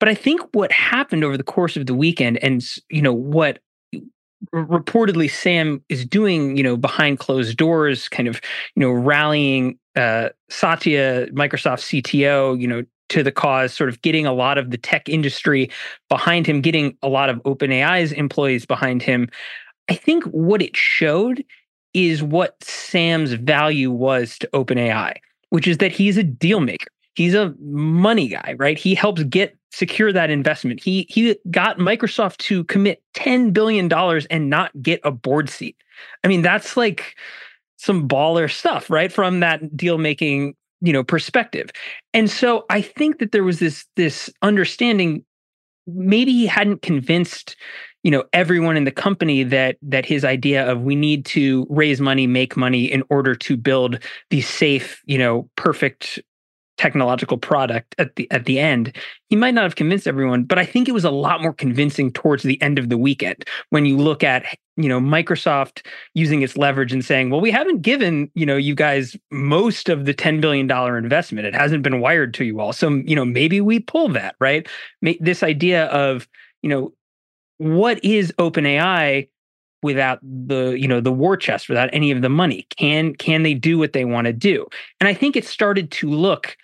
But 0.00 0.08
i 0.08 0.14
think 0.14 0.40
what 0.52 0.72
happened 0.72 1.24
over 1.24 1.36
the 1.36 1.42
course 1.42 1.76
of 1.76 1.86
the 1.86 1.94
weekend 1.94 2.38
and 2.38 2.64
you 2.88 3.02
know 3.02 3.12
what 3.12 3.58
reportedly 4.54 5.30
sam 5.30 5.82
is 5.88 6.06
doing 6.06 6.56
you 6.56 6.62
know 6.62 6.76
behind 6.76 7.18
closed 7.18 7.56
doors 7.56 8.08
kind 8.08 8.28
of 8.28 8.40
you 8.76 8.80
know 8.80 8.90
rallying 8.90 9.78
uh, 9.98 10.28
Satya, 10.48 11.26
Microsoft 11.32 11.82
CTO, 11.82 12.58
you 12.58 12.68
know, 12.68 12.84
to 13.08 13.22
the 13.22 13.32
cause, 13.32 13.72
sort 13.72 13.90
of 13.90 14.00
getting 14.02 14.26
a 14.26 14.32
lot 14.32 14.56
of 14.56 14.70
the 14.70 14.78
tech 14.78 15.08
industry 15.08 15.70
behind 16.08 16.46
him, 16.46 16.60
getting 16.60 16.96
a 17.02 17.08
lot 17.08 17.28
of 17.28 17.38
OpenAI's 17.42 18.12
employees 18.12 18.64
behind 18.64 19.02
him. 19.02 19.28
I 19.88 19.94
think 19.94 20.24
what 20.24 20.62
it 20.62 20.76
showed 20.76 21.44
is 21.94 22.22
what 22.22 22.62
Sam's 22.62 23.32
value 23.32 23.90
was 23.90 24.38
to 24.38 24.48
OpenAI, 24.52 25.14
which 25.50 25.66
is 25.66 25.78
that 25.78 25.90
he's 25.90 26.16
a 26.16 26.22
deal 26.22 26.60
maker. 26.60 26.88
He's 27.14 27.34
a 27.34 27.52
money 27.60 28.28
guy, 28.28 28.54
right? 28.58 28.78
He 28.78 28.94
helps 28.94 29.24
get 29.24 29.56
secure 29.70 30.12
that 30.12 30.30
investment. 30.30 30.82
He 30.82 31.06
he 31.08 31.36
got 31.50 31.78
Microsoft 31.78 32.38
to 32.38 32.64
commit 32.64 33.02
10 33.14 33.50
billion 33.52 33.88
dollars 33.88 34.26
and 34.26 34.50
not 34.50 34.70
get 34.82 35.00
a 35.04 35.10
board 35.10 35.50
seat. 35.50 35.76
I 36.24 36.28
mean, 36.28 36.42
that's 36.42 36.76
like 36.76 37.16
some 37.76 38.08
baller 38.08 38.50
stuff, 38.50 38.90
right? 38.90 39.12
From 39.12 39.40
that 39.40 39.76
deal 39.76 39.98
making 39.98 40.54
you 40.80 40.92
know 40.92 41.02
perspective 41.02 41.70
and 42.14 42.30
so 42.30 42.64
i 42.70 42.80
think 42.80 43.18
that 43.18 43.32
there 43.32 43.44
was 43.44 43.58
this 43.58 43.84
this 43.96 44.30
understanding 44.42 45.24
maybe 45.86 46.32
he 46.32 46.46
hadn't 46.46 46.82
convinced 46.82 47.56
you 48.02 48.10
know 48.10 48.24
everyone 48.32 48.76
in 48.76 48.84
the 48.84 48.92
company 48.92 49.42
that 49.42 49.76
that 49.82 50.06
his 50.06 50.24
idea 50.24 50.70
of 50.70 50.82
we 50.82 50.94
need 50.94 51.24
to 51.24 51.66
raise 51.68 52.00
money 52.00 52.26
make 52.26 52.56
money 52.56 52.84
in 52.84 53.02
order 53.10 53.34
to 53.34 53.56
build 53.56 53.98
these 54.30 54.48
safe 54.48 55.02
you 55.06 55.18
know 55.18 55.48
perfect 55.56 56.20
technological 56.78 57.36
product 57.36 57.94
at 57.98 58.16
the 58.16 58.30
at 58.30 58.46
the 58.46 58.58
end 58.58 58.96
he 59.28 59.36
might 59.36 59.54
not 59.54 59.64
have 59.64 59.74
convinced 59.74 60.06
everyone 60.06 60.44
but 60.44 60.58
i 60.58 60.64
think 60.64 60.88
it 60.88 60.92
was 60.92 61.04
a 61.04 61.10
lot 61.10 61.42
more 61.42 61.52
convincing 61.52 62.10
towards 62.12 62.42
the 62.42 62.60
end 62.62 62.78
of 62.78 62.88
the 62.88 62.98
weekend 62.98 63.44
when 63.70 63.84
you 63.84 63.96
look 63.96 64.24
at 64.24 64.44
you 64.76 64.88
know 64.88 65.00
microsoft 65.00 65.84
using 66.14 66.40
its 66.42 66.56
leverage 66.56 66.92
and 66.92 67.04
saying 67.04 67.30
well 67.30 67.40
we 67.40 67.50
haven't 67.50 67.82
given 67.82 68.30
you 68.34 68.46
know 68.46 68.56
you 68.56 68.74
guys 68.74 69.16
most 69.48 69.88
of 69.88 70.04
the 70.04 70.14
10 70.14 70.40
billion 70.40 70.66
dollar 70.66 70.98
investment. 70.98 71.46
It 71.46 71.54
hasn't 71.54 71.82
been 71.82 72.00
wired 72.00 72.34
to 72.34 72.44
you 72.44 72.60
all. 72.60 72.72
So 72.72 72.90
you 72.90 73.16
know 73.16 73.24
maybe 73.24 73.60
we 73.60 73.80
pull 73.80 74.08
that 74.10 74.36
right? 74.40 74.66
This 75.20 75.42
idea 75.42 75.86
of 75.86 76.28
you 76.62 76.70
know 76.70 76.92
what 77.58 78.02
is 78.04 78.32
openai 78.38 79.28
without 79.82 80.18
the 80.22 80.76
you 80.78 80.88
know 80.88 81.00
the 81.00 81.12
war 81.12 81.36
chest 81.36 81.68
without 81.68 81.90
any 81.92 82.10
of 82.10 82.22
the 82.22 82.28
money? 82.28 82.66
Can 82.76 83.14
can 83.14 83.42
they 83.42 83.54
do 83.54 83.78
what 83.78 83.92
they 83.92 84.04
want 84.04 84.26
to 84.26 84.32
do? 84.32 84.66
And 85.00 85.08
i 85.08 85.14
think 85.14 85.36
it 85.36 85.44
started 85.44 85.90
to 85.92 86.10
look 86.10 86.56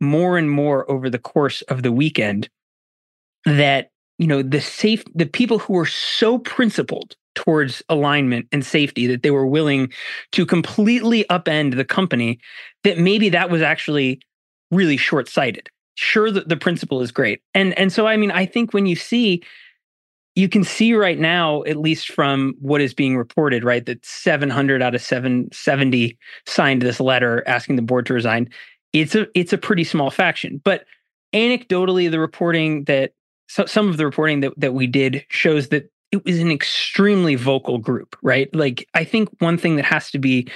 more 0.00 0.36
and 0.36 0.50
more 0.50 0.90
over 0.90 1.08
the 1.08 1.18
course 1.18 1.62
of 1.62 1.82
the 1.82 1.92
weekend 1.92 2.48
that 3.44 3.90
you 4.18 4.26
know 4.26 4.42
the 4.42 4.60
safe 4.60 5.04
the 5.14 5.26
people 5.26 5.58
who 5.58 5.74
were 5.74 5.86
so 5.86 6.38
principled 6.38 7.16
towards 7.34 7.82
alignment 7.88 8.46
and 8.52 8.64
safety 8.64 9.06
that 9.06 9.22
they 9.22 9.30
were 9.30 9.46
willing 9.46 9.90
to 10.32 10.44
completely 10.44 11.24
upend 11.30 11.76
the 11.76 11.84
company 11.84 12.38
that 12.84 12.98
maybe 12.98 13.30
that 13.30 13.48
was 13.48 13.62
actually 13.62 14.20
really 14.70 14.98
short-sighted. 14.98 15.68
Sure 15.94 16.30
that 16.30 16.48
the 16.48 16.56
principle 16.56 17.00
is 17.00 17.10
great. 17.10 17.40
And 17.54 17.76
and 17.78 17.92
so 17.92 18.06
i 18.06 18.16
mean 18.16 18.30
i 18.30 18.46
think 18.46 18.72
when 18.72 18.86
you 18.86 18.96
see 18.96 19.42
you 20.34 20.48
can 20.48 20.64
see 20.64 20.94
right 20.94 21.18
now, 21.18 21.62
at 21.64 21.76
least 21.76 22.10
from 22.10 22.54
what 22.60 22.80
is 22.80 22.94
being 22.94 23.16
reported, 23.16 23.64
right, 23.64 23.84
that 23.84 24.04
700 24.04 24.82
out 24.82 24.94
of 24.94 25.02
770 25.02 26.18
signed 26.46 26.82
this 26.82 27.00
letter 27.00 27.42
asking 27.46 27.76
the 27.76 27.82
board 27.82 28.06
to 28.06 28.14
resign. 28.14 28.48
It's 28.92 29.14
a 29.14 29.26
it's 29.34 29.52
a 29.52 29.58
pretty 29.58 29.84
small 29.84 30.10
faction, 30.10 30.60
but 30.64 30.84
anecdotally, 31.32 32.10
the 32.10 32.20
reporting 32.20 32.84
that 32.84 33.12
so, 33.48 33.66
some 33.66 33.88
of 33.88 33.96
the 33.96 34.04
reporting 34.04 34.40
that 34.40 34.52
that 34.58 34.74
we 34.74 34.86
did 34.86 35.24
shows 35.28 35.68
that 35.68 35.90
it 36.10 36.24
was 36.24 36.38
an 36.38 36.50
extremely 36.50 37.34
vocal 37.34 37.78
group, 37.78 38.16
right? 38.22 38.54
Like 38.54 38.88
I 38.94 39.04
think 39.04 39.30
one 39.38 39.56
thing 39.56 39.76
that 39.76 39.86
has 39.86 40.10
to 40.10 40.18
be 40.18 40.48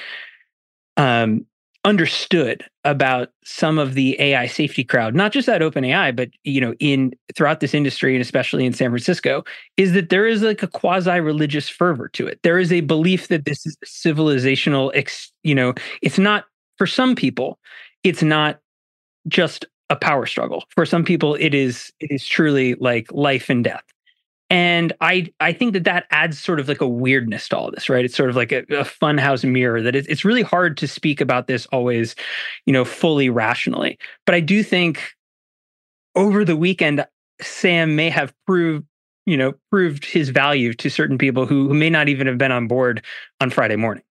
um, 0.98 1.46
understood 1.86 2.64
about 2.84 3.28
some 3.44 3.78
of 3.78 3.94
the 3.94 4.20
AI 4.20 4.48
safety 4.48 4.82
crowd, 4.82 5.14
not 5.14 5.32
just 5.32 5.48
at 5.48 5.60
OpenAI, 5.60 6.14
but 6.14 6.28
you 6.42 6.60
know, 6.60 6.74
in 6.80 7.12
throughout 7.34 7.60
this 7.60 7.74
industry 7.74 8.14
and 8.14 8.20
especially 8.20 8.66
in 8.66 8.72
San 8.72 8.90
Francisco, 8.90 9.44
is 9.76 9.92
that 9.92 10.08
there 10.08 10.26
is 10.26 10.42
like 10.42 10.64
a 10.64 10.68
quasi-religious 10.68 11.68
fervor 11.68 12.08
to 12.08 12.26
it. 12.26 12.40
There 12.42 12.58
is 12.58 12.72
a 12.72 12.80
belief 12.80 13.28
that 13.28 13.44
this 13.44 13.64
is 13.64 13.76
civilizational. 13.86 14.90
Ex, 14.94 15.32
you 15.44 15.54
know, 15.54 15.74
it's 16.02 16.18
not 16.18 16.46
for 16.76 16.88
some 16.88 17.14
people. 17.14 17.58
It's 18.02 18.22
not 18.22 18.58
just 19.28 19.64
a 19.88 19.96
power 19.96 20.26
struggle. 20.26 20.64
For 20.70 20.84
some 20.84 21.04
people, 21.04 21.36
it 21.36 21.54
is. 21.54 21.92
It 22.00 22.10
is 22.10 22.26
truly 22.26 22.74
like 22.74 23.06
life 23.12 23.48
and 23.48 23.62
death 23.62 23.84
and 24.50 24.92
i 25.00 25.26
i 25.40 25.52
think 25.52 25.72
that 25.72 25.84
that 25.84 26.06
adds 26.10 26.38
sort 26.38 26.60
of 26.60 26.68
like 26.68 26.80
a 26.80 26.88
weirdness 26.88 27.48
to 27.48 27.56
all 27.56 27.70
this 27.70 27.88
right 27.88 28.04
it's 28.04 28.16
sort 28.16 28.30
of 28.30 28.36
like 28.36 28.52
a, 28.52 28.58
a 28.70 28.84
funhouse 28.84 29.48
mirror 29.48 29.82
that 29.82 29.96
it's, 29.96 30.24
really 30.24 30.42
hard 30.42 30.76
to 30.76 30.88
speak 30.88 31.20
about 31.20 31.46
this 31.46 31.66
always 31.66 32.14
you 32.64 32.72
know 32.72 32.84
fully 32.84 33.28
rationally 33.28 33.98
but 34.24 34.34
i 34.34 34.40
do 34.40 34.62
think 34.62 35.12
over 36.14 36.44
the 36.44 36.56
weekend 36.56 37.04
sam 37.40 37.94
may 37.96 38.10
have 38.10 38.32
proved 38.46 38.84
you 39.24 39.36
know 39.36 39.52
proved 39.70 40.04
his 40.04 40.30
value 40.30 40.72
to 40.72 40.88
certain 40.88 41.18
people 41.18 41.46
who, 41.46 41.68
who 41.68 41.74
may 41.74 41.90
not 41.90 42.08
even 42.08 42.26
have 42.26 42.38
been 42.38 42.52
on 42.52 42.66
board 42.66 43.04
on 43.40 43.50
friday 43.50 43.76
morning 43.76 44.02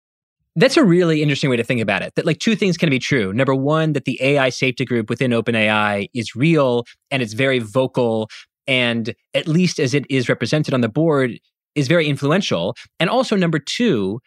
that's 0.57 0.77
a 0.77 0.85
really 0.85 1.21
interesting 1.21 1.51
way 1.51 1.57
to 1.57 1.65
think 1.65 1.81
about 1.81 2.03
it. 2.03 2.15
That 2.15 2.27
like 2.27 2.39
two 2.39 2.55
things 2.55 2.77
can 2.77 2.89
be 2.89 3.01
true. 3.01 3.33
Number 3.33 3.57
one, 3.57 3.93
that 3.95 4.05
the 4.05 4.23
AI 4.23 4.51
safety 4.51 4.85
group 4.85 5.11
within 5.11 5.33
OpenAI 5.33 6.09
is 6.15 6.37
real 6.37 6.87
and 7.11 7.23
it's 7.23 7.33
very 7.33 7.59
vocal 7.59 8.29
and 8.67 9.15
at 9.35 9.49
least 9.49 9.79
as 9.79 9.95
it 9.95 10.05
is 10.11 10.29
represented 10.29 10.75
on 10.75 10.81
the 10.81 10.89
board 10.89 11.39
is 11.75 11.89
very 11.89 12.07
influential 12.07 12.75
and 13.01 13.11
also 13.11 13.37
number 13.37 13.59
2 13.59 14.21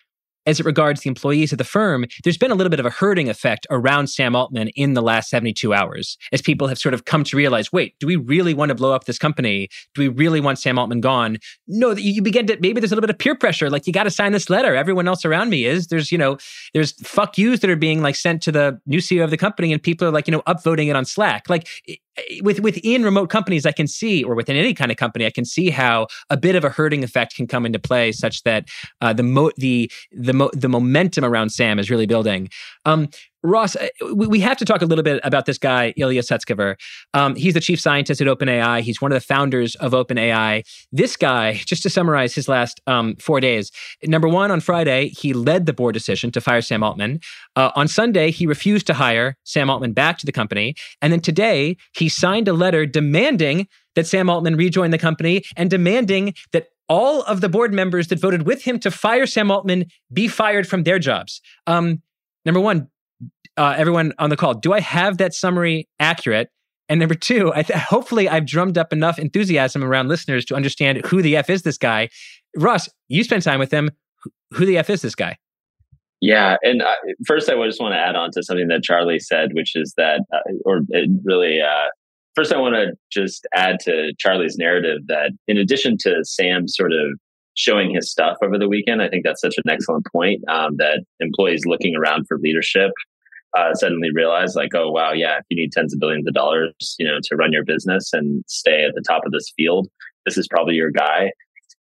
as 0.47 0.61
it 0.61 0.65
regards 0.65 1.01
the 1.01 1.09
employees 1.09 1.51
of 1.51 1.57
the 1.57 1.63
firm, 1.65 2.05
there's 2.23 2.37
been 2.37 2.51
a 2.51 2.55
little 2.55 2.71
bit 2.71 2.79
of 2.79 2.85
a 2.85 2.89
herding 2.89 3.29
effect 3.29 3.67
around 3.69 4.07
Sam 4.07 4.33
Altman 4.33 4.69
in 4.69 4.93
the 4.93 5.01
last 5.01 5.29
72 5.29 5.73
hours 5.73 6.17
as 6.31 6.41
people 6.41 6.67
have 6.69 6.79
sort 6.79 6.93
of 6.93 7.03
come 7.03 7.25
to 7.25 7.35
realize 7.35 7.71
wait, 7.71 7.95
do 7.99 8.07
we 8.07 8.15
really 8.15 8.53
want 8.53 8.69
to 8.69 8.75
blow 8.75 8.93
up 8.93 9.03
this 9.03 9.19
company? 9.19 9.67
Do 9.93 10.01
we 10.01 10.07
really 10.07 10.39
want 10.39 10.57
Sam 10.57 10.79
Altman 10.79 11.01
gone? 11.01 11.37
No, 11.67 11.91
you 11.91 12.21
begin 12.21 12.47
to 12.47 12.57
maybe 12.61 12.79
there's 12.79 12.93
a 12.93 12.95
little 12.95 13.05
bit 13.05 13.13
of 13.13 13.19
peer 13.19 13.35
pressure. 13.35 13.69
Like, 13.69 13.85
you 13.85 13.93
got 13.93 14.03
to 14.03 14.09
sign 14.09 14.31
this 14.31 14.49
letter. 14.49 14.73
Everyone 14.73 15.07
else 15.07 15.25
around 15.25 15.49
me 15.49 15.65
is. 15.65 15.87
There's, 15.87 16.13
you 16.13 16.17
know, 16.17 16.37
there's 16.73 16.93
fuck 17.05 17.37
yous 17.37 17.59
that 17.59 17.69
are 17.69 17.75
being 17.75 18.01
like 18.01 18.15
sent 18.15 18.41
to 18.43 18.51
the 18.51 18.79
new 18.85 18.99
CEO 18.99 19.25
of 19.25 19.31
the 19.31 19.37
company 19.37 19.73
and 19.73 19.83
people 19.83 20.07
are 20.07 20.11
like, 20.11 20.27
you 20.27 20.31
know, 20.31 20.43
upvoting 20.47 20.87
it 20.87 20.95
on 20.95 21.03
Slack. 21.03 21.49
Like, 21.49 21.67
with 22.41 22.59
within 22.59 23.03
remote 23.03 23.29
companies, 23.29 23.65
I 23.65 23.71
can 23.71 23.87
see, 23.87 24.23
or 24.23 24.35
within 24.35 24.55
any 24.55 24.73
kind 24.73 24.91
of 24.91 24.97
company, 24.97 25.25
I 25.25 25.29
can 25.29 25.45
see 25.45 25.69
how 25.69 26.07
a 26.29 26.37
bit 26.37 26.55
of 26.55 26.63
a 26.63 26.69
herding 26.69 27.03
effect 27.03 27.35
can 27.35 27.47
come 27.47 27.65
into 27.65 27.79
play, 27.79 28.11
such 28.11 28.43
that 28.43 28.69
uh, 29.01 29.13
the 29.13 29.23
mo- 29.23 29.51
the 29.57 29.91
the 30.11 30.33
mo- 30.33 30.51
the 30.53 30.69
momentum 30.69 31.23
around 31.23 31.49
Sam 31.49 31.79
is 31.79 31.89
really 31.89 32.05
building. 32.05 32.49
Um, 32.85 33.09
Ross, 33.47 33.75
uh, 33.75 33.87
we 34.13 34.39
have 34.41 34.57
to 34.57 34.65
talk 34.65 34.81
a 34.81 34.85
little 34.85 35.03
bit 35.03 35.21
about 35.23 35.45
this 35.45 35.57
guy, 35.57 35.93
Ilya 35.97 36.21
Sutskever. 36.21 36.75
Um, 37.13 37.35
he's 37.35 37.53
the 37.53 37.61
chief 37.61 37.79
scientist 37.79 38.19
at 38.19 38.27
OpenAI. 38.27 38.81
He's 38.81 39.01
one 39.01 39.11
of 39.11 39.15
the 39.15 39.25
founders 39.25 39.75
of 39.75 39.93
OpenAI. 39.93 40.63
This 40.91 41.15
guy, 41.15 41.53
just 41.65 41.83
to 41.83 41.89
summarize 41.89 42.35
his 42.35 42.47
last 42.47 42.81
um, 42.87 43.15
four 43.15 43.39
days, 43.39 43.71
number 44.03 44.27
one, 44.27 44.51
on 44.51 44.59
Friday, 44.59 45.09
he 45.09 45.33
led 45.33 45.65
the 45.65 45.73
board 45.73 45.93
decision 45.93 46.31
to 46.31 46.41
fire 46.41 46.61
Sam 46.61 46.83
Altman. 46.83 47.19
Uh, 47.55 47.71
on 47.75 47.87
Sunday, 47.87 48.31
he 48.31 48.45
refused 48.45 48.85
to 48.87 48.93
hire 48.93 49.37
Sam 49.43 49.69
Altman 49.69 49.93
back 49.93 50.17
to 50.19 50.25
the 50.25 50.31
company. 50.31 50.75
And 51.01 51.13
then 51.13 51.21
today, 51.21 51.77
he 51.95 52.09
signed 52.09 52.47
a 52.47 52.53
letter 52.53 52.85
demanding 52.85 53.67
that 53.95 54.07
Sam 54.07 54.29
Altman 54.29 54.57
rejoin 54.57 54.91
the 54.91 54.97
company 54.97 55.43
and 55.55 55.69
demanding 55.69 56.33
that 56.51 56.67
all 56.89 57.23
of 57.23 57.41
the 57.41 57.49
board 57.49 57.73
members 57.73 58.07
that 58.07 58.19
voted 58.19 58.45
with 58.45 58.63
him 58.63 58.79
to 58.79 58.91
fire 58.91 59.25
Sam 59.25 59.51
Altman 59.51 59.85
be 60.11 60.27
fired 60.27 60.67
from 60.67 60.83
their 60.83 60.99
jobs. 60.99 61.41
Um, 61.65 62.01
number 62.45 62.61
one, 62.61 62.89
uh, 63.57 63.75
everyone 63.77 64.13
on 64.19 64.29
the 64.29 64.37
call, 64.37 64.53
do 64.53 64.73
I 64.73 64.79
have 64.79 65.17
that 65.17 65.33
summary 65.33 65.87
accurate? 65.99 66.49
And 66.89 66.99
number 66.99 67.15
two, 67.15 67.51
I 67.53 67.63
th- 67.63 67.79
hopefully 67.79 68.29
I've 68.29 68.45
drummed 68.45 68.77
up 68.77 68.93
enough 68.93 69.19
enthusiasm 69.19 69.83
around 69.83 70.07
listeners 70.07 70.45
to 70.45 70.55
understand 70.55 71.05
who 71.05 71.21
the 71.21 71.35
F 71.35 71.49
is 71.49 71.63
this 71.63 71.77
guy. 71.77 72.09
Ross, 72.55 72.87
you 73.09 73.23
spent 73.23 73.43
time 73.43 73.59
with 73.59 73.71
him. 73.71 73.91
Who 74.51 74.65
the 74.65 74.77
F 74.77 74.89
is 74.89 75.01
this 75.01 75.15
guy? 75.15 75.37
Yeah, 76.21 76.55
and 76.63 76.81
uh, 76.81 76.93
first 77.27 77.49
I 77.49 77.53
just 77.65 77.79
want 77.79 77.93
to 77.93 77.99
add 77.99 78.15
on 78.15 78.31
to 78.31 78.43
something 78.43 78.67
that 78.69 78.83
Charlie 78.83 79.19
said, 79.19 79.49
which 79.53 79.75
is 79.75 79.93
that, 79.97 80.21
uh, 80.33 80.39
or 80.65 80.81
really, 81.23 81.61
uh, 81.61 81.89
first 82.35 82.51
I 82.51 82.57
want 82.57 82.75
to 82.75 82.93
just 83.11 83.45
add 83.53 83.79
to 83.81 84.13
Charlie's 84.17 84.57
narrative 84.57 85.01
that 85.07 85.31
in 85.47 85.57
addition 85.57 85.97
to 86.01 86.23
Sam 86.23 86.67
sort 86.67 86.91
of 86.91 87.19
showing 87.55 87.93
his 87.93 88.09
stuff 88.09 88.37
over 88.43 88.57
the 88.57 88.67
weekend, 88.67 89.01
I 89.01 89.09
think 89.09 89.25
that's 89.25 89.41
such 89.41 89.55
an 89.57 89.69
excellent 89.69 90.05
point 90.11 90.41
um, 90.47 90.77
that 90.77 91.03
employees 91.19 91.65
looking 91.65 91.95
around 91.95 92.25
for 92.27 92.37
leadership 92.39 92.91
uh, 93.55 93.73
suddenly 93.73 94.09
realize 94.13 94.55
like, 94.55 94.73
oh 94.75 94.89
wow, 94.89 95.11
yeah, 95.11 95.37
if 95.37 95.45
you 95.49 95.57
need 95.57 95.71
tens 95.71 95.93
of 95.93 95.99
billions 95.99 96.27
of 96.27 96.33
dollars, 96.33 96.95
you 96.99 97.07
know, 97.07 97.19
to 97.23 97.35
run 97.35 97.51
your 97.51 97.63
business 97.63 98.11
and 98.13 98.43
stay 98.47 98.85
at 98.85 98.93
the 98.95 99.03
top 99.07 99.25
of 99.25 99.31
this 99.31 99.51
field, 99.55 99.87
this 100.25 100.37
is 100.37 100.47
probably 100.47 100.75
your 100.75 100.91
guy. 100.91 101.31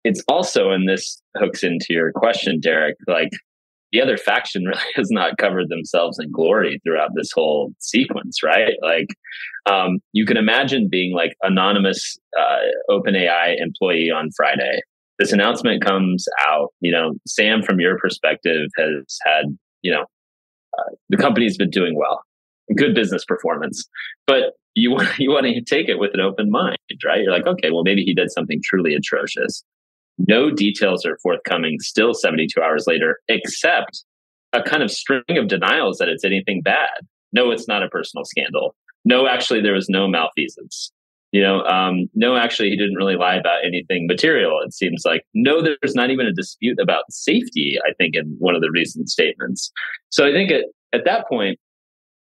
It's 0.03 0.23
also, 0.27 0.71
and 0.71 0.87
this 0.87 1.21
hooks 1.37 1.63
into 1.63 1.87
your 1.89 2.11
question, 2.13 2.59
Derek, 2.59 2.95
like 3.07 3.31
the 3.91 4.01
other 4.01 4.17
faction 4.17 4.63
really 4.67 4.81
has 4.95 5.09
not 5.11 5.37
covered 5.37 5.69
themselves 5.69 6.19
in 6.19 6.31
glory 6.31 6.79
throughout 6.83 7.11
this 7.15 7.31
whole 7.33 7.71
sequence, 7.79 8.41
right? 8.43 8.73
Like, 8.81 9.07
um, 9.65 9.99
you 10.13 10.25
can 10.25 10.37
imagine 10.37 10.87
being 10.89 11.13
like 11.13 11.33
anonymous 11.43 12.17
uh, 12.37 12.59
OpenAI 12.89 13.55
employee 13.59 14.11
on 14.11 14.29
Friday. 14.35 14.81
This 15.17 15.33
announcement 15.33 15.83
comes 15.83 16.25
out. 16.47 16.69
You 16.79 16.91
know, 16.91 17.13
Sam, 17.27 17.61
from 17.61 17.79
your 17.79 17.97
perspective, 17.97 18.69
has 18.77 19.17
had 19.25 19.45
you 19.81 19.91
know 19.91 20.05
the 21.09 21.17
company's 21.17 21.57
been 21.57 21.69
doing 21.69 21.95
well, 21.95 22.23
good 22.75 22.95
business 22.95 23.25
performance, 23.25 23.87
but 24.27 24.53
you 24.75 24.97
you 25.17 25.31
want 25.31 25.45
to 25.45 25.61
take 25.61 25.89
it 25.89 25.99
with 25.99 26.11
an 26.13 26.19
open 26.19 26.49
mind, 26.49 26.77
right? 27.05 27.21
You're 27.21 27.33
like, 27.33 27.47
okay, 27.47 27.71
well, 27.71 27.83
maybe 27.83 28.03
he 28.03 28.13
did 28.13 28.31
something 28.31 28.59
truly 28.63 28.93
atrocious. 28.93 29.63
No 30.17 30.51
details 30.51 31.05
are 31.05 31.17
forthcoming 31.23 31.77
still 31.79 32.13
72 32.13 32.61
hours 32.61 32.85
later, 32.87 33.19
except 33.29 34.03
a 34.51 34.61
kind 34.61 34.83
of 34.83 34.91
string 34.91 35.23
of 35.29 35.47
denials 35.47 35.97
that 35.99 36.09
it's 36.09 36.25
anything 36.25 36.61
bad. 36.61 37.07
No, 37.31 37.51
it's 37.51 37.67
not 37.67 37.83
a 37.83 37.87
personal 37.87 38.25
scandal. 38.25 38.75
No, 39.05 39.27
actually, 39.27 39.61
there 39.61 39.73
was 39.73 39.87
no 39.87 40.07
malfeasance 40.07 40.91
you 41.31 41.41
know 41.41 41.61
um, 41.63 42.07
no 42.15 42.35
actually 42.35 42.69
he 42.69 42.77
didn't 42.77 42.95
really 42.95 43.15
lie 43.15 43.35
about 43.35 43.65
anything 43.65 44.07
material 44.07 44.59
it 44.65 44.73
seems 44.73 45.03
like. 45.05 45.23
No 45.33 45.61
there's 45.61 45.95
not 45.95 46.09
even 46.09 46.25
a 46.25 46.33
dispute 46.33 46.79
about 46.81 47.03
safety 47.09 47.77
i 47.87 47.93
think 47.97 48.15
in 48.15 48.35
one 48.39 48.55
of 48.55 48.61
the 48.61 48.71
recent 48.71 49.09
statements. 49.09 49.71
So 50.09 50.27
i 50.27 50.31
think 50.31 50.51
at, 50.51 50.65
at 50.93 51.05
that 51.05 51.27
point 51.27 51.59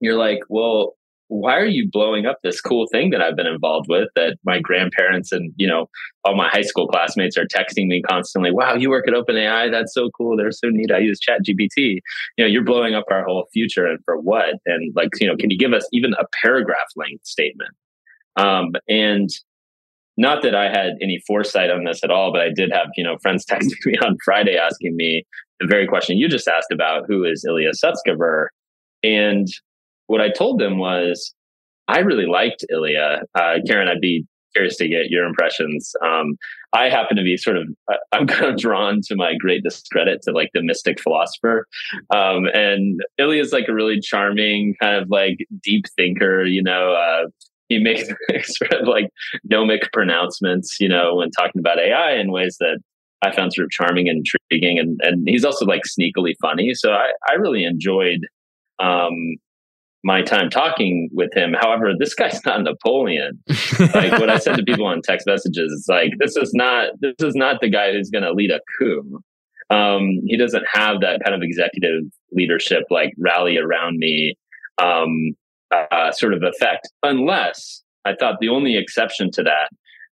you're 0.00 0.16
like 0.16 0.40
well 0.48 0.94
why 1.28 1.56
are 1.56 1.66
you 1.66 1.88
blowing 1.90 2.26
up 2.26 2.38
this 2.42 2.60
cool 2.60 2.86
thing 2.92 3.10
that 3.10 3.20
i've 3.20 3.36
been 3.36 3.46
involved 3.46 3.86
with 3.88 4.08
that 4.14 4.36
my 4.44 4.60
grandparents 4.60 5.32
and 5.32 5.52
you 5.56 5.66
know 5.66 5.88
all 6.24 6.36
my 6.36 6.48
high 6.48 6.62
school 6.62 6.86
classmates 6.86 7.36
are 7.36 7.46
texting 7.46 7.86
me 7.86 8.02
constantly 8.02 8.50
wow 8.52 8.74
you 8.74 8.90
work 8.90 9.08
at 9.08 9.14
openai 9.14 9.70
that's 9.70 9.94
so 9.94 10.10
cool 10.16 10.36
they're 10.36 10.52
so 10.52 10.68
neat 10.68 10.92
i 10.92 10.98
use 10.98 11.18
chat 11.18 11.40
gpt 11.42 11.76
you 11.76 12.00
know 12.38 12.46
you're 12.46 12.64
blowing 12.64 12.94
up 12.94 13.04
our 13.10 13.24
whole 13.24 13.46
future 13.52 13.86
and 13.86 13.98
for 14.04 14.20
what? 14.20 14.56
And 14.66 14.92
like 14.94 15.08
you 15.20 15.26
know 15.26 15.36
can 15.36 15.50
you 15.50 15.58
give 15.58 15.72
us 15.72 15.86
even 15.92 16.12
a 16.14 16.24
paragraph 16.42 16.88
length 16.96 17.26
statement 17.26 17.70
um, 18.36 18.72
and 18.88 19.28
not 20.16 20.42
that 20.42 20.54
I 20.54 20.68
had 20.68 20.92
any 21.02 21.20
foresight 21.26 21.70
on 21.70 21.84
this 21.84 22.04
at 22.04 22.10
all, 22.10 22.32
but 22.32 22.40
I 22.40 22.50
did 22.54 22.70
have, 22.72 22.88
you 22.96 23.04
know, 23.04 23.16
friends 23.20 23.44
texting 23.50 23.84
me 23.84 23.96
on 23.98 24.16
Friday 24.24 24.56
asking 24.56 24.94
me 24.96 25.24
the 25.60 25.66
very 25.66 25.86
question 25.86 26.18
you 26.18 26.28
just 26.28 26.48
asked 26.48 26.72
about 26.72 27.04
who 27.08 27.24
is 27.24 27.44
Ilya 27.48 27.72
Sutskever. 27.72 28.46
And 29.02 29.48
what 30.06 30.20
I 30.20 30.30
told 30.30 30.60
them 30.60 30.78
was, 30.78 31.34
I 31.88 31.98
really 31.98 32.26
liked 32.26 32.64
Ilya. 32.70 33.22
Uh, 33.34 33.54
Karen, 33.66 33.88
I'd 33.88 34.00
be 34.00 34.26
curious 34.54 34.76
to 34.76 34.88
get 34.88 35.10
your 35.10 35.24
impressions. 35.24 35.92
Um, 36.02 36.36
I 36.72 36.88
happen 36.88 37.16
to 37.16 37.22
be 37.22 37.36
sort 37.36 37.56
of, 37.56 37.68
I'm 38.12 38.26
kind 38.28 38.52
of 38.52 38.58
drawn 38.58 39.00
to 39.06 39.16
my 39.16 39.34
great 39.38 39.62
discredit 39.62 40.22
to 40.22 40.32
like 40.32 40.50
the 40.54 40.62
mystic 40.62 41.00
philosopher. 41.00 41.66
Um, 42.14 42.46
and 42.54 43.00
Ilya 43.18 43.42
is 43.42 43.52
like 43.52 43.68
a 43.68 43.74
really 43.74 44.00
charming, 44.00 44.74
kind 44.80 44.96
of 44.96 45.10
like 45.10 45.38
deep 45.62 45.86
thinker, 45.96 46.44
you 46.44 46.62
know, 46.62 46.92
uh, 46.94 47.28
he 47.68 47.78
makes 47.78 48.06
sort 48.42 48.74
of 48.74 48.88
like 48.88 49.08
gnomic 49.44 49.90
pronouncements, 49.92 50.76
you 50.80 50.88
know, 50.88 51.16
when 51.16 51.30
talking 51.30 51.60
about 51.60 51.78
AI 51.78 52.14
in 52.14 52.30
ways 52.30 52.56
that 52.60 52.78
I 53.22 53.34
found 53.34 53.52
sort 53.52 53.64
of 53.64 53.70
charming 53.70 54.08
and 54.08 54.24
intriguing. 54.50 54.78
And, 54.78 55.00
and 55.02 55.28
he's 55.28 55.44
also 55.44 55.64
like 55.64 55.82
sneakily 55.82 56.34
funny. 56.40 56.74
So 56.74 56.92
I, 56.92 57.10
I 57.28 57.34
really 57.34 57.64
enjoyed 57.64 58.20
um, 58.78 59.36
my 60.02 60.22
time 60.22 60.50
talking 60.50 61.08
with 61.12 61.34
him. 61.34 61.54
However, 61.58 61.92
this 61.98 62.14
guy's 62.14 62.44
not 62.44 62.62
Napoleon. 62.62 63.42
like 63.94 64.12
what 64.12 64.28
I 64.28 64.38
said 64.38 64.56
to 64.56 64.62
people 64.66 64.86
on 64.86 65.00
text 65.02 65.26
messages, 65.26 65.72
it's 65.72 65.88
like, 65.88 66.10
this 66.18 66.36
is 66.36 66.52
not, 66.52 66.90
this 67.00 67.14
is 67.20 67.34
not 67.34 67.60
the 67.60 67.70
guy 67.70 67.92
who's 67.92 68.10
going 68.10 68.24
to 68.24 68.32
lead 68.32 68.50
a 68.50 68.60
coup. 68.78 69.20
Um, 69.70 70.20
he 70.26 70.36
doesn't 70.36 70.64
have 70.70 71.00
that 71.00 71.22
kind 71.24 71.34
of 71.34 71.42
executive 71.42 72.02
leadership, 72.32 72.82
like 72.90 73.14
rally 73.18 73.56
around 73.56 73.96
me. 73.98 74.36
Um, 74.78 75.34
uh, 75.90 76.12
sort 76.12 76.34
of 76.34 76.42
effect, 76.42 76.88
unless 77.02 77.82
I 78.04 78.14
thought 78.14 78.38
the 78.40 78.48
only 78.48 78.76
exception 78.76 79.30
to 79.32 79.42
that 79.42 79.68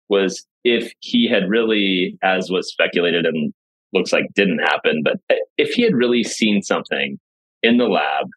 was 0.10 0.46
if 0.64 0.92
he 1.00 1.28
had 1.28 1.50
really, 1.50 2.18
as 2.24 2.50
was 2.50 2.70
speculated 2.70 3.26
and 3.26 3.54
looks 3.94 4.14
like 4.14 4.26
didn't 4.36 4.60
happen, 4.60 5.04
but 5.04 5.18
if 5.58 5.74
he 5.74 5.82
had 5.82 5.96
really 5.96 6.24
seen 6.24 6.62
something 6.62 7.20
in 7.64 7.78
the 7.78 7.88
lab 7.88 8.28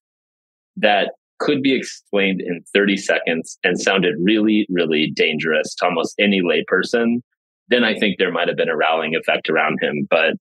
that 0.77 1.13
could 1.39 1.63
be 1.63 1.75
explained 1.75 2.41
in 2.41 2.65
30 2.73 2.97
seconds 2.97 3.59
and 3.65 3.81
sounded 3.81 4.15
really, 4.19 4.67
really 4.69 5.13
dangerous 5.15 5.75
to 5.75 5.85
almost 5.85 6.15
any 6.19 6.41
layperson, 6.41 7.21
then 7.69 7.85
I 7.85 7.99
think 7.99 8.19
there 8.19 8.33
might 8.33 8.49
have 8.49 8.57
been 8.57 8.69
a 8.69 8.77
rallying 8.77 9.15
effect 9.15 9.49
around 9.49 9.79
him. 9.83 10.07
But 10.09 10.35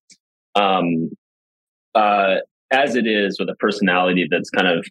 um, 0.55 1.09
uh, 1.95 2.37
as 2.71 2.95
it 2.95 3.07
is 3.07 3.39
with 3.39 3.49
a 3.49 3.55
personality 3.55 4.27
that's 4.29 4.49
kind 4.49 4.67
of 4.67 4.85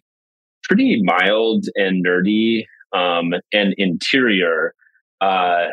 pretty 0.63 1.01
mild 1.03 1.65
and 1.75 2.05
nerdy 2.05 2.65
um, 2.93 3.33
and 3.51 3.73
interior. 3.77 4.73
Uh, 5.21 5.67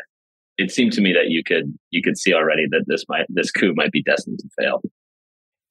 it 0.59 0.71
seemed 0.71 0.93
to 0.93 1.01
me 1.01 1.13
that 1.13 1.29
you 1.29 1.43
could 1.45 1.73
you 1.91 2.03
could 2.03 2.19
see 2.19 2.35
already 2.35 2.67
that 2.71 2.85
this 2.87 3.05
might 3.09 3.27
this 3.29 3.51
coup 3.51 3.73
might 3.75 3.93
be 3.93 4.03
destined 4.03 4.39
to 4.39 4.49
fail. 4.59 4.83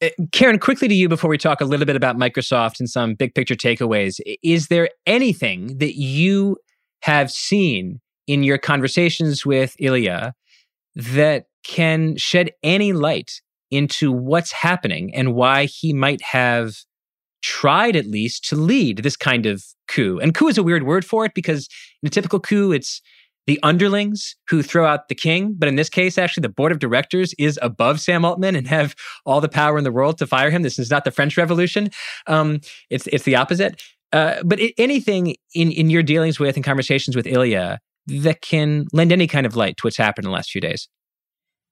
Uh, 0.01 0.09
Karen, 0.31 0.59
quickly 0.59 0.87
to 0.87 0.95
you 0.95 1.09
before 1.09 1.29
we 1.29 1.37
talk 1.37 1.61
a 1.61 1.65
little 1.65 1.85
bit 1.85 1.95
about 1.95 2.17
Microsoft 2.17 2.79
and 2.79 2.89
some 2.89 3.15
big 3.15 3.35
picture 3.35 3.55
takeaways. 3.55 4.19
Is 4.41 4.67
there 4.67 4.89
anything 5.05 5.77
that 5.79 5.95
you 5.95 6.57
have 7.01 7.31
seen 7.31 7.99
in 8.27 8.43
your 8.43 8.57
conversations 8.57 9.45
with 9.45 9.75
Ilya 9.79 10.33
that 10.95 11.45
can 11.63 12.15
shed 12.17 12.51
any 12.63 12.93
light 12.93 13.41
into 13.71 14.11
what's 14.11 14.51
happening 14.51 15.13
and 15.13 15.33
why 15.33 15.65
he 15.65 15.93
might 15.93 16.21
have 16.21 16.75
tried 17.41 17.95
at 17.95 18.05
least 18.05 18.47
to 18.49 18.55
lead 18.55 18.99
this 18.99 19.15
kind 19.15 19.45
of 19.45 19.63
coup. 19.87 20.19
And 20.19 20.33
coup 20.33 20.47
is 20.47 20.57
a 20.57 20.63
weird 20.63 20.83
word 20.83 21.05
for 21.05 21.25
it 21.25 21.33
because 21.33 21.67
in 22.01 22.07
a 22.07 22.09
typical 22.09 22.39
coup, 22.39 22.71
it's 22.71 23.01
the 23.47 23.59
underlings 23.63 24.35
who 24.47 24.61
throw 24.61 24.85
out 24.85 25.07
the 25.07 25.15
king. 25.15 25.55
But 25.57 25.69
in 25.69 25.75
this 25.75 25.89
case, 25.89 26.17
actually, 26.17 26.41
the 26.41 26.49
board 26.49 26.71
of 26.71 26.79
directors 26.79 27.33
is 27.39 27.57
above 27.61 27.99
Sam 27.99 28.23
Altman 28.23 28.55
and 28.55 28.67
have 28.67 28.95
all 29.25 29.41
the 29.41 29.49
power 29.49 29.77
in 29.77 29.83
the 29.83 29.91
world 29.91 30.17
to 30.19 30.27
fire 30.27 30.51
him. 30.51 30.61
This 30.61 30.77
is 30.77 30.91
not 30.91 31.03
the 31.03 31.11
French 31.11 31.35
Revolution. 31.35 31.89
Um, 32.27 32.61
it's 32.89 33.07
it's 33.07 33.23
the 33.23 33.35
opposite. 33.35 33.81
Uh, 34.11 34.41
but 34.43 34.59
anything 34.77 35.35
in 35.55 35.71
in 35.71 35.89
your 35.89 36.03
dealings 36.03 36.39
with 36.39 36.55
and 36.55 36.65
conversations 36.65 37.15
with 37.15 37.25
Ilya 37.25 37.79
that 38.07 38.41
can 38.41 38.87
lend 38.93 39.11
any 39.11 39.27
kind 39.27 39.45
of 39.45 39.55
light 39.55 39.77
to 39.77 39.81
what's 39.81 39.97
happened 39.97 40.25
in 40.25 40.31
the 40.31 40.35
last 40.35 40.51
few 40.51 40.61
days. 40.61 40.87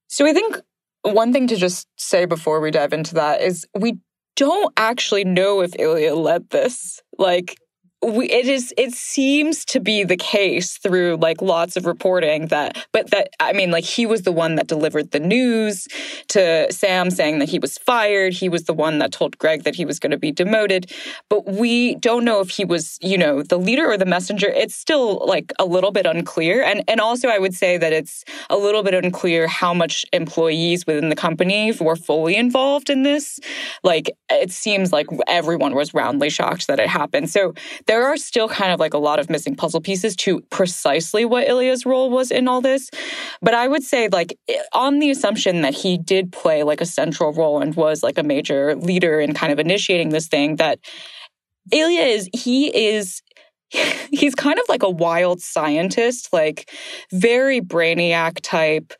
So 0.08 0.26
I 0.26 0.32
think 0.32 0.58
one 1.02 1.32
thing 1.32 1.46
to 1.48 1.56
just 1.56 1.86
say 1.96 2.24
before 2.24 2.60
we 2.60 2.70
dive 2.70 2.92
into 2.92 3.14
that 3.14 3.40
is 3.40 3.66
we 3.78 3.98
don't 4.38 4.72
actually 4.76 5.24
know 5.24 5.62
if 5.62 5.72
Ilya 5.78 6.14
led 6.14 6.48
this. 6.50 7.02
Like 7.18 7.58
we, 8.02 8.30
it 8.30 8.46
is 8.46 8.72
it 8.76 8.92
seems 8.92 9.64
to 9.66 9.80
be 9.80 10.04
the 10.04 10.16
case 10.16 10.78
through 10.78 11.16
like 11.20 11.42
lots 11.42 11.76
of 11.76 11.84
reporting 11.84 12.46
that 12.48 12.86
but 12.92 13.10
that 13.10 13.30
i 13.40 13.52
mean 13.52 13.70
like 13.70 13.84
he 13.84 14.06
was 14.06 14.22
the 14.22 14.32
one 14.32 14.54
that 14.54 14.66
delivered 14.68 15.10
the 15.10 15.20
news 15.20 15.88
to 16.28 16.70
sam 16.70 17.10
saying 17.10 17.38
that 17.38 17.48
he 17.48 17.58
was 17.58 17.78
fired. 17.78 18.32
He 18.32 18.48
was 18.48 18.64
the 18.64 18.74
one 18.74 18.98
that 18.98 19.12
told 19.12 19.38
greg 19.38 19.64
that 19.64 19.74
he 19.74 19.84
was 19.84 19.98
going 19.98 20.10
to 20.10 20.18
be 20.18 20.30
demoted. 20.30 20.92
But 21.28 21.46
we 21.46 21.96
don't 21.96 22.24
know 22.24 22.40
if 22.40 22.50
he 22.50 22.64
was 22.64 22.98
you 23.02 23.18
know 23.18 23.42
the 23.42 23.58
leader 23.58 23.86
or 23.90 23.96
the 23.96 24.06
messenger. 24.06 24.48
It's 24.48 24.74
still 24.74 25.26
like 25.26 25.52
a 25.58 25.64
little 25.64 25.90
bit 25.90 26.06
unclear. 26.06 26.62
And 26.62 26.82
and 26.88 27.00
also 27.00 27.28
i 27.28 27.38
would 27.38 27.54
say 27.54 27.76
that 27.76 27.92
it's 27.92 28.24
a 28.50 28.56
little 28.56 28.82
bit 28.82 28.94
unclear 28.94 29.46
how 29.46 29.74
much 29.74 30.04
employees 30.12 30.86
within 30.86 31.08
the 31.08 31.16
company 31.16 31.72
were 31.80 31.96
fully 31.96 32.36
involved 32.36 32.90
in 32.90 33.02
this. 33.02 33.40
Like 33.82 34.10
it 34.30 34.52
seems 34.52 34.92
like 34.92 35.06
everyone 35.26 35.74
was 35.74 35.94
roundly 35.94 36.30
shocked 36.30 36.66
that 36.68 36.78
it 36.78 36.88
happened. 36.88 37.30
So 37.30 37.54
there 37.88 38.06
are 38.06 38.16
still 38.16 38.48
kind 38.48 38.70
of 38.70 38.78
like 38.78 38.94
a 38.94 38.98
lot 38.98 39.18
of 39.18 39.28
missing 39.28 39.56
puzzle 39.56 39.80
pieces 39.80 40.14
to 40.14 40.40
precisely 40.50 41.24
what 41.24 41.48
Ilya's 41.48 41.84
role 41.84 42.10
was 42.10 42.30
in 42.30 42.46
all 42.46 42.60
this. 42.60 42.90
But 43.42 43.54
I 43.54 43.66
would 43.66 43.82
say, 43.82 44.08
like, 44.08 44.38
on 44.72 44.98
the 44.98 45.10
assumption 45.10 45.62
that 45.62 45.74
he 45.74 45.98
did 45.98 46.30
play 46.30 46.62
like 46.62 46.80
a 46.80 46.86
central 46.86 47.32
role 47.32 47.60
and 47.60 47.74
was 47.74 48.02
like 48.02 48.18
a 48.18 48.22
major 48.22 48.76
leader 48.76 49.18
in 49.18 49.32
kind 49.32 49.52
of 49.52 49.58
initiating 49.58 50.10
this 50.10 50.28
thing, 50.28 50.56
that 50.56 50.78
Ilya 51.72 52.02
is, 52.02 52.28
he 52.34 52.94
is 52.94 53.22
he's 54.10 54.34
kind 54.34 54.58
of 54.58 54.64
like 54.68 54.82
a 54.82 54.90
wild 54.90 55.40
scientist, 55.40 56.32
like 56.32 56.70
very 57.12 57.60
brainiac 57.60 58.40
type. 58.42 58.92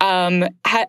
Um, 0.00 0.44
ha- 0.66 0.86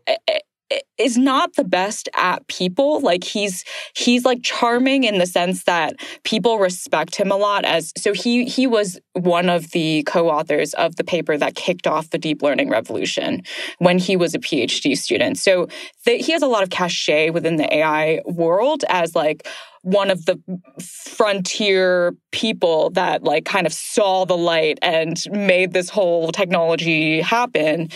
is 0.98 1.18
not 1.18 1.56
the 1.56 1.64
best 1.64 2.10
at 2.16 2.46
people. 2.48 3.00
Like 3.00 3.24
he's 3.24 3.64
he's 3.96 4.26
like 4.26 4.44
charming 4.44 5.04
in 5.04 5.18
the 5.18 5.26
sense 5.26 5.64
that 5.64 5.96
people 6.24 6.60
respect 6.60 7.16
him 7.16 7.32
a 7.32 7.38
lot 7.38 7.66
as 7.66 7.94
so 7.98 8.14
he 8.14 8.46
he 8.46 8.68
was 8.68 9.00
one 9.14 9.50
of 9.50 9.72
the 9.72 10.04
co-authors 10.04 10.74
of 10.74 10.96
the 10.96 11.04
paper 11.04 11.38
that 11.38 11.56
kicked 11.56 11.88
off 11.88 12.10
the 12.10 12.18
deep 12.18 12.42
learning 12.42 12.70
revolution 12.70 13.44
when 13.80 13.98
he 13.98 14.18
was 14.18 14.34
a 14.34 14.40
PhD 14.40 14.98
student. 14.98 15.38
So 15.38 15.68
the, 16.06 16.18
he 16.18 16.32
has 16.32 16.42
a 16.42 16.48
lot 16.48 16.64
of 16.64 16.70
cachet 16.70 17.30
within 17.30 17.56
the 17.56 17.74
AI 17.74 18.22
world 18.26 18.84
as 18.90 19.16
like 19.16 19.48
one 19.82 20.12
of 20.12 20.26
the 20.26 20.40
frontier 20.82 22.14
people 22.32 22.90
that 22.92 23.24
like 23.24 23.46
kind 23.46 23.66
of 23.66 23.74
saw 23.74 24.26
the 24.26 24.38
light 24.38 24.78
and 24.82 25.22
made 25.32 25.74
this 25.74 25.90
whole 25.90 26.32
technology 26.32 27.22
happen. 27.22 27.90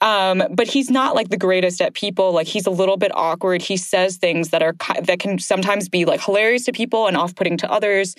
Um, 0.00 0.42
but 0.50 0.66
he's 0.66 0.90
not 0.90 1.14
like 1.14 1.30
the 1.30 1.36
greatest 1.36 1.80
at 1.80 1.94
people. 1.94 2.32
Like 2.32 2.46
he's 2.46 2.66
a 2.66 2.70
little 2.70 2.96
bit 2.96 3.12
awkward. 3.14 3.62
He 3.62 3.76
says 3.76 4.16
things 4.16 4.50
that 4.50 4.62
are 4.62 4.74
that 5.02 5.20
can 5.20 5.38
sometimes 5.38 5.88
be 5.88 6.04
like 6.04 6.22
hilarious 6.22 6.64
to 6.64 6.72
people 6.72 7.06
and 7.06 7.16
off-putting 7.16 7.56
to 7.58 7.70
others. 7.70 8.14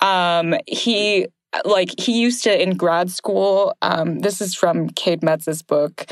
Um, 0.00 0.54
he 0.66 1.26
like 1.64 1.98
he 1.98 2.20
used 2.20 2.44
to 2.44 2.62
in 2.62 2.76
grad 2.76 3.10
school. 3.10 3.74
Um, 3.82 4.20
this 4.20 4.40
is 4.40 4.54
from 4.54 4.90
Cade 4.90 5.22
Metz's 5.22 5.62
book, 5.62 6.06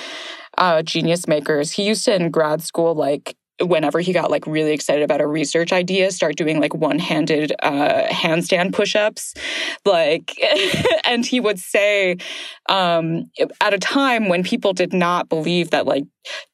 uh, 0.59 0.83
Genius 0.83 1.29
Makers. 1.29 1.73
He 1.73 1.85
used 1.85 2.05
to 2.07 2.15
in 2.15 2.31
grad 2.31 2.63
school 2.63 2.95
like 2.95 3.37
whenever 3.61 4.01
he 4.01 4.13
got 4.13 4.31
like 4.31 4.47
really 4.47 4.73
excited 4.73 5.03
about 5.03 5.21
a 5.21 5.27
research 5.27 5.73
idea 5.73 6.11
start 6.11 6.37
doing 6.37 6.61
like 6.61 6.75
one-handed 6.75 7.53
uh, 7.63 8.07
handstand 8.09 8.73
push-ups 8.73 9.35
like 9.85 10.39
and 11.05 11.25
he 11.25 11.41
would 11.41 11.59
say 11.59 12.17
um, 12.69 13.31
at 13.61 13.73
a 13.73 13.79
time 13.79 14.29
when 14.29 14.43
people 14.43 14.73
did 14.73 14.93
not 14.93 15.29
believe 15.29 15.71
that 15.71 15.87
like 15.87 16.05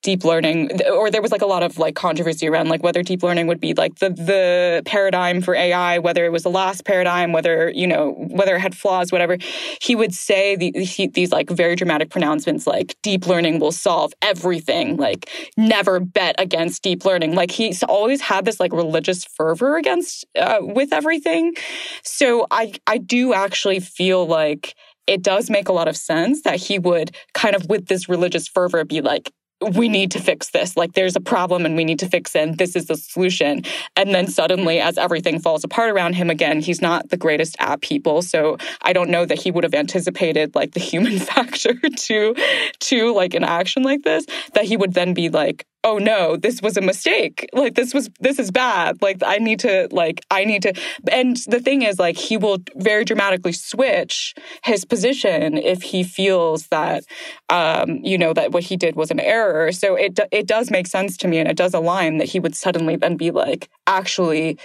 deep 0.03 0.24
learning 0.24 0.70
or 0.90 1.11
there 1.11 1.22
was 1.22 1.32
like 1.32 1.42
a 1.42 1.46
lot 1.46 1.62
of 1.62 1.78
like 1.78 1.94
controversy 1.94 2.48
around 2.48 2.68
like 2.68 2.82
whether 2.82 3.03
deep 3.03 3.22
learning 3.22 3.46
would 3.46 3.61
be 3.61 3.72
like 3.74 3.96
the 3.96 4.11
the 4.11 4.82
paradigm 4.84 5.40
for 5.40 5.55
AI 5.55 5.98
whether 5.98 6.24
it 6.24 6.32
was 6.32 6.42
the 6.42 6.50
last 6.50 6.84
paradigm 6.84 7.32
whether 7.32 7.70
you 7.70 7.86
know 7.86 8.12
whether 8.30 8.57
it 8.57 8.61
had 8.61 8.76
flaws 8.76 9.12
whatever. 9.12 9.38
He 9.80 9.94
would 9.94 10.14
say 10.14 10.57
the, 10.57 10.72
he, 10.72 11.07
these 11.07 11.32
like 11.32 11.48
very 11.50 11.76
dramatic 11.76 12.11
pronouncements 12.11 12.66
like 12.66 12.96
deep 13.03 13.26
learning 13.26 13.61
will 13.61 13.72
solve 13.72 14.12
everything 14.20 14.96
like 14.96 15.30
never 15.57 16.00
bet 16.00 16.34
against 16.38 16.82
deep 16.82 16.91
learning 16.97 17.34
like 17.34 17.51
he's 17.51 17.82
always 17.82 18.20
had 18.20 18.45
this 18.45 18.61
like 18.61 18.72
religious 18.72 19.24
fervor 19.24 19.76
against 19.76 20.24
uh, 20.38 20.59
with 20.61 20.93
everything 20.93 21.55
so 22.03 22.47
I 22.51 22.72
I 22.86 22.99
do 22.99 23.32
actually 23.32 23.80
feel 23.80 24.26
like 24.26 24.74
it 25.07 25.22
does 25.22 25.51
make 25.51 25.68
a 25.68 25.72
lot 25.72 25.88
of 25.88 25.97
sense 25.97 26.43
that 26.43 26.57
he 26.57 26.78
would 26.78 27.16
kind 27.34 27.57
of 27.57 27.68
with 27.68 27.86
this 27.86 28.09
religious 28.09 28.49
fervor 28.49 28.84
be 28.84 29.01
like 29.01 29.32
we 29.70 29.88
need 29.88 30.11
to 30.12 30.20
fix 30.20 30.51
this. 30.51 30.76
Like 30.76 30.93
there's 30.95 31.16
a 31.16 31.20
problem 31.20 31.64
and 31.64 31.76
we 31.76 31.84
need 31.84 32.01
to 32.01 32.09
fix 32.09 32.34
it. 32.34 32.40
And 32.40 32.59
this 32.59 32.74
is 32.76 32.86
the 32.86 32.97
solution. 32.97 33.62
And 33.97 34.14
then 34.14 34.26
suddenly, 34.26 34.80
as 34.80 34.99
everything 34.99 35.38
falls 35.38 35.64
apart 35.64 35.90
around 35.90 36.14
him 36.14 36.30
again, 36.30 36.61
he's 36.61 36.82
not 36.82 37.11
the 37.11 37.16
greatest 37.16 37.57
at 37.61 37.80
people. 37.80 38.22
So 38.22 38.59
I 38.80 38.93
don't 38.93 39.11
know 39.11 39.24
that 39.24 39.40
he 39.40 39.51
would 39.51 39.64
have 39.64 39.74
anticipated 39.74 40.55
like 40.55 40.72
the 40.72 40.80
human 40.80 41.18
factor 41.18 41.74
to 41.74 42.34
to 42.80 43.14
like 43.14 43.34
an 43.34 43.45
action 43.45 43.82
like 43.82 44.03
this. 44.03 44.26
That 44.55 44.64
he 44.64 44.76
would 44.76 44.95
then 44.95 45.14
be 45.14 45.28
like, 45.28 45.66
oh 45.85 45.99
no 45.99 46.37
this 46.37 46.62
was 46.62 46.76
a 46.76 46.80
mistake. 46.80 47.49
Like 47.53 47.74
this 47.74 47.95
was 47.95 48.11
this 48.20 48.39
is 48.39 48.51
bad. 48.51 49.01
Like 49.03 49.18
i 49.24 49.39
need 49.39 49.61
to 49.61 49.89
like 49.91 50.20
i 50.30 50.45
need 50.45 50.62
to 50.62 50.72
and 51.11 51.37
the 51.47 51.61
thing 51.61 51.83
is 51.83 51.99
like 51.99 52.16
he 52.16 52.37
will 52.37 52.59
very 52.76 53.05
dramatically 53.05 53.53
switch 53.53 54.35
his 54.64 54.85
position 54.85 55.59
if 55.59 55.83
he 55.83 56.03
feels 56.03 56.68
that 56.68 57.05
um 57.49 57.99
you 58.03 58.18
know 58.18 58.33
that 58.33 58.53
what 58.53 58.62
he 58.64 58.76
did 58.76 58.97
was 58.97 59.11
an 59.11 59.20
error. 59.20 59.72
So 59.72 59.95
it 59.95 60.18
it 60.30 60.47
does 60.47 60.70
make 60.70 60.87
sense 60.87 61.16
to 61.18 61.28
me 61.28 61.39
and 61.39 61.49
it 61.49 61.57
does 61.57 61.74
align 61.74 62.18
that 62.18 62.28
he 62.28 62.41
would 62.41 62.57
suddenly 62.57 62.97
then 62.97 63.16
be 63.16 63.30
like 63.30 63.68
actually 63.87 64.59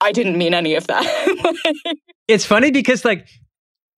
i 0.00 0.12
didn't 0.12 0.38
mean 0.38 0.54
any 0.54 0.74
of 0.74 0.86
that. 0.86 1.04
It's 2.30 2.46
funny 2.46 2.70
because 2.70 3.04
like 3.04 3.26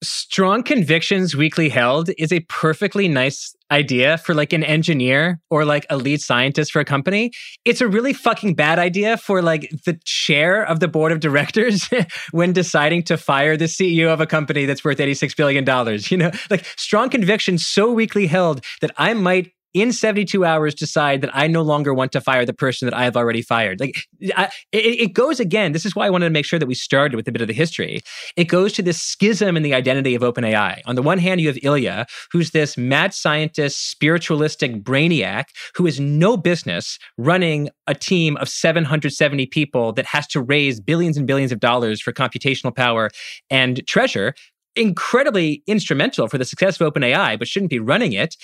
strong 0.02 0.62
convictions 0.62 1.36
weakly 1.36 1.68
held 1.68 2.10
is 2.18 2.32
a 2.32 2.40
perfectly 2.40 3.08
nice 3.08 3.54
idea 3.70 4.18
for 4.18 4.34
like 4.34 4.52
an 4.52 4.62
engineer 4.62 5.40
or 5.48 5.64
like 5.64 5.86
a 5.88 5.96
lead 5.96 6.20
scientist 6.20 6.72
for 6.72 6.80
a 6.80 6.84
company. 6.84 7.32
It's 7.64 7.80
a 7.80 7.88
really 7.88 8.12
fucking 8.12 8.54
bad 8.54 8.78
idea 8.78 9.16
for 9.16 9.40
like 9.40 9.70
the 9.86 9.98
chair 10.04 10.62
of 10.62 10.80
the 10.80 10.88
board 10.88 11.12
of 11.12 11.20
directors 11.20 11.88
when 12.32 12.52
deciding 12.52 13.04
to 13.04 13.16
fire 13.16 13.56
the 13.56 13.64
CEO 13.64 14.12
of 14.12 14.20
a 14.20 14.26
company 14.26 14.66
that's 14.66 14.84
worth 14.84 14.98
$86 14.98 15.36
billion. 15.36 15.64
You 16.10 16.16
know, 16.18 16.30
like 16.50 16.66
strong 16.76 17.08
convictions 17.08 17.66
so 17.66 17.90
weakly 17.90 18.26
held 18.26 18.64
that 18.80 18.90
I 18.98 19.14
might 19.14 19.52
in 19.74 19.92
72 19.92 20.44
hours 20.44 20.74
decide 20.74 21.22
that 21.22 21.30
I 21.34 21.46
no 21.46 21.62
longer 21.62 21.94
want 21.94 22.12
to 22.12 22.20
fire 22.20 22.44
the 22.44 22.52
person 22.52 22.86
that 22.86 22.94
I 22.94 23.04
have 23.04 23.16
already 23.16 23.42
fired. 23.42 23.80
Like 23.80 24.06
I, 24.36 24.50
it, 24.70 25.00
it, 25.00 25.14
goes 25.14 25.40
again. 25.40 25.72
This 25.72 25.86
is 25.86 25.96
why 25.96 26.06
I 26.06 26.10
wanted 26.10 26.26
to 26.26 26.30
make 26.30 26.44
sure 26.44 26.58
that 26.58 26.66
we 26.66 26.74
started 26.74 27.16
with 27.16 27.26
a 27.28 27.32
bit 27.32 27.42
of 27.42 27.48
the 27.48 27.54
history. 27.54 28.00
It 28.36 28.44
goes 28.44 28.72
to 28.74 28.82
this 28.82 29.00
schism 29.00 29.56
in 29.56 29.62
the 29.62 29.74
identity 29.74 30.14
of 30.14 30.22
OpenAI. 30.22 30.80
On 30.86 30.94
the 30.94 31.02
one 31.02 31.18
hand, 31.18 31.40
you 31.40 31.48
have 31.48 31.58
Ilya, 31.62 32.06
who's 32.30 32.50
this 32.50 32.76
mad 32.76 33.14
scientist, 33.14 33.90
spiritualistic 33.90 34.82
brainiac 34.82 35.44
who 35.74 35.86
has 35.86 35.98
no 35.98 36.36
business 36.36 36.98
running 37.16 37.70
a 37.86 37.94
team 37.94 38.36
of 38.38 38.48
770 38.48 39.46
people 39.46 39.92
that 39.94 40.06
has 40.06 40.26
to 40.28 40.40
raise 40.40 40.80
billions 40.80 41.16
and 41.16 41.26
billions 41.26 41.52
of 41.52 41.60
dollars 41.60 42.00
for 42.00 42.12
computational 42.12 42.74
power 42.74 43.10
and 43.50 43.86
treasure 43.86 44.34
incredibly 44.74 45.62
instrumental 45.66 46.28
for 46.28 46.38
the 46.38 46.46
success 46.46 46.80
of 46.80 46.92
OpenAI, 46.92 47.38
but 47.38 47.46
shouldn't 47.46 47.70
be 47.70 47.78
running 47.78 48.14
it 48.14 48.36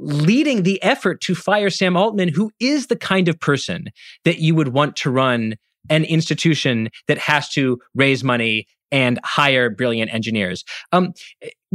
leading 0.00 0.62
the 0.62 0.82
effort 0.82 1.20
to 1.22 1.34
fire 1.34 1.70
Sam 1.70 1.96
Altman, 1.96 2.28
who 2.28 2.50
is 2.58 2.86
the 2.86 2.96
kind 2.96 3.28
of 3.28 3.38
person 3.38 3.86
that 4.24 4.38
you 4.38 4.54
would 4.54 4.68
want 4.68 4.96
to 4.96 5.10
run 5.10 5.56
an 5.88 6.04
institution 6.04 6.88
that 7.08 7.18
has 7.18 7.48
to 7.50 7.78
raise 7.94 8.24
money 8.24 8.66
and 8.90 9.20
hire 9.24 9.70
brilliant 9.70 10.12
engineers. 10.12 10.64
Um, 10.92 11.12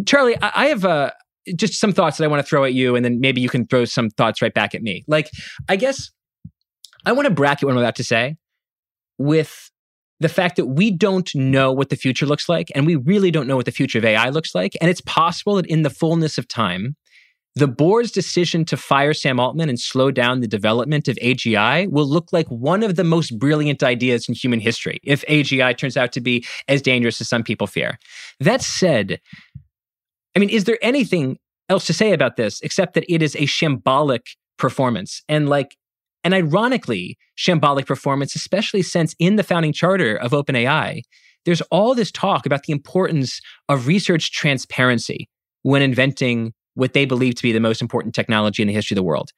Charlie, 0.06 0.38
I, 0.42 0.52
I 0.56 0.66
have 0.68 0.86
uh, 0.86 1.12
just 1.56 1.80
some 1.80 1.92
thoughts 1.92 2.18
that 2.18 2.24
I 2.24 2.28
want 2.28 2.44
to 2.44 2.48
throw 2.48 2.64
at 2.64 2.74
you, 2.74 2.96
and 2.96 3.06
then 3.06 3.20
maybe 3.20 3.42
you 3.42 3.50
can 3.50 3.66
throw 3.66 3.86
some 3.86 4.10
thoughts 4.10 4.42
right 4.42 4.54
back 4.54 4.76
at 4.76 4.82
me. 4.82 5.04
Like, 5.08 5.30
I 5.70 5.76
guess 5.76 6.12
I 7.06 7.12
want 7.12 7.28
to 7.28 7.34
bracket 7.34 7.66
what 7.66 7.74
I'm 7.74 7.78
about 7.78 7.96
to 7.98 8.04
say 8.04 8.36
with 9.18 9.72
the 10.20 10.30
fact 10.30 10.56
that 10.56 10.66
we 10.66 10.92
don't 10.92 11.34
know 11.36 11.72
what 11.72 11.90
the 11.90 11.96
future 11.96 12.26
looks 12.26 12.50
like, 12.50 12.72
and 12.74 12.86
we 12.86 12.96
really 12.96 13.32
don't 13.32 13.48
know 13.48 13.56
what 13.56 13.66
the 13.66 13.72
future 13.72 14.00
of 14.00 14.06
AI 14.06 14.30
looks 14.30 14.56
like. 14.56 14.74
And 14.82 14.90
it's 14.90 15.02
possible 15.02 15.56
that 15.56 15.68
in 15.68 15.84
the 15.84 15.90
fullness 15.90 16.38
of 16.38 16.48
time, 16.48 16.96
the 17.56 17.68
board's 17.68 18.12
decision 18.12 18.66
to 18.66 18.78
fire 18.78 19.14
Sam 19.14 19.40
Altman 19.40 19.70
and 19.70 19.80
slow 19.80 20.12
down 20.12 20.42
the 20.42 20.48
development 20.48 21.08
of 21.08 21.16
AGI 21.18 21.90
will 21.90 22.08
look 22.08 22.34
like 22.34 22.48
one 22.48 22.84
of 22.84 22.96
the 22.96 23.04
most 23.04 23.40
brilliant 23.40 23.82
ideas 23.82 24.28
in 24.28 24.36
human 24.36 24.60
history 24.60 25.00
if 25.04 25.24
AGI 25.28 25.78
turns 25.78 25.96
out 25.96 26.12
to 26.14 26.22
be 26.22 26.46
as 26.68 26.82
dangerous 26.82 27.22
as 27.22 27.30
some 27.30 27.44
people 27.44 27.68
fear. 27.68 27.98
That 28.40 28.62
said, 28.62 29.20
I 30.36 30.40
mean, 30.40 30.50
is 30.50 30.66
there 30.66 30.78
anything 30.82 31.38
else 31.70 31.86
to 31.88 31.94
say 31.94 32.14
about 32.14 32.36
this 32.36 32.62
except 32.62 32.94
that 32.94 33.06
it 33.12 33.22
is 33.22 33.36
a 33.36 33.48
shambolic 33.48 34.22
performance. 34.58 35.22
And 35.28 35.50
like 35.50 35.76
an 36.24 36.34
ironically 36.34 37.18
shambolic 37.38 37.86
performance, 37.86 38.36
especially 38.36 38.82
since 38.82 39.16
in 39.20 39.36
the 39.36 39.44
founding 39.44 39.74
charter 39.74 40.16
of 40.16 40.32
OpenAI, 40.32 41.02
there's 41.46 41.62
all 41.64 41.94
this 41.94 42.12
talk 42.12 42.46
about 42.46 42.64
the 42.64 42.74
importance 42.74 43.40
of 43.70 43.88
research 43.88 44.32
transparency 44.32 45.30
when 45.62 45.82
inventing 45.82 46.54
what 46.76 46.94
they 46.94 47.06
believe 47.06 47.36
to 47.36 47.44
be 47.44 47.52
the 47.52 47.60
most 47.60 47.82
important 47.82 48.14
technology 48.14 48.62
in 48.62 48.68
the 48.68 48.74
history 48.74 48.94
of 48.94 48.98
the 48.98 49.04
world. 49.04 49.32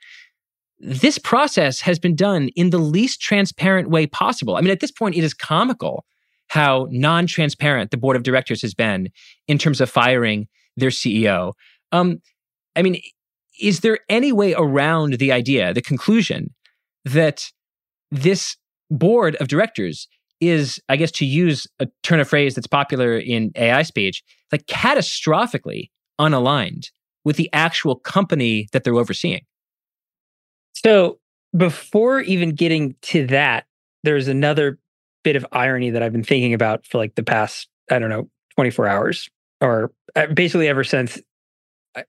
This 0.79 1.17
process 1.17 1.81
has 1.81 1.97
been 1.97 2.15
done 2.15 2.49
in 2.49 2.69
the 2.69 2.77
least 2.77 3.21
transparent 3.21 3.89
way 3.89 4.05
possible. 4.05 4.55
I 4.55 4.61
mean, 4.61 4.69
at 4.69 4.79
this 4.79 4.91
point, 4.91 5.15
it 5.15 5.23
is 5.23 5.33
comical 5.33 6.05
how 6.49 6.87
non 6.91 7.27
transparent 7.27 7.91
the 7.91 7.97
board 7.97 8.15
of 8.15 8.23
directors 8.23 8.61
has 8.61 8.73
been 8.73 9.09
in 9.47 9.57
terms 9.57 9.81
of 9.81 9.89
firing 9.89 10.47
their 10.75 10.89
CEO. 10.89 11.53
Um, 11.91 12.21
I 12.75 12.83
mean, 12.83 13.01
is 13.59 13.79
there 13.79 13.99
any 14.07 14.31
way 14.31 14.53
around 14.53 15.13
the 15.13 15.31
idea, 15.31 15.73
the 15.73 15.81
conclusion 15.81 16.53
that 17.05 17.51
this 18.11 18.55
board 18.91 19.35
of 19.37 19.47
directors 19.47 20.07
is, 20.39 20.79
I 20.87 20.95
guess, 20.95 21.11
to 21.13 21.25
use 21.25 21.67
a 21.79 21.87
turn 22.03 22.19
of 22.19 22.29
phrase 22.29 22.55
that's 22.55 22.67
popular 22.67 23.17
in 23.17 23.51
AI 23.55 23.81
speech, 23.81 24.23
like 24.51 24.65
catastrophically 24.67 25.89
unaligned 26.19 26.89
with 27.27 27.35
the 27.35 27.49
actual 27.51 27.97
company 27.97 28.69
that 28.71 28.85
they're 28.85 28.95
overseeing? 28.95 29.41
So 30.73 31.19
before 31.55 32.21
even 32.21 32.51
getting 32.51 32.95
to 33.01 33.27
that, 33.27 33.65
there's 34.03 34.29
another 34.29 34.79
bit 35.25 35.35
of 35.35 35.45
irony 35.51 35.89
that 35.89 36.01
I've 36.01 36.13
been 36.13 36.23
thinking 36.23 36.53
about 36.53 36.85
for 36.85 36.99
like 36.99 37.15
the 37.15 37.23
past, 37.23 37.67
I 37.91 37.99
don't 37.99 38.09
know, 38.09 38.29
24 38.55 38.87
hours 38.87 39.29
or 39.59 39.91
uh, 40.15 40.27
basically 40.27 40.69
ever 40.69 40.85
since 40.85 41.19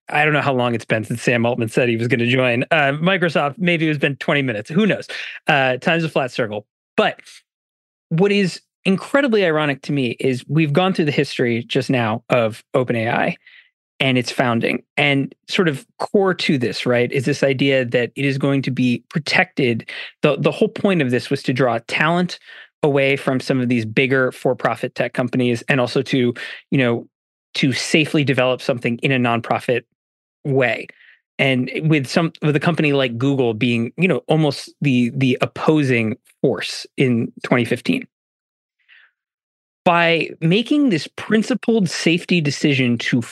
I 0.09 0.25
don't 0.25 0.35
know 0.35 0.41
how 0.41 0.55
long 0.55 0.77
it's 0.77 0.85
been 0.85 1.03
since 1.03 1.21
Sam 1.21 1.45
Altman 1.45 1.69
said 1.69 1.89
he 1.89 1.97
was 1.97 2.07
going 2.07 2.21
to 2.21 2.29
join 2.29 2.63
uh, 2.71 2.93
Microsoft. 2.93 3.57
Maybe 3.59 3.89
it's 3.89 3.99
been 3.99 4.17
20 4.19 4.43
minutes. 4.43 4.71
Who 4.71 4.87
knows? 4.87 5.09
Uh, 5.49 5.79
time's 5.79 6.05
a 6.05 6.09
flat 6.09 6.31
circle. 6.31 6.65
But 6.97 7.19
what 8.11 8.31
is 8.31 8.61
incredibly 8.85 9.45
ironic 9.45 9.83
to 9.83 9.93
me 9.93 10.11
is 10.21 10.45
we've 10.47 10.73
gone 10.73 10.95
through 10.95 11.07
the 11.07 11.11
history 11.11 11.65
just 11.65 11.91
now 11.91 12.23
of 12.29 12.63
OpenAI 12.73 13.35
and 14.01 14.17
its 14.17 14.31
founding. 14.31 14.83
And 14.97 15.35
sort 15.49 15.69
of 15.69 15.87
core 15.99 16.35
to 16.35 16.59
this, 16.59 16.87
right, 16.87 17.11
is 17.11 17.25
this 17.25 17.43
idea 17.43 17.85
that 17.87 18.13
it 18.15 18.25
is 18.25 18.39
going 18.39 18.63
to 18.63 18.71
be 18.71 19.03
protected. 19.09 19.89
The, 20.23 20.37
the 20.37 20.53
whole 20.53 20.69
point 20.69 21.03
of 21.03 21.11
this 21.11 21.31
was 21.31 21.43
to 21.45 21.53
draw 21.53 21.79
talent 21.89 22.39
away 22.83 23.17
from 23.17 23.41
some 23.41 23.61
of 23.61 23.69
these 23.69 23.85
bigger 23.85 24.31
for-profit 24.31 24.95
tech 24.95 25.15
companies 25.15 25.63
and 25.63 25.81
also 25.81 26.01
to, 26.03 26.33
you 26.71 26.79
know, 26.79 27.09
to 27.55 27.73
safely 27.73 28.23
develop 28.23 28.63
something 28.63 28.99
in 28.99 29.11
a 29.11 29.19
nonprofit 29.19 29.83
way 30.45 30.87
and 31.39 31.71
with 31.85 32.07
some 32.07 32.33
with 32.43 32.57
a 32.57 32.61
company 32.61 32.93
like 32.93 33.17
Google 33.17 33.55
being, 33.55 33.93
you 33.97 34.09
know, 34.09 34.19
almost 34.29 34.73
the 34.81 35.11
the 35.15 35.39
opposing 35.41 36.17
force 36.43 36.87
in 36.97 37.33
2015. 37.45 38.07
By 39.85 40.31
making 40.41 40.91
this 40.91 41.09
principled 41.17 41.89
safety 41.89 42.41
decision 42.41 42.99
to 42.99 43.23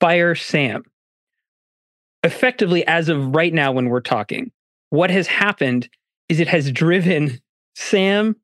fire 0.00 0.34
Sam, 0.34 0.84
effectively, 2.22 2.86
as 2.86 3.08
of 3.08 3.34
right 3.34 3.52
now, 3.52 3.72
when 3.72 3.88
we're 3.88 4.00
talking, 4.00 4.50
what 4.90 5.10
has 5.10 5.26
happened 5.26 5.88
is 6.28 6.40
it 6.40 6.48
has 6.48 6.70
driven 6.72 7.40
Sam 7.74 8.36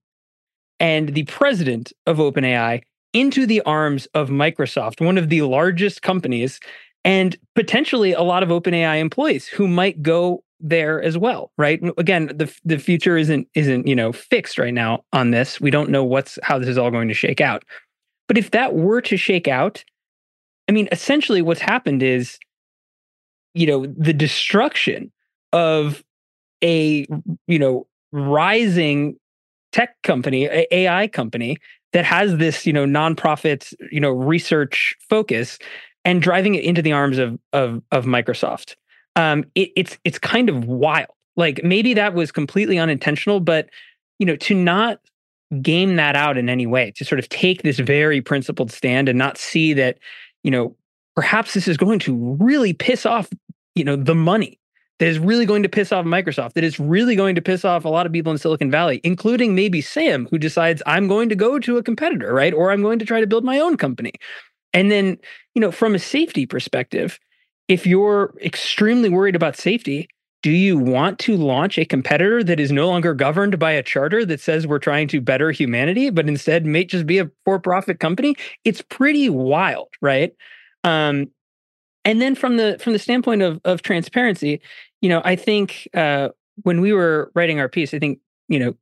and 0.81 1.11
the 1.11 1.25
president 1.25 1.93
of 2.07 2.19
OpenAI 2.19 2.83
into 3.13 3.47
the 3.47 3.61
arms 3.63 4.07
of 4.15 4.31
Microsoft, 4.31 5.05
one 5.05 5.19
of 5.19 5.29
the 5.29 5.43
largest 5.43 6.03
companies, 6.03 6.61
and 7.05 7.37
potentially 7.55 8.13
a 8.13 8.23
lot 8.23 8.43
of 8.43 8.49
OpenAI 8.49 9.01
employees 9.01 9.47
who 9.47 9.69
might 9.69 10.03
go 10.03 10.43
there 10.61 11.03
as 11.03 11.19
well, 11.19 11.51
right? 11.59 11.81
Again, 11.99 12.31
the 12.35 12.53
the 12.65 12.79
future 12.79 13.17
isn't 13.17 13.49
isn't, 13.55 13.87
you 13.87 13.97
know, 13.97 14.13
fixed 14.13 14.59
right 14.59 14.73
now 14.73 15.05
on 15.13 15.33
this. 15.33 15.61
We 15.61 15.71
don't 15.71 15.91
know 15.91 16.05
what's 16.05 16.39
how 16.43 16.59
this 16.59 16.69
is 16.69 16.79
all 16.79 16.91
going 16.91 17.09
to 17.09 17.15
shake 17.15 17.41
out. 17.41 17.65
But 18.29 18.39
if 18.39 18.53
that 18.53 18.75
were 18.75 19.01
to 19.03 19.17
shake 19.17 19.49
out, 19.49 19.85
I 20.69 20.73
mean, 20.73 20.89
essentially 20.93 21.43
what's 21.43 21.61
happened 21.61 22.03
is 22.03 22.39
you 23.55 23.67
know, 23.67 23.87
the 23.87 24.13
destruction 24.13 25.13
of 25.53 26.03
a, 26.63 27.07
you 27.47 27.59
know, 27.59 27.87
rising 28.13 29.17
tech 29.73 30.01
company, 30.03 30.49
AI 30.71 31.09
company 31.09 31.59
that 31.93 32.05
has 32.05 32.37
this, 32.37 32.67
you 32.67 32.73
know, 32.73 32.87
nonprofit, 32.87 33.75
you 33.91 34.01
know, 34.01 34.11
research 34.11 34.95
focus 35.09 35.59
and 36.05 36.23
driving 36.23 36.55
it 36.55 36.65
into 36.65 36.83
the 36.83 36.93
arms 36.93 37.19
of 37.19 37.39
of, 37.53 37.83
of 37.91 38.05
Microsoft. 38.05 38.77
Um, 39.17 39.45
it, 39.55 39.71
it's 39.77 39.99
it's 40.05 40.19
kind 40.19 40.49
of 40.49 40.65
wild. 40.65 41.09
Like 41.37 41.63
maybe 41.63 41.95
that 41.95 42.15
was 42.15 42.33
completely 42.33 42.79
unintentional, 42.79 43.41
but 43.41 43.69
you 44.19 44.27
know, 44.27 44.37
to 44.37 44.55
not 44.55 45.01
game 45.61 45.97
that 45.97 46.17
out 46.17 46.39
in 46.39 46.49
any 46.49 46.67
way, 46.67 46.93
to 46.97 47.05
sort 47.05 47.19
of 47.19 47.29
take 47.29 47.63
this 47.63 47.79
very 47.79 48.23
principled 48.23 48.73
stand 48.73 49.09
and 49.09 49.19
not 49.19 49.37
see 49.37 49.75
that, 49.75 49.99
you 50.43 50.51
know, 50.51 50.76
perhaps 51.14 51.55
this 51.55 51.68
is 51.68 51.76
going 51.76 51.99
to 52.01 52.36
really 52.40 52.72
piss 52.72 53.07
off, 53.07 53.28
you 53.74 53.84
know, 53.84 53.97
the 53.97 54.14
money 54.14 54.59
that 54.99 55.09
is 55.09 55.18
really 55.18 55.47
going 55.47 55.62
to 55.62 55.68
piss 55.68 55.90
off 55.90 56.05
Microsoft, 56.05 56.53
that 56.53 56.64
is 56.64 56.78
really 56.78 57.16
going 57.16 57.34
to 57.34 57.43
piss 57.43 57.64
off 57.64 57.84
a 57.84 57.88
lot 57.88 58.07
of 58.07 58.12
people 58.12 58.30
in 58.30 58.38
Silicon 58.38 58.70
Valley, 58.70 59.01
including 59.03 59.55
maybe 59.55 59.80
Sam, 59.80 60.28
who 60.30 60.38
decides 60.38 60.82
I'm 60.86 61.09
going 61.09 61.28
to 61.28 61.34
go 61.34 61.59
to 61.59 61.76
a 61.76 61.82
competitor, 61.82 62.32
right? 62.32 62.55
Or 62.55 62.70
I'm 62.70 62.82
going 62.82 62.99
to 63.01 63.05
try 63.05 63.20
to 63.20 63.26
build 63.26 63.45
my 63.45 63.59
own 63.59 63.76
company. 63.76 64.12
And 64.72 64.90
then, 64.90 65.18
you 65.55 65.61
know, 65.61 65.72
from 65.72 65.95
a 65.95 65.99
safety 65.99 66.47
perspective, 66.47 67.18
if 67.68 67.86
you're 67.86 68.34
extremely 68.43 69.09
worried 69.09 69.36
about 69.36 69.57
safety, 69.57 70.09
do 70.43 70.51
you 70.51 70.76
want 70.76 71.18
to 71.20 71.36
launch 71.36 71.78
a 71.78 71.84
competitor 71.84 72.43
that 72.43 72.59
is 72.59 72.72
no 72.72 72.88
longer 72.88 73.14
governed 73.14 73.59
by 73.59 73.70
a 73.72 73.82
charter 73.82 74.24
that 74.26 74.40
says 74.40 74.66
we're 74.66 74.80
trying 74.80 75.07
to 75.09 75.20
better 75.20 75.53
humanity, 75.53 76.11
but 76.11 76.28
instead 76.28 76.66
may 76.66 76.84
just 76.84 77.07
be 77.07 77.18
a 77.18 77.30
for-profit 77.45 78.01
company? 78.01 78.34
It's 78.64 78.82
pretty 78.82 79.28
wild, 79.30 79.88
right? 80.01 80.34
Um, 80.84 81.30
and 82.05 82.20
then 82.20 82.34
from 82.34 82.57
the 82.57 82.78
from 82.80 82.93
the 82.93 82.99
standpoint 82.99 83.43
of 83.43 83.61
of 83.64 83.82
transparency, 83.82 84.61
you 85.01 85.09
know, 85.09 85.22
I 85.24 85.36
think 85.36 85.88
uh, 85.95 86.30
when 86.62 86.80
we 86.80 86.93
were 86.93 87.30
writing 87.34 87.61
our 87.61 87.68
piece, 87.68 87.95
I 87.95 88.01
think 88.01 88.18
you 88.49 88.59
know, 88.59 88.74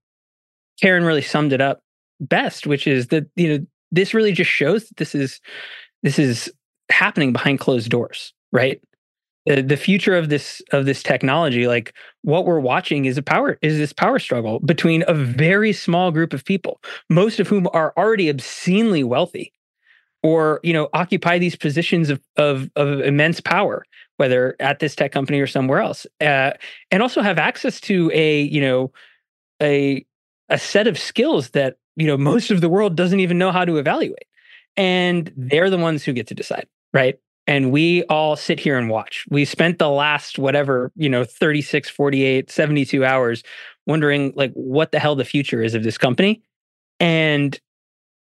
Karen 0.80 1.04
really 1.04 1.22
summed 1.22 1.52
it 1.52 1.60
up 1.60 1.82
best, 2.20 2.66
which 2.66 2.86
is 2.86 3.08
that 3.08 3.26
you 3.36 3.48
know 3.58 3.66
this 3.92 4.14
really 4.14 4.32
just 4.32 4.50
shows 4.50 4.88
that 4.88 4.96
this 4.96 5.14
is 5.14 5.40
this 6.02 6.18
is 6.18 6.50
happening 6.90 7.32
behind 7.32 7.60
closed 7.60 7.90
doors, 7.90 8.32
right? 8.52 8.80
The, 9.50 9.62
the 9.62 9.76
future 9.76 10.14
of 10.14 10.28
this 10.28 10.62
of 10.70 10.84
this 10.84 11.02
technology, 11.02 11.66
like 11.66 11.92
what 12.22 12.46
we're 12.46 12.60
watching, 12.60 13.06
is 13.06 13.18
a 13.18 13.22
power 13.22 13.58
is 13.62 13.78
this 13.78 13.92
power 13.92 14.20
struggle 14.20 14.60
between 14.60 15.02
a 15.08 15.14
very 15.14 15.72
small 15.72 16.12
group 16.12 16.32
of 16.32 16.44
people, 16.44 16.80
most 17.08 17.40
of 17.40 17.48
whom 17.48 17.66
are 17.72 17.92
already 17.96 18.28
obscenely 18.28 19.02
wealthy, 19.02 19.52
or 20.22 20.60
you 20.62 20.72
know 20.72 20.88
occupy 20.92 21.36
these 21.36 21.56
positions 21.56 22.10
of 22.10 22.20
of, 22.36 22.70
of 22.76 23.00
immense 23.00 23.40
power 23.40 23.84
whether 24.18 24.54
at 24.60 24.78
this 24.78 24.94
tech 24.94 25.10
company 25.10 25.40
or 25.40 25.48
somewhere 25.48 25.80
else, 25.80 26.06
uh, 26.20 26.52
and 26.92 27.02
also 27.02 27.20
have 27.20 27.36
access 27.36 27.80
to 27.80 28.08
a 28.14 28.42
you 28.42 28.60
know 28.60 28.92
a 29.60 30.06
a 30.48 30.58
set 30.60 30.86
of 30.86 30.96
skills 30.96 31.50
that 31.50 31.76
you 31.96 32.06
know 32.06 32.16
most 32.16 32.52
of 32.52 32.60
the 32.60 32.68
world 32.68 32.94
doesn't 32.94 33.18
even 33.18 33.36
know 33.36 33.50
how 33.50 33.64
to 33.64 33.78
evaluate, 33.78 34.28
and 34.76 35.32
they're 35.36 35.70
the 35.70 35.76
ones 35.76 36.04
who 36.04 36.12
get 36.12 36.28
to 36.28 36.34
decide, 36.34 36.68
right? 36.94 37.18
And 37.50 37.72
we 37.72 38.04
all 38.04 38.36
sit 38.36 38.60
here 38.60 38.78
and 38.78 38.88
watch. 38.88 39.26
We 39.28 39.44
spent 39.44 39.80
the 39.80 39.88
last 39.90 40.38
whatever, 40.38 40.92
you 40.94 41.08
know, 41.08 41.24
36, 41.24 41.90
48, 41.90 42.48
72 42.48 43.04
hours 43.04 43.42
wondering 43.88 44.32
like 44.36 44.52
what 44.52 44.92
the 44.92 45.00
hell 45.00 45.16
the 45.16 45.24
future 45.24 45.60
is 45.60 45.74
of 45.74 45.82
this 45.82 45.98
company. 45.98 46.42
And 47.00 47.58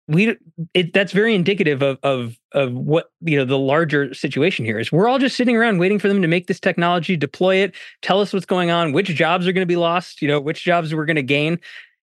we 0.08 0.36
it, 0.74 0.92
that's 0.92 1.12
very 1.12 1.36
indicative 1.36 1.84
of 1.84 2.00
of 2.02 2.36
of 2.54 2.74
what 2.74 3.12
you 3.22 3.38
know 3.38 3.46
the 3.46 3.60
larger 3.60 4.12
situation 4.12 4.66
here 4.66 4.80
is 4.80 4.92
we're 4.92 5.08
all 5.08 5.20
just 5.20 5.38
sitting 5.38 5.56
around 5.56 5.78
waiting 5.78 6.00
for 6.00 6.08
them 6.08 6.24
to 6.24 6.28
make 6.28 6.48
this 6.48 6.60
technology 6.60 7.16
deploy 7.16 7.58
it 7.58 7.76
tell 8.02 8.20
us 8.20 8.34
what's 8.34 8.46
going 8.46 8.72
on 8.72 8.92
which 8.92 9.08
jobs 9.10 9.48
are 9.48 9.54
going 9.54 9.62
to 9.62 9.72
be 9.72 9.78
lost 9.78 10.22
you 10.22 10.28
know 10.28 10.40
which 10.40 10.64
jobs 10.64 10.94
we're 10.94 11.06
going 11.06 11.16
to 11.16 11.22
gain 11.22 11.60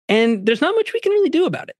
and 0.09 0.47
there's 0.47 0.61
not 0.61 0.75
much 0.75 0.93
we 0.93 0.99
can 0.99 1.11
really 1.11 1.29
do 1.29 1.45
about 1.45 1.69
it 1.69 1.75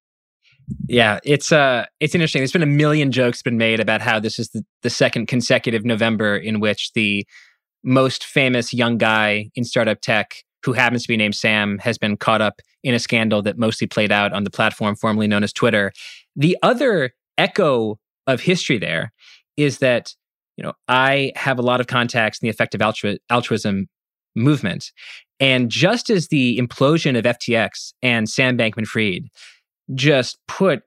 yeah 0.87 1.19
it's 1.23 1.51
uh 1.51 1.85
it's 1.99 2.15
interesting 2.15 2.39
there's 2.39 2.51
been 2.51 2.63
a 2.63 2.65
million 2.65 3.11
jokes 3.11 3.41
been 3.41 3.57
made 3.57 3.79
about 3.79 4.01
how 4.01 4.19
this 4.19 4.39
is 4.39 4.49
the, 4.49 4.63
the 4.81 4.89
second 4.89 5.27
consecutive 5.27 5.85
november 5.85 6.35
in 6.35 6.59
which 6.59 6.91
the 6.93 7.25
most 7.83 8.23
famous 8.23 8.73
young 8.73 8.97
guy 8.97 9.49
in 9.55 9.63
startup 9.63 10.01
tech 10.01 10.43
who 10.65 10.73
happens 10.73 11.03
to 11.03 11.07
be 11.07 11.15
named 11.15 11.35
Sam, 11.35 11.77
has 11.77 11.97
been 11.97 12.17
caught 12.17 12.41
up 12.41 12.59
in 12.83 12.95
a 12.95 12.99
scandal 12.99 13.43
that 13.43 13.57
mostly 13.57 13.85
played 13.85 14.11
out 14.11 14.33
on 14.33 14.43
the 14.43 14.49
platform 14.49 14.95
formerly 14.95 15.27
known 15.27 15.43
as 15.43 15.53
Twitter. 15.53 15.93
The 16.35 16.57
other 16.63 17.13
echo 17.37 17.99
of 18.25 18.41
history 18.41 18.79
there 18.79 19.13
is 19.57 19.77
that 19.77 20.15
you 20.57 20.63
know 20.63 20.73
I 20.87 21.31
have 21.35 21.59
a 21.59 21.61
lot 21.61 21.79
of 21.79 21.87
contacts 21.87 22.39
in 22.39 22.47
the 22.47 22.49
effective 22.49 22.81
altru- 22.81 23.19
altruism 23.29 23.87
movement, 24.35 24.91
and 25.39 25.69
just 25.69 26.09
as 26.09 26.29
the 26.29 26.57
implosion 26.57 27.17
of 27.17 27.25
FTX 27.25 27.93
and 28.01 28.27
Sam 28.27 28.57
Bankman-Fried 28.57 29.29
just 29.93 30.37
put 30.47 30.83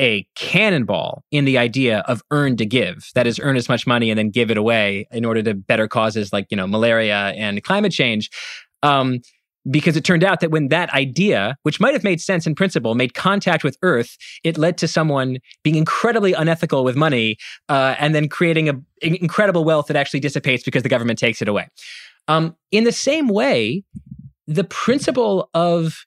a 0.00 0.26
cannonball 0.34 1.22
in 1.30 1.44
the 1.44 1.58
idea 1.58 2.00
of 2.00 2.22
earn 2.30 2.56
to 2.56 2.66
give. 2.66 3.10
That 3.14 3.26
is, 3.26 3.38
earn 3.38 3.56
as 3.56 3.68
much 3.68 3.86
money 3.86 4.10
and 4.10 4.18
then 4.18 4.30
give 4.30 4.50
it 4.50 4.56
away 4.56 5.06
in 5.12 5.24
order 5.24 5.42
to 5.42 5.54
better 5.54 5.86
causes 5.86 6.32
like 6.32 6.46
you 6.50 6.56
know 6.56 6.66
malaria 6.66 7.32
and 7.36 7.62
climate 7.62 7.92
change. 7.92 8.30
Um, 8.82 9.20
because 9.70 9.96
it 9.96 10.04
turned 10.04 10.24
out 10.24 10.40
that 10.40 10.50
when 10.50 10.68
that 10.68 10.90
idea, 10.90 11.56
which 11.62 11.78
might 11.78 11.92
have 11.94 12.02
made 12.02 12.20
sense 12.20 12.48
in 12.48 12.54
principle, 12.56 12.96
made 12.96 13.14
contact 13.14 13.62
with 13.62 13.78
Earth, 13.82 14.16
it 14.42 14.58
led 14.58 14.76
to 14.78 14.88
someone 14.88 15.38
being 15.62 15.76
incredibly 15.76 16.32
unethical 16.32 16.82
with 16.82 16.96
money 16.96 17.36
uh, 17.68 17.94
and 18.00 18.12
then 18.12 18.28
creating 18.28 18.68
a, 18.68 18.74
incredible 19.02 19.62
wealth 19.62 19.86
that 19.86 19.96
actually 19.96 20.18
dissipates 20.18 20.64
because 20.64 20.82
the 20.82 20.88
government 20.88 21.16
takes 21.16 21.40
it 21.40 21.46
away. 21.46 21.68
Um, 22.26 22.56
in 22.72 22.82
the 22.82 22.92
same 22.92 23.28
way, 23.28 23.84
the 24.48 24.64
principle 24.64 25.48
of 25.54 26.04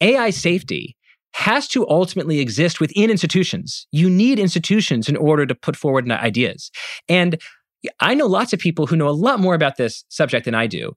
AI 0.00 0.30
safety 0.30 0.96
has 1.34 1.66
to 1.68 1.88
ultimately 1.88 2.40
exist 2.40 2.80
within 2.80 3.10
institutions. 3.10 3.86
You 3.90 4.10
need 4.10 4.38
institutions 4.38 5.08
in 5.08 5.16
order 5.16 5.46
to 5.46 5.54
put 5.54 5.76
forward 5.76 6.10
ideas. 6.10 6.70
And 7.08 7.40
I 8.00 8.14
know 8.14 8.26
lots 8.26 8.52
of 8.52 8.60
people 8.60 8.86
who 8.86 8.96
know 8.96 9.08
a 9.08 9.10
lot 9.10 9.40
more 9.40 9.54
about 9.54 9.76
this 9.76 10.04
subject 10.08 10.44
than 10.44 10.54
I 10.54 10.66
do. 10.66 10.92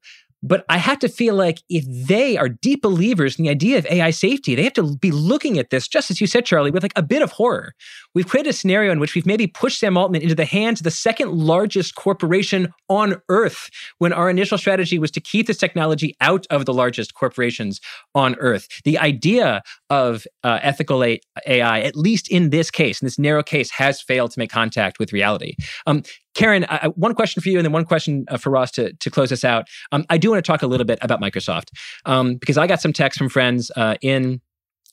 But 0.46 0.64
I 0.70 0.78
have 0.78 1.00
to 1.00 1.10
feel 1.10 1.34
like 1.34 1.62
if 1.70 1.86
they 2.08 2.38
are 2.38 2.50
deep 2.50 2.84
believers 2.84 3.38
in 3.38 3.44
the 3.44 3.50
idea 3.50 3.80
of 3.80 3.88
AI 3.88 4.12
safety, 4.12 4.54
they 4.54 4.64
have 4.64 4.74
to 4.74 4.96
be 4.98 5.12
looking 5.12 5.58
at 5.58 5.72
this, 5.72 5.88
just 5.88 6.12
as 6.12 6.22
you 6.22 6.28
said, 6.28 6.46
Charlie, 6.46 6.70
with 6.70 6.84
like 6.84 6.94
a 6.96 7.02
bit 7.02 7.24
of 7.24 7.32
horror. 7.32 7.74
We've 8.14 8.28
created 8.28 8.52
a 8.52 8.54
scenario 8.54 8.92
in 8.92 9.00
which 9.00 9.16
we've 9.16 9.26
maybe 9.26 9.48
pushed 9.48 9.80
Sam 9.80 9.98
Altman 9.98 10.22
into 10.22 10.36
the 10.36 10.46
hands 10.46 10.80
of 10.80 10.84
the 10.84 10.92
second 10.92 11.32
largest 11.32 11.96
corporation 11.96 12.72
on 12.90 13.16
earth 13.28 13.70
when 13.98 14.14
our 14.14 14.30
initial 14.30 14.58
strategy 14.58 15.00
was 15.00 15.12
to 15.12 15.20
keep 15.20 15.48
this 15.48 15.58
technology 15.58 16.16
out 16.22 16.46
of 16.52 16.66
the 16.66 16.74
largest 16.74 17.16
corporations 17.16 17.82
on 18.14 18.36
earth. 18.36 18.68
The 18.84 19.00
idea 19.00 19.64
of 19.90 20.28
uh, 20.44 20.60
ethical 20.62 21.04
AI, 21.04 21.80
at 21.82 21.96
least 21.96 22.30
in 22.30 22.52
this 22.52 22.70
case, 22.70 23.02
in 23.02 23.06
this 23.08 23.18
narrow 23.18 23.42
case, 23.42 23.72
has 23.72 24.00
failed 24.00 24.32
to 24.32 24.40
make 24.40 24.52
contact 24.52 25.00
with 25.00 25.12
reality. 25.12 25.56
Um, 25.88 26.04
Karen, 26.36 26.66
I, 26.70 26.90
one 26.96 27.16
question 27.16 27.42
for 27.42 27.50
you, 27.50 27.58
and 27.58 27.66
then 27.66 27.72
one 27.72 27.86
question 27.86 28.26
uh, 28.28 28.38
for 28.38 28.52
Ross 28.52 28.72
to, 28.72 28.94
to 28.94 29.10
close 29.10 29.32
us 29.32 29.44
out. 29.44 29.68
Um, 29.92 30.06
I 30.10 30.18
do 30.18 30.30
want 30.30 30.44
to 30.44 30.50
talk 30.50 30.62
a 30.62 30.68
little 30.68 30.86
bit 30.86 31.00
about 31.02 31.22
Microsoft 31.22 31.70
um, 32.06 32.36
because 32.36 32.58
I 32.58 32.68
got 32.68 32.82
some 32.82 32.94
texts 32.94 33.18
from 33.18 33.30
friends 33.30 33.72
uh, 33.76 33.96
in 34.02 34.42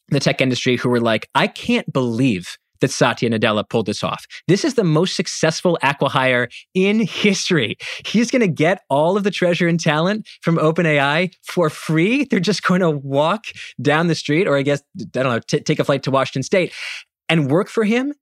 the 0.09 0.21
tech 0.21 0.41
industry 0.41 0.77
who 0.77 0.89
were 0.89 1.01
like, 1.01 1.29
I 1.35 1.49
can't 1.49 1.93
believe 1.93 2.57
that 2.81 2.91
Satya 2.91 3.31
Nadella 3.31 3.69
pulled 3.69 3.87
this 3.87 4.05
off. 4.05 4.27
This 4.49 4.65
is 4.65 4.75
the 4.75 4.85
most 4.85 5.17
successful 5.17 5.79
acquihire 5.83 6.53
in 6.75 7.01
history. 7.07 7.77
He's 8.05 8.31
going 8.31 8.41
to 8.41 8.49
get 8.49 8.83
all 8.91 9.17
of 9.17 9.25
the 9.25 9.31
treasure 9.31 9.69
and 9.69 9.81
talent 9.81 10.29
from 10.43 10.57
OpenAI 10.57 11.33
for 11.43 11.71
free. 11.71 12.25
They're 12.25 12.41
just 12.41 12.63
going 12.63 12.81
to 12.81 12.91
walk 12.91 13.47
down 13.81 14.09
the 14.09 14.15
street, 14.15 14.47
or 14.47 14.57
I 14.57 14.63
guess, 14.63 14.83
I 15.01 15.05
don't 15.05 15.25
know, 15.25 15.41
t- 15.41 15.61
take 15.61 15.79
a 15.79 15.85
flight 15.85 16.03
to 16.05 16.11
Washington 16.11 16.43
State 16.43 16.73
and 17.29 17.51
work 17.51 17.69
for 17.69 17.85
him 17.85 18.13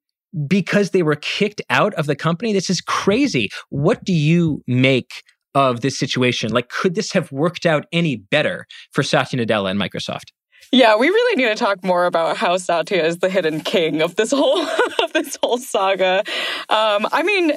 because 0.46 0.90
they 0.90 1.02
were 1.02 1.16
kicked 1.16 1.62
out 1.70 1.94
of 1.94 2.06
the 2.06 2.16
company. 2.16 2.52
This 2.52 2.70
is 2.70 2.80
crazy. 2.80 3.48
What 3.68 4.04
do 4.04 4.12
you 4.12 4.62
make 4.66 5.22
of 5.54 5.80
this 5.80 5.98
situation? 5.98 6.52
Like, 6.52 6.68
could 6.68 6.94
this 6.94 7.12
have 7.12 7.32
worked 7.32 7.66
out 7.66 7.86
any 7.92 8.16
better 8.16 8.66
for 8.92 9.02
Satya 9.02 9.44
Nadella 9.44 9.70
and 9.70 9.80
Microsoft? 9.80 10.30
Yeah, 10.72 10.96
we 10.96 11.08
really 11.08 11.36
need 11.36 11.48
to 11.48 11.56
talk 11.56 11.82
more 11.82 12.06
about 12.06 12.36
how 12.36 12.56
Satya 12.56 13.04
is 13.04 13.18
the 13.18 13.28
hidden 13.28 13.61
king 13.61 14.02
of 14.02 14.14
this 14.14 14.30
whole 14.30 14.61
of 15.02 15.12
this 15.12 15.36
whole 15.42 15.58
saga. 15.58 16.22
Um, 16.68 17.08
I 17.11 17.22
mean, 17.24 17.52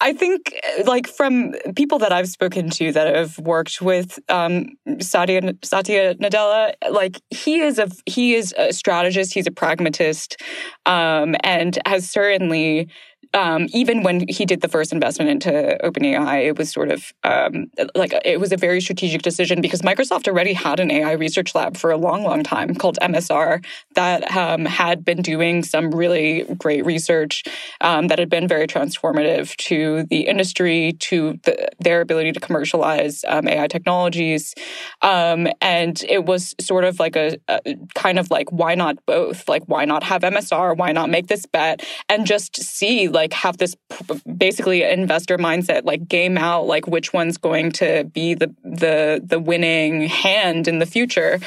I 0.00 0.14
think 0.14 0.54
like 0.86 1.06
from 1.06 1.52
people 1.76 1.98
that 1.98 2.12
I've 2.12 2.28
spoken 2.28 2.70
to 2.70 2.90
that 2.92 3.14
have 3.14 3.38
worked 3.38 3.82
with 3.82 4.18
um, 4.30 4.70
Satya 5.00 5.54
Satya 5.62 6.14
Nadella, 6.14 6.72
like 6.90 7.20
he 7.28 7.60
is 7.60 7.78
a 7.78 7.90
he 8.06 8.34
is 8.34 8.54
a 8.56 8.72
strategist, 8.72 9.34
he's 9.34 9.46
a 9.46 9.52
pragmatist, 9.52 10.40
um, 10.86 11.36
and 11.44 11.78
has 11.86 12.08
certainly 12.10 12.88
um, 13.32 13.68
even 13.72 14.02
when 14.02 14.26
he 14.28 14.44
did 14.44 14.60
the 14.60 14.68
first 14.68 14.92
investment 14.92 15.30
into 15.30 15.78
OpenAI, 15.82 16.46
it 16.46 16.58
was 16.58 16.70
sort 16.70 16.90
of 16.90 17.12
um, 17.22 17.70
like 17.94 18.12
it 18.24 18.40
was 18.40 18.52
a 18.52 18.56
very 18.56 18.80
strategic 18.80 19.22
decision 19.22 19.60
because 19.60 19.82
Microsoft 19.82 20.28
already 20.28 20.52
had 20.52 20.80
an 20.80 20.90
AI 20.90 21.12
research 21.12 21.54
lab 21.54 21.76
for 21.76 21.90
a 21.90 21.96
long, 21.96 22.22
long 22.22 22.42
time 22.42 22.74
called 22.74 22.98
MSR 23.00 23.64
that 23.94 24.36
um, 24.36 24.64
had 24.64 25.04
been 25.04 25.22
doing 25.22 25.62
some 25.62 25.90
really 25.90 26.44
great 26.58 26.84
research 26.84 27.44
um, 27.80 28.08
that 28.08 28.18
had 28.18 28.28
been 28.28 28.46
very 28.46 28.66
transformative 28.66 29.56
to 29.56 30.04
the 30.04 30.26
industry, 30.26 30.92
to 31.00 31.38
the, 31.44 31.68
their 31.80 32.00
ability 32.00 32.32
to 32.32 32.40
commercialize 32.40 33.24
um, 33.28 33.48
AI 33.48 33.66
technologies. 33.66 34.54
Um, 35.02 35.48
and 35.60 36.02
it 36.08 36.24
was 36.24 36.54
sort 36.60 36.84
of 36.84 36.98
like 36.98 37.16
a, 37.16 37.38
a 37.48 37.60
kind 37.94 38.18
of 38.18 38.30
like, 38.30 38.50
why 38.50 38.74
not 38.74 38.98
both? 39.06 39.48
Like, 39.48 39.64
why 39.66 39.84
not 39.84 40.02
have 40.02 40.22
MSR? 40.22 40.76
Why 40.76 40.92
not 40.92 41.10
make 41.10 41.28
this 41.28 41.46
bet 41.46 41.84
and 42.08 42.26
just 42.26 42.56
see 42.62 43.08
like 43.14 43.32
have 43.32 43.56
this 43.56 43.76
basically 44.36 44.82
investor 44.82 45.38
mindset, 45.38 45.84
like 45.84 46.06
game 46.06 46.36
out 46.36 46.66
like 46.66 46.86
which 46.86 47.12
one's 47.12 47.38
going 47.38 47.72
to 47.72 48.04
be 48.04 48.34
the 48.34 48.54
the 48.62 49.22
the 49.24 49.38
winning 49.38 50.02
hand 50.02 50.68
in 50.68 50.80
the 50.80 50.86
future. 50.86 51.38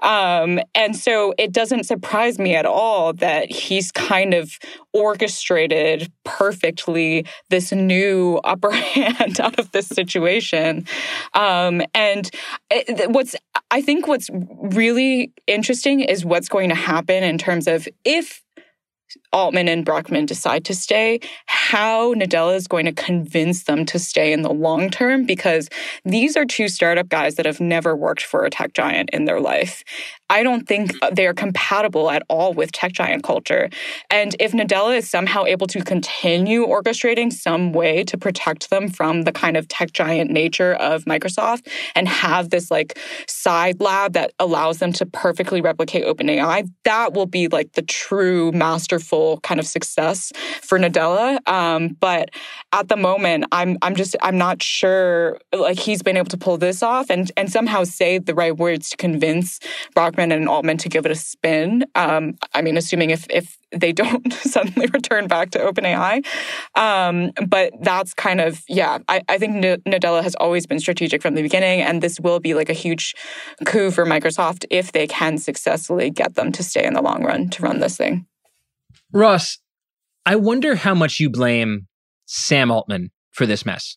Um, 0.00 0.60
and 0.74 0.94
so 0.94 1.34
it 1.38 1.52
doesn't 1.52 1.84
surprise 1.84 2.38
me 2.38 2.54
at 2.54 2.66
all 2.66 3.12
that 3.14 3.50
he's 3.50 3.90
kind 3.90 4.34
of 4.34 4.58
orchestrated 4.92 6.12
perfectly 6.24 7.26
this 7.50 7.72
new 7.72 8.36
upper 8.44 8.70
hand 8.70 9.40
out 9.40 9.58
of 9.58 9.72
this 9.72 9.88
situation. 9.88 10.86
Um, 11.32 11.82
and 11.94 12.30
it, 12.70 13.10
what's 13.10 13.34
I 13.70 13.80
think 13.80 14.06
what's 14.06 14.30
really 14.32 15.32
interesting 15.46 16.00
is 16.00 16.24
what's 16.24 16.48
going 16.48 16.68
to 16.68 16.74
happen 16.74 17.24
in 17.24 17.38
terms 17.38 17.66
of 17.66 17.88
if 18.04 18.42
Altman 19.34 19.66
and 19.66 19.84
Brockman 19.84 20.26
decide 20.26 20.64
to 20.66 20.76
stay, 20.76 21.18
how 21.46 22.14
Nadella 22.14 22.54
is 22.54 22.68
going 22.68 22.86
to 22.86 22.92
convince 22.92 23.64
them 23.64 23.84
to 23.86 23.98
stay 23.98 24.32
in 24.32 24.42
the 24.42 24.52
long 24.52 24.90
term 24.90 25.26
because 25.26 25.68
these 26.04 26.36
are 26.36 26.44
two 26.44 26.68
startup 26.68 27.08
guys 27.08 27.34
that 27.34 27.44
have 27.44 27.60
never 27.60 27.96
worked 27.96 28.22
for 28.22 28.44
a 28.44 28.50
tech 28.50 28.74
giant 28.74 29.10
in 29.12 29.24
their 29.24 29.40
life. 29.40 29.82
I 30.30 30.44
don't 30.44 30.68
think 30.68 30.92
they 31.12 31.26
are 31.26 31.34
compatible 31.34 32.10
at 32.10 32.22
all 32.28 32.54
with 32.54 32.70
tech 32.70 32.92
giant 32.92 33.24
culture. 33.24 33.70
And 34.08 34.36
if 34.38 34.52
Nadella 34.52 34.98
is 34.98 35.10
somehow 35.10 35.44
able 35.46 35.66
to 35.66 35.82
continue 35.82 36.64
orchestrating 36.64 37.32
some 37.32 37.72
way 37.72 38.04
to 38.04 38.16
protect 38.16 38.70
them 38.70 38.88
from 38.88 39.22
the 39.22 39.32
kind 39.32 39.56
of 39.56 39.66
tech 39.66 39.92
giant 39.92 40.30
nature 40.30 40.74
of 40.74 41.04
Microsoft 41.06 41.66
and 41.96 42.06
have 42.06 42.50
this 42.50 42.70
like 42.70 42.98
side 43.26 43.80
lab 43.80 44.12
that 44.12 44.32
allows 44.38 44.78
them 44.78 44.92
to 44.92 45.06
perfectly 45.06 45.60
replicate 45.60 46.06
OpenAI, 46.06 46.70
that 46.84 47.14
will 47.14 47.26
be 47.26 47.48
like 47.48 47.72
the 47.72 47.82
true 47.82 48.52
masterful 48.52 49.23
kind 49.42 49.60
of 49.60 49.66
success 49.66 50.32
for 50.62 50.78
Nadella. 50.78 51.46
Um, 51.48 51.96
but 52.00 52.30
at 52.72 52.88
the 52.88 52.96
moment, 52.96 53.44
I'm 53.52 53.76
I'm 53.82 53.94
just 53.94 54.16
I'm 54.22 54.38
not 54.38 54.62
sure 54.62 55.38
like 55.52 55.78
he's 55.78 56.02
been 56.02 56.16
able 56.16 56.30
to 56.30 56.38
pull 56.38 56.56
this 56.56 56.82
off 56.82 57.10
and 57.10 57.30
and 57.36 57.50
somehow 57.50 57.84
say 57.84 58.18
the 58.18 58.34
right 58.34 58.56
words 58.56 58.90
to 58.90 58.96
convince 58.96 59.60
Brock 59.94 60.14
Brockman 60.14 60.32
and 60.32 60.48
Altman 60.48 60.76
to 60.78 60.88
give 60.88 61.06
it 61.06 61.12
a 61.12 61.16
spin. 61.16 61.84
Um, 61.94 62.36
I 62.52 62.62
mean, 62.62 62.76
assuming 62.76 63.10
if 63.10 63.26
if 63.30 63.58
they 63.72 63.92
don't 63.92 64.32
suddenly 64.54 64.86
return 64.92 65.26
back 65.26 65.50
to 65.50 65.58
OpenAI. 65.58 66.24
Um, 66.76 67.32
but 67.48 67.72
that's 67.80 68.14
kind 68.14 68.40
of, 68.40 68.62
yeah, 68.68 68.98
I, 69.08 69.22
I 69.28 69.38
think 69.38 69.56
Nadella 69.56 70.22
has 70.22 70.36
always 70.36 70.66
been 70.66 70.78
strategic 70.78 71.22
from 71.22 71.34
the 71.34 71.42
beginning, 71.42 71.80
and 71.80 72.00
this 72.00 72.20
will 72.20 72.38
be 72.38 72.54
like 72.54 72.68
a 72.68 72.74
huge 72.74 73.14
coup 73.64 73.90
for 73.90 74.04
Microsoft 74.04 74.64
if 74.70 74.92
they 74.92 75.08
can 75.08 75.38
successfully 75.38 76.10
get 76.10 76.36
them 76.36 76.52
to 76.52 76.62
stay 76.62 76.84
in 76.84 76.94
the 76.94 77.02
long 77.02 77.24
run 77.24 77.48
to 77.50 77.62
run 77.62 77.80
this 77.80 77.96
thing. 77.96 78.26
Ross, 79.14 79.58
I 80.26 80.34
wonder 80.34 80.74
how 80.74 80.92
much 80.92 81.20
you 81.20 81.30
blame 81.30 81.86
Sam 82.26 82.72
Altman 82.72 83.12
for 83.30 83.46
this 83.46 83.64
mess. 83.64 83.96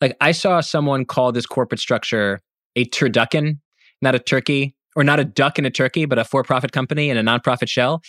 Like, 0.00 0.14
I 0.20 0.32
saw 0.32 0.60
someone 0.60 1.06
call 1.06 1.32
this 1.32 1.46
corporate 1.46 1.80
structure 1.80 2.40
a 2.76 2.84
turducken, 2.84 3.60
not 4.02 4.14
a 4.14 4.18
turkey 4.18 4.74
or 4.94 5.02
not 5.02 5.20
a 5.20 5.24
duck 5.24 5.56
and 5.56 5.66
a 5.66 5.70
turkey, 5.70 6.04
but 6.04 6.18
a 6.18 6.24
for 6.24 6.42
profit 6.42 6.72
company 6.72 7.08
and 7.08 7.18
a 7.18 7.22
nonprofit 7.22 7.68
shell. 7.68 8.02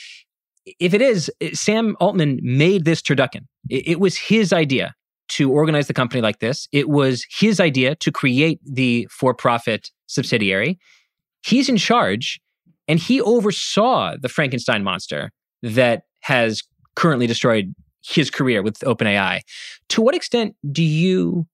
If 0.79 0.93
it 0.93 1.01
is, 1.01 1.31
Sam 1.53 1.95
Altman 2.01 2.39
made 2.43 2.83
this 2.83 3.01
turducken. 3.01 3.45
It, 3.69 3.99
was 3.99 4.17
his 4.17 4.51
idea 4.51 4.93
to 5.29 5.51
organize 5.51 5.87
the 5.87 5.93
company 5.93 6.21
like 6.21 6.39
this. 6.39 6.67
It 6.73 6.89
was 6.89 7.25
his 7.39 7.59
idea 7.59 7.95
to 7.95 8.11
create 8.11 8.59
the 8.65 9.07
for 9.09 9.33
profit 9.33 9.91
subsidiary. 10.07 10.77
He's 11.41 11.69
in 11.69 11.77
charge 11.77 12.41
and 12.87 12.99
he 12.99 13.21
oversaw 13.21 14.15
the 14.19 14.29
Frankenstein 14.29 14.83
monster 14.83 15.31
that 15.63 16.03
has 16.29 16.63
currently 16.95 17.27
destroyed 17.27 17.75
his 18.01 18.31
career 18.31 18.61
with 18.61 18.79
OpenAI. 18.79 19.41
To 19.89 20.01
what 20.01 20.15
extent 20.15 20.55
do 20.71 20.83
you, 20.83 21.45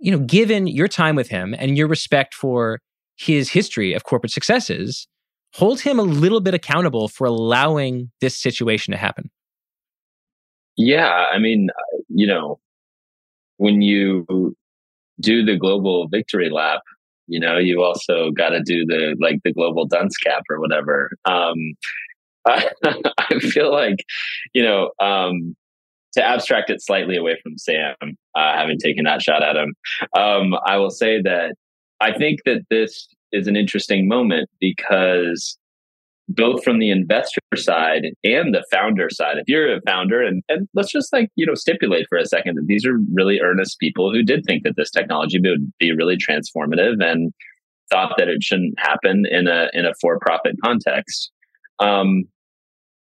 you 0.00 0.10
know, 0.10 0.18
given 0.18 0.66
your 0.66 0.88
time 0.88 1.14
with 1.14 1.28
him 1.28 1.54
and 1.56 1.78
your 1.78 1.86
respect 1.86 2.34
for 2.34 2.80
his 3.16 3.50
history 3.50 3.92
of 3.92 4.04
corporate 4.04 4.32
successes, 4.32 5.06
hold 5.54 5.80
him 5.80 5.98
a 5.98 6.02
little 6.02 6.40
bit 6.40 6.54
accountable 6.54 7.08
for 7.08 7.26
allowing 7.26 8.10
this 8.20 8.36
situation 8.36 8.92
to 8.92 8.98
happen. 8.98 9.30
Yeah, 10.76 11.26
I 11.32 11.38
mean, 11.38 11.68
you 12.08 12.26
know, 12.26 12.58
when 13.58 13.82
you 13.82 14.56
do 15.20 15.44
the 15.44 15.56
global 15.56 16.08
victory 16.08 16.48
lap, 16.48 16.80
you 17.26 17.38
know, 17.38 17.58
you 17.58 17.82
also 17.82 18.30
got 18.30 18.50
to 18.50 18.62
do 18.62 18.86
the 18.86 19.16
like 19.20 19.40
the 19.44 19.52
global 19.52 19.86
dunce 19.86 20.16
cap 20.16 20.42
or 20.50 20.58
whatever. 20.58 21.10
Um, 21.26 21.74
I 22.46 23.38
feel 23.40 23.72
like, 23.72 23.96
you 24.54 24.62
know, 24.62 24.90
um, 25.00 25.54
to 26.14 26.24
abstract 26.24 26.70
it 26.70 26.82
slightly 26.82 27.16
away 27.16 27.38
from 27.42 27.56
Sam, 27.58 27.94
uh, 28.34 28.56
having 28.56 28.78
taken 28.78 29.04
that 29.04 29.22
shot 29.22 29.42
at 29.42 29.56
him, 29.56 29.74
um, 30.16 30.54
I 30.66 30.76
will 30.76 30.90
say 30.90 31.20
that 31.22 31.54
I 32.00 32.12
think 32.12 32.40
that 32.46 32.62
this 32.70 33.08
is 33.32 33.46
an 33.46 33.56
interesting 33.56 34.08
moment 34.08 34.48
because 34.58 35.56
both 36.30 36.62
from 36.62 36.78
the 36.78 36.90
investor 36.90 37.40
side 37.56 38.04
and 38.22 38.54
the 38.54 38.64
founder 38.70 39.08
side. 39.10 39.36
If 39.38 39.48
you're 39.48 39.76
a 39.76 39.80
founder, 39.82 40.22
and, 40.22 40.42
and 40.48 40.68
let's 40.74 40.92
just 40.92 41.12
like, 41.12 41.28
you 41.34 41.44
know, 41.44 41.54
stipulate 41.54 42.06
for 42.08 42.18
a 42.18 42.26
second 42.26 42.56
that 42.56 42.66
these 42.66 42.86
are 42.86 42.98
really 43.12 43.40
earnest 43.40 43.80
people 43.80 44.12
who 44.12 44.22
did 44.22 44.44
think 44.46 44.62
that 44.62 44.76
this 44.76 44.90
technology 44.90 45.40
would 45.40 45.72
be 45.80 45.92
really 45.92 46.16
transformative 46.16 47.02
and 47.02 47.32
thought 47.90 48.14
that 48.16 48.28
it 48.28 48.44
shouldn't 48.44 48.78
happen 48.78 49.24
in 49.28 49.48
a 49.48 49.68
in 49.72 49.84
a 49.84 49.92
for-profit 50.00 50.54
context. 50.64 51.32
Um, 51.80 52.24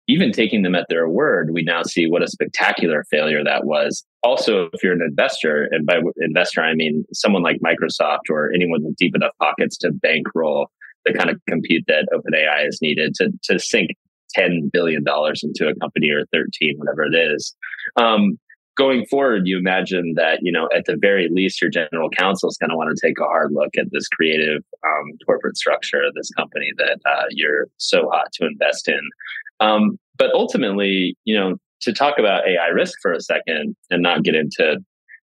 even 0.09 0.33
taking 0.33 0.63
them 0.63 0.75
at 0.75 0.87
their 0.89 1.09
word, 1.09 1.51
we 1.53 1.63
now 1.63 1.83
see 1.85 2.09
what 2.09 2.23
a 2.23 2.29
spectacular 2.29 3.05
failure 3.11 3.45
that 3.45 3.65
was. 3.65 4.05
Also, 4.25 4.69
if 4.73 4.83
you're 4.83 4.93
an 4.93 5.03
investor, 5.03 5.69
and 5.71 5.87
by 5.87 6.01
investor 6.21 6.63
I 6.63 6.75
mean 6.75 7.05
someone 7.13 7.43
like 7.43 7.61
Microsoft 7.65 8.29
or 8.29 8.53
anyone 8.53 8.85
with 8.85 8.97
deep 8.97 9.15
enough 9.15 9.33
pockets 9.41 9.79
to 9.79 9.93
bankroll 9.93 10.69
the 11.05 11.15
kind 11.15 11.31
of 11.31 11.41
compute 11.49 11.85
that 11.87 12.09
OpenAI 12.13 12.69
is 12.69 12.79
needed 12.83 13.15
to 13.15 13.31
to 13.45 13.59
sink 13.59 13.91
ten 14.31 14.69
billion 14.73 15.05
dollars 15.05 15.43
into 15.43 15.69
a 15.69 15.75
company 15.77 16.11
or 16.11 16.25
thirteen, 16.33 16.77
whatever 16.77 17.05
it 17.05 17.15
is. 17.15 17.55
Um, 17.97 18.39
going 18.77 19.05
forward, 19.07 19.43
you 19.47 19.59
imagine 19.59 20.15
that 20.17 20.39
you 20.43 20.53
know 20.53 20.69
at 20.75 20.85
the 20.87 20.97
very 21.01 21.29
least 21.31 21.61
your 21.61 21.71
general 21.71 22.11
counsel 22.11 22.49
is 22.49 22.57
going 22.59 22.71
to 22.71 22.77
want 22.77 22.95
to 22.95 23.07
take 23.07 23.19
a 23.19 23.25
hard 23.25 23.53
look 23.53 23.71
at 23.79 23.87
this 23.91 24.09
creative 24.09 24.63
um, 24.85 25.13
corporate 25.27 25.57
structure 25.57 26.03
of 26.03 26.15
this 26.15 26.31
company 26.31 26.71
that 26.79 26.99
uh, 27.07 27.25
you're 27.31 27.67
so 27.77 28.09
hot 28.11 28.33
to 28.35 28.47
invest 28.47 28.89
in. 28.89 29.01
Um, 29.61 29.99
but 30.17 30.33
ultimately, 30.35 31.17
you 31.25 31.39
know, 31.39 31.57
to 31.83 31.93
talk 31.93 32.19
about 32.19 32.47
AI 32.47 32.69
risk 32.69 32.95
for 33.03 33.13
a 33.13 33.21
second 33.21 33.77
and 33.91 34.03
not 34.03 34.23
get 34.23 34.35
into 34.35 34.79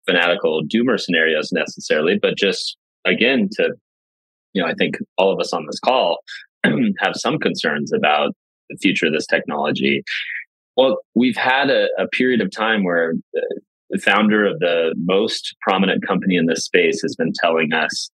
fanatical 0.06 0.62
doomer 0.62 0.98
scenarios 0.98 1.50
necessarily, 1.52 2.18
but 2.20 2.36
just 2.36 2.76
again 3.04 3.48
to 3.52 3.74
you 4.54 4.62
know, 4.62 4.68
I 4.68 4.74
think 4.74 4.96
all 5.16 5.32
of 5.32 5.40
us 5.40 5.52
on 5.52 5.66
this 5.66 5.78
call 5.78 6.18
have 6.64 7.14
some 7.14 7.38
concerns 7.38 7.92
about 7.92 8.32
the 8.70 8.76
future 8.76 9.06
of 9.06 9.12
this 9.12 9.26
technology. 9.26 10.02
Well, 10.78 10.98
we've 11.16 11.36
had 11.36 11.70
a, 11.70 11.88
a 11.98 12.06
period 12.06 12.40
of 12.40 12.52
time 12.52 12.84
where 12.84 13.12
the, 13.90 13.98
founder 13.98 14.46
of 14.46 14.60
the 14.60 14.94
most 14.96 15.56
prominent 15.60 16.06
company 16.06 16.36
in 16.36 16.46
this 16.46 16.64
space 16.64 17.02
has 17.02 17.16
been 17.16 17.32
telling 17.42 17.72
us, 17.72 18.10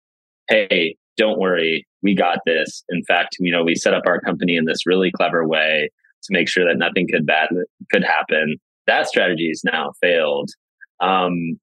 hey, 0.48 0.96
don't 1.18 1.38
worry, 1.38 1.86
we 2.02 2.14
got 2.14 2.38
this. 2.46 2.82
In 2.88 3.04
fact, 3.04 3.36
you 3.38 3.52
know, 3.52 3.62
we 3.62 3.74
set 3.74 3.92
up 3.92 4.04
our 4.06 4.18
company 4.18 4.56
in 4.56 4.64
this 4.64 4.86
really 4.86 5.10
clever 5.14 5.46
way 5.46 5.90
to 6.22 6.32
make 6.32 6.48
sure 6.48 6.64
that 6.66 6.78
nothing 6.78 7.06
could 7.06 7.26
bad 7.26 7.50
could 7.92 8.02
happen. 8.02 8.56
That 8.86 9.08
strategy 9.08 9.48
has 9.48 9.60
now 9.62 9.92
failed. 10.00 10.48
Um, 11.00 11.58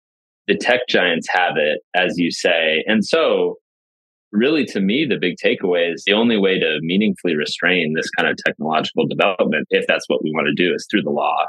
the 0.48 0.56
tech 0.56 0.82
giants 0.88 1.28
have 1.32 1.58
it, 1.58 1.80
as 1.96 2.20
you 2.20 2.30
say, 2.30 2.84
and 2.86 3.04
so 3.04 3.56
really 4.32 4.66
to 4.66 4.80
me 4.80 5.06
the 5.06 5.18
big 5.20 5.36
takeaway 5.44 5.94
is 5.94 6.04
the 6.06 6.14
only 6.14 6.38
way 6.38 6.60
to 6.60 6.80
meaningfully 6.82 7.36
restrain 7.36 7.94
this 7.96 8.10
kind 8.12 8.30
of 8.30 8.38
technological 8.46 9.06
development 9.06 9.68
if 9.70 9.86
that's 9.88 10.06
what 10.08 10.24
we 10.24 10.32
want 10.32 10.48
to 10.48 10.54
do 10.54 10.74
is 10.74 10.88
through 10.90 11.02
the 11.02 11.10
law 11.10 11.46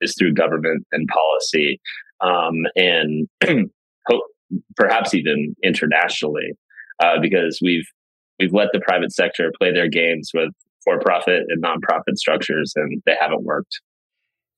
is 0.00 0.14
through 0.18 0.32
government 0.32 0.86
and 0.92 1.08
policy 1.08 1.80
um, 2.20 2.64
and 2.76 3.28
perhaps 4.76 5.14
even 5.14 5.54
internationally 5.62 6.52
uh, 7.02 7.20
because 7.20 7.58
we've 7.62 7.86
we've 8.38 8.52
let 8.52 8.68
the 8.72 8.80
private 8.80 9.12
sector 9.12 9.52
play 9.58 9.72
their 9.72 9.88
games 9.88 10.30
with 10.34 10.50
for-profit 10.84 11.42
and 11.48 11.62
nonprofit 11.62 12.16
structures 12.16 12.72
and 12.76 13.02
they 13.06 13.16
haven't 13.20 13.44
worked. 13.44 13.80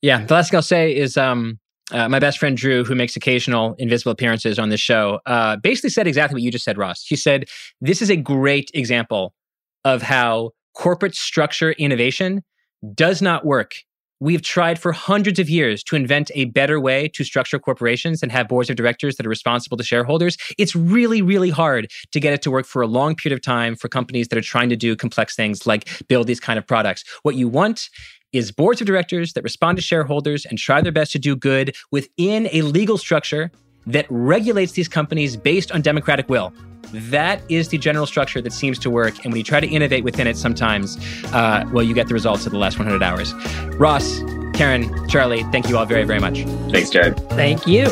Yeah 0.02 0.24
the 0.24 0.34
last 0.34 0.50
thing 0.50 0.58
i'll 0.58 0.62
say 0.62 0.94
is 0.94 1.16
um, 1.16 1.58
uh, 1.92 2.08
my 2.08 2.18
best 2.18 2.38
friend 2.38 2.56
Drew, 2.56 2.84
who 2.84 2.94
makes 2.94 3.14
occasional 3.16 3.74
invisible 3.78 4.12
appearances 4.12 4.58
on 4.58 4.70
this 4.70 4.80
show, 4.80 5.20
uh, 5.26 5.56
basically 5.56 5.90
said 5.90 6.06
exactly 6.06 6.34
what 6.34 6.42
you 6.42 6.50
just 6.50 6.64
said, 6.64 6.78
Ross. 6.78 7.04
He 7.06 7.16
said, 7.16 7.44
This 7.80 8.02
is 8.02 8.10
a 8.10 8.16
great 8.16 8.70
example 8.74 9.34
of 9.84 10.02
how 10.02 10.50
corporate 10.74 11.14
structure 11.14 11.72
innovation 11.72 12.42
does 12.94 13.22
not 13.22 13.44
work. 13.44 13.74
We've 14.18 14.42
tried 14.42 14.78
for 14.78 14.92
hundreds 14.92 15.38
of 15.38 15.50
years 15.50 15.82
to 15.84 15.96
invent 15.96 16.30
a 16.34 16.46
better 16.46 16.80
way 16.80 17.08
to 17.08 17.22
structure 17.22 17.58
corporations 17.58 18.22
and 18.22 18.32
have 18.32 18.48
boards 18.48 18.70
of 18.70 18.76
directors 18.76 19.16
that 19.16 19.26
are 19.26 19.30
responsible 19.30 19.76
to 19.76 19.84
shareholders. 19.84 20.38
It's 20.56 20.74
really, 20.74 21.20
really 21.20 21.50
hard 21.50 21.90
to 22.12 22.20
get 22.20 22.32
it 22.32 22.40
to 22.42 22.50
work 22.50 22.64
for 22.64 22.80
a 22.80 22.86
long 22.86 23.14
period 23.14 23.36
of 23.36 23.42
time 23.42 23.76
for 23.76 23.88
companies 23.88 24.28
that 24.28 24.38
are 24.38 24.42
trying 24.42 24.70
to 24.70 24.76
do 24.76 24.96
complex 24.96 25.36
things 25.36 25.66
like 25.66 25.86
build 26.08 26.26
these 26.26 26.40
kind 26.40 26.58
of 26.58 26.66
products. 26.66 27.04
What 27.22 27.34
you 27.34 27.46
want 27.46 27.90
is 28.36 28.52
boards 28.52 28.80
of 28.80 28.86
directors 28.86 29.32
that 29.32 29.42
respond 29.42 29.76
to 29.78 29.82
shareholders 29.82 30.44
and 30.44 30.58
try 30.58 30.80
their 30.80 30.92
best 30.92 31.12
to 31.12 31.18
do 31.18 31.34
good 31.36 31.74
within 31.90 32.48
a 32.52 32.62
legal 32.62 32.98
structure 32.98 33.50
that 33.86 34.06
regulates 34.10 34.72
these 34.72 34.88
companies 34.88 35.36
based 35.36 35.72
on 35.72 35.80
democratic 35.80 36.28
will. 36.28 36.52
That 36.92 37.40
is 37.48 37.68
the 37.68 37.78
general 37.78 38.06
structure 38.06 38.40
that 38.40 38.52
seems 38.52 38.78
to 38.80 38.90
work. 38.90 39.14
And 39.24 39.32
when 39.32 39.38
you 39.38 39.44
try 39.44 39.60
to 39.60 39.66
innovate 39.66 40.04
within 40.04 40.26
it, 40.26 40.36
sometimes, 40.36 40.98
uh, 41.26 41.64
well, 41.72 41.82
you 41.82 41.94
get 41.94 42.08
the 42.08 42.14
results 42.14 42.46
of 42.46 42.52
the 42.52 42.58
last 42.58 42.78
100 42.78 43.02
hours. 43.02 43.32
Ross, 43.76 44.20
Karen, 44.54 45.08
Charlie, 45.08 45.42
thank 45.44 45.68
you 45.68 45.76
all 45.76 45.86
very, 45.86 46.04
very 46.04 46.20
much. 46.20 46.44
Thanks, 46.70 46.90
Derek. 46.90 47.16
Thank 47.30 47.66
you. 47.66 47.86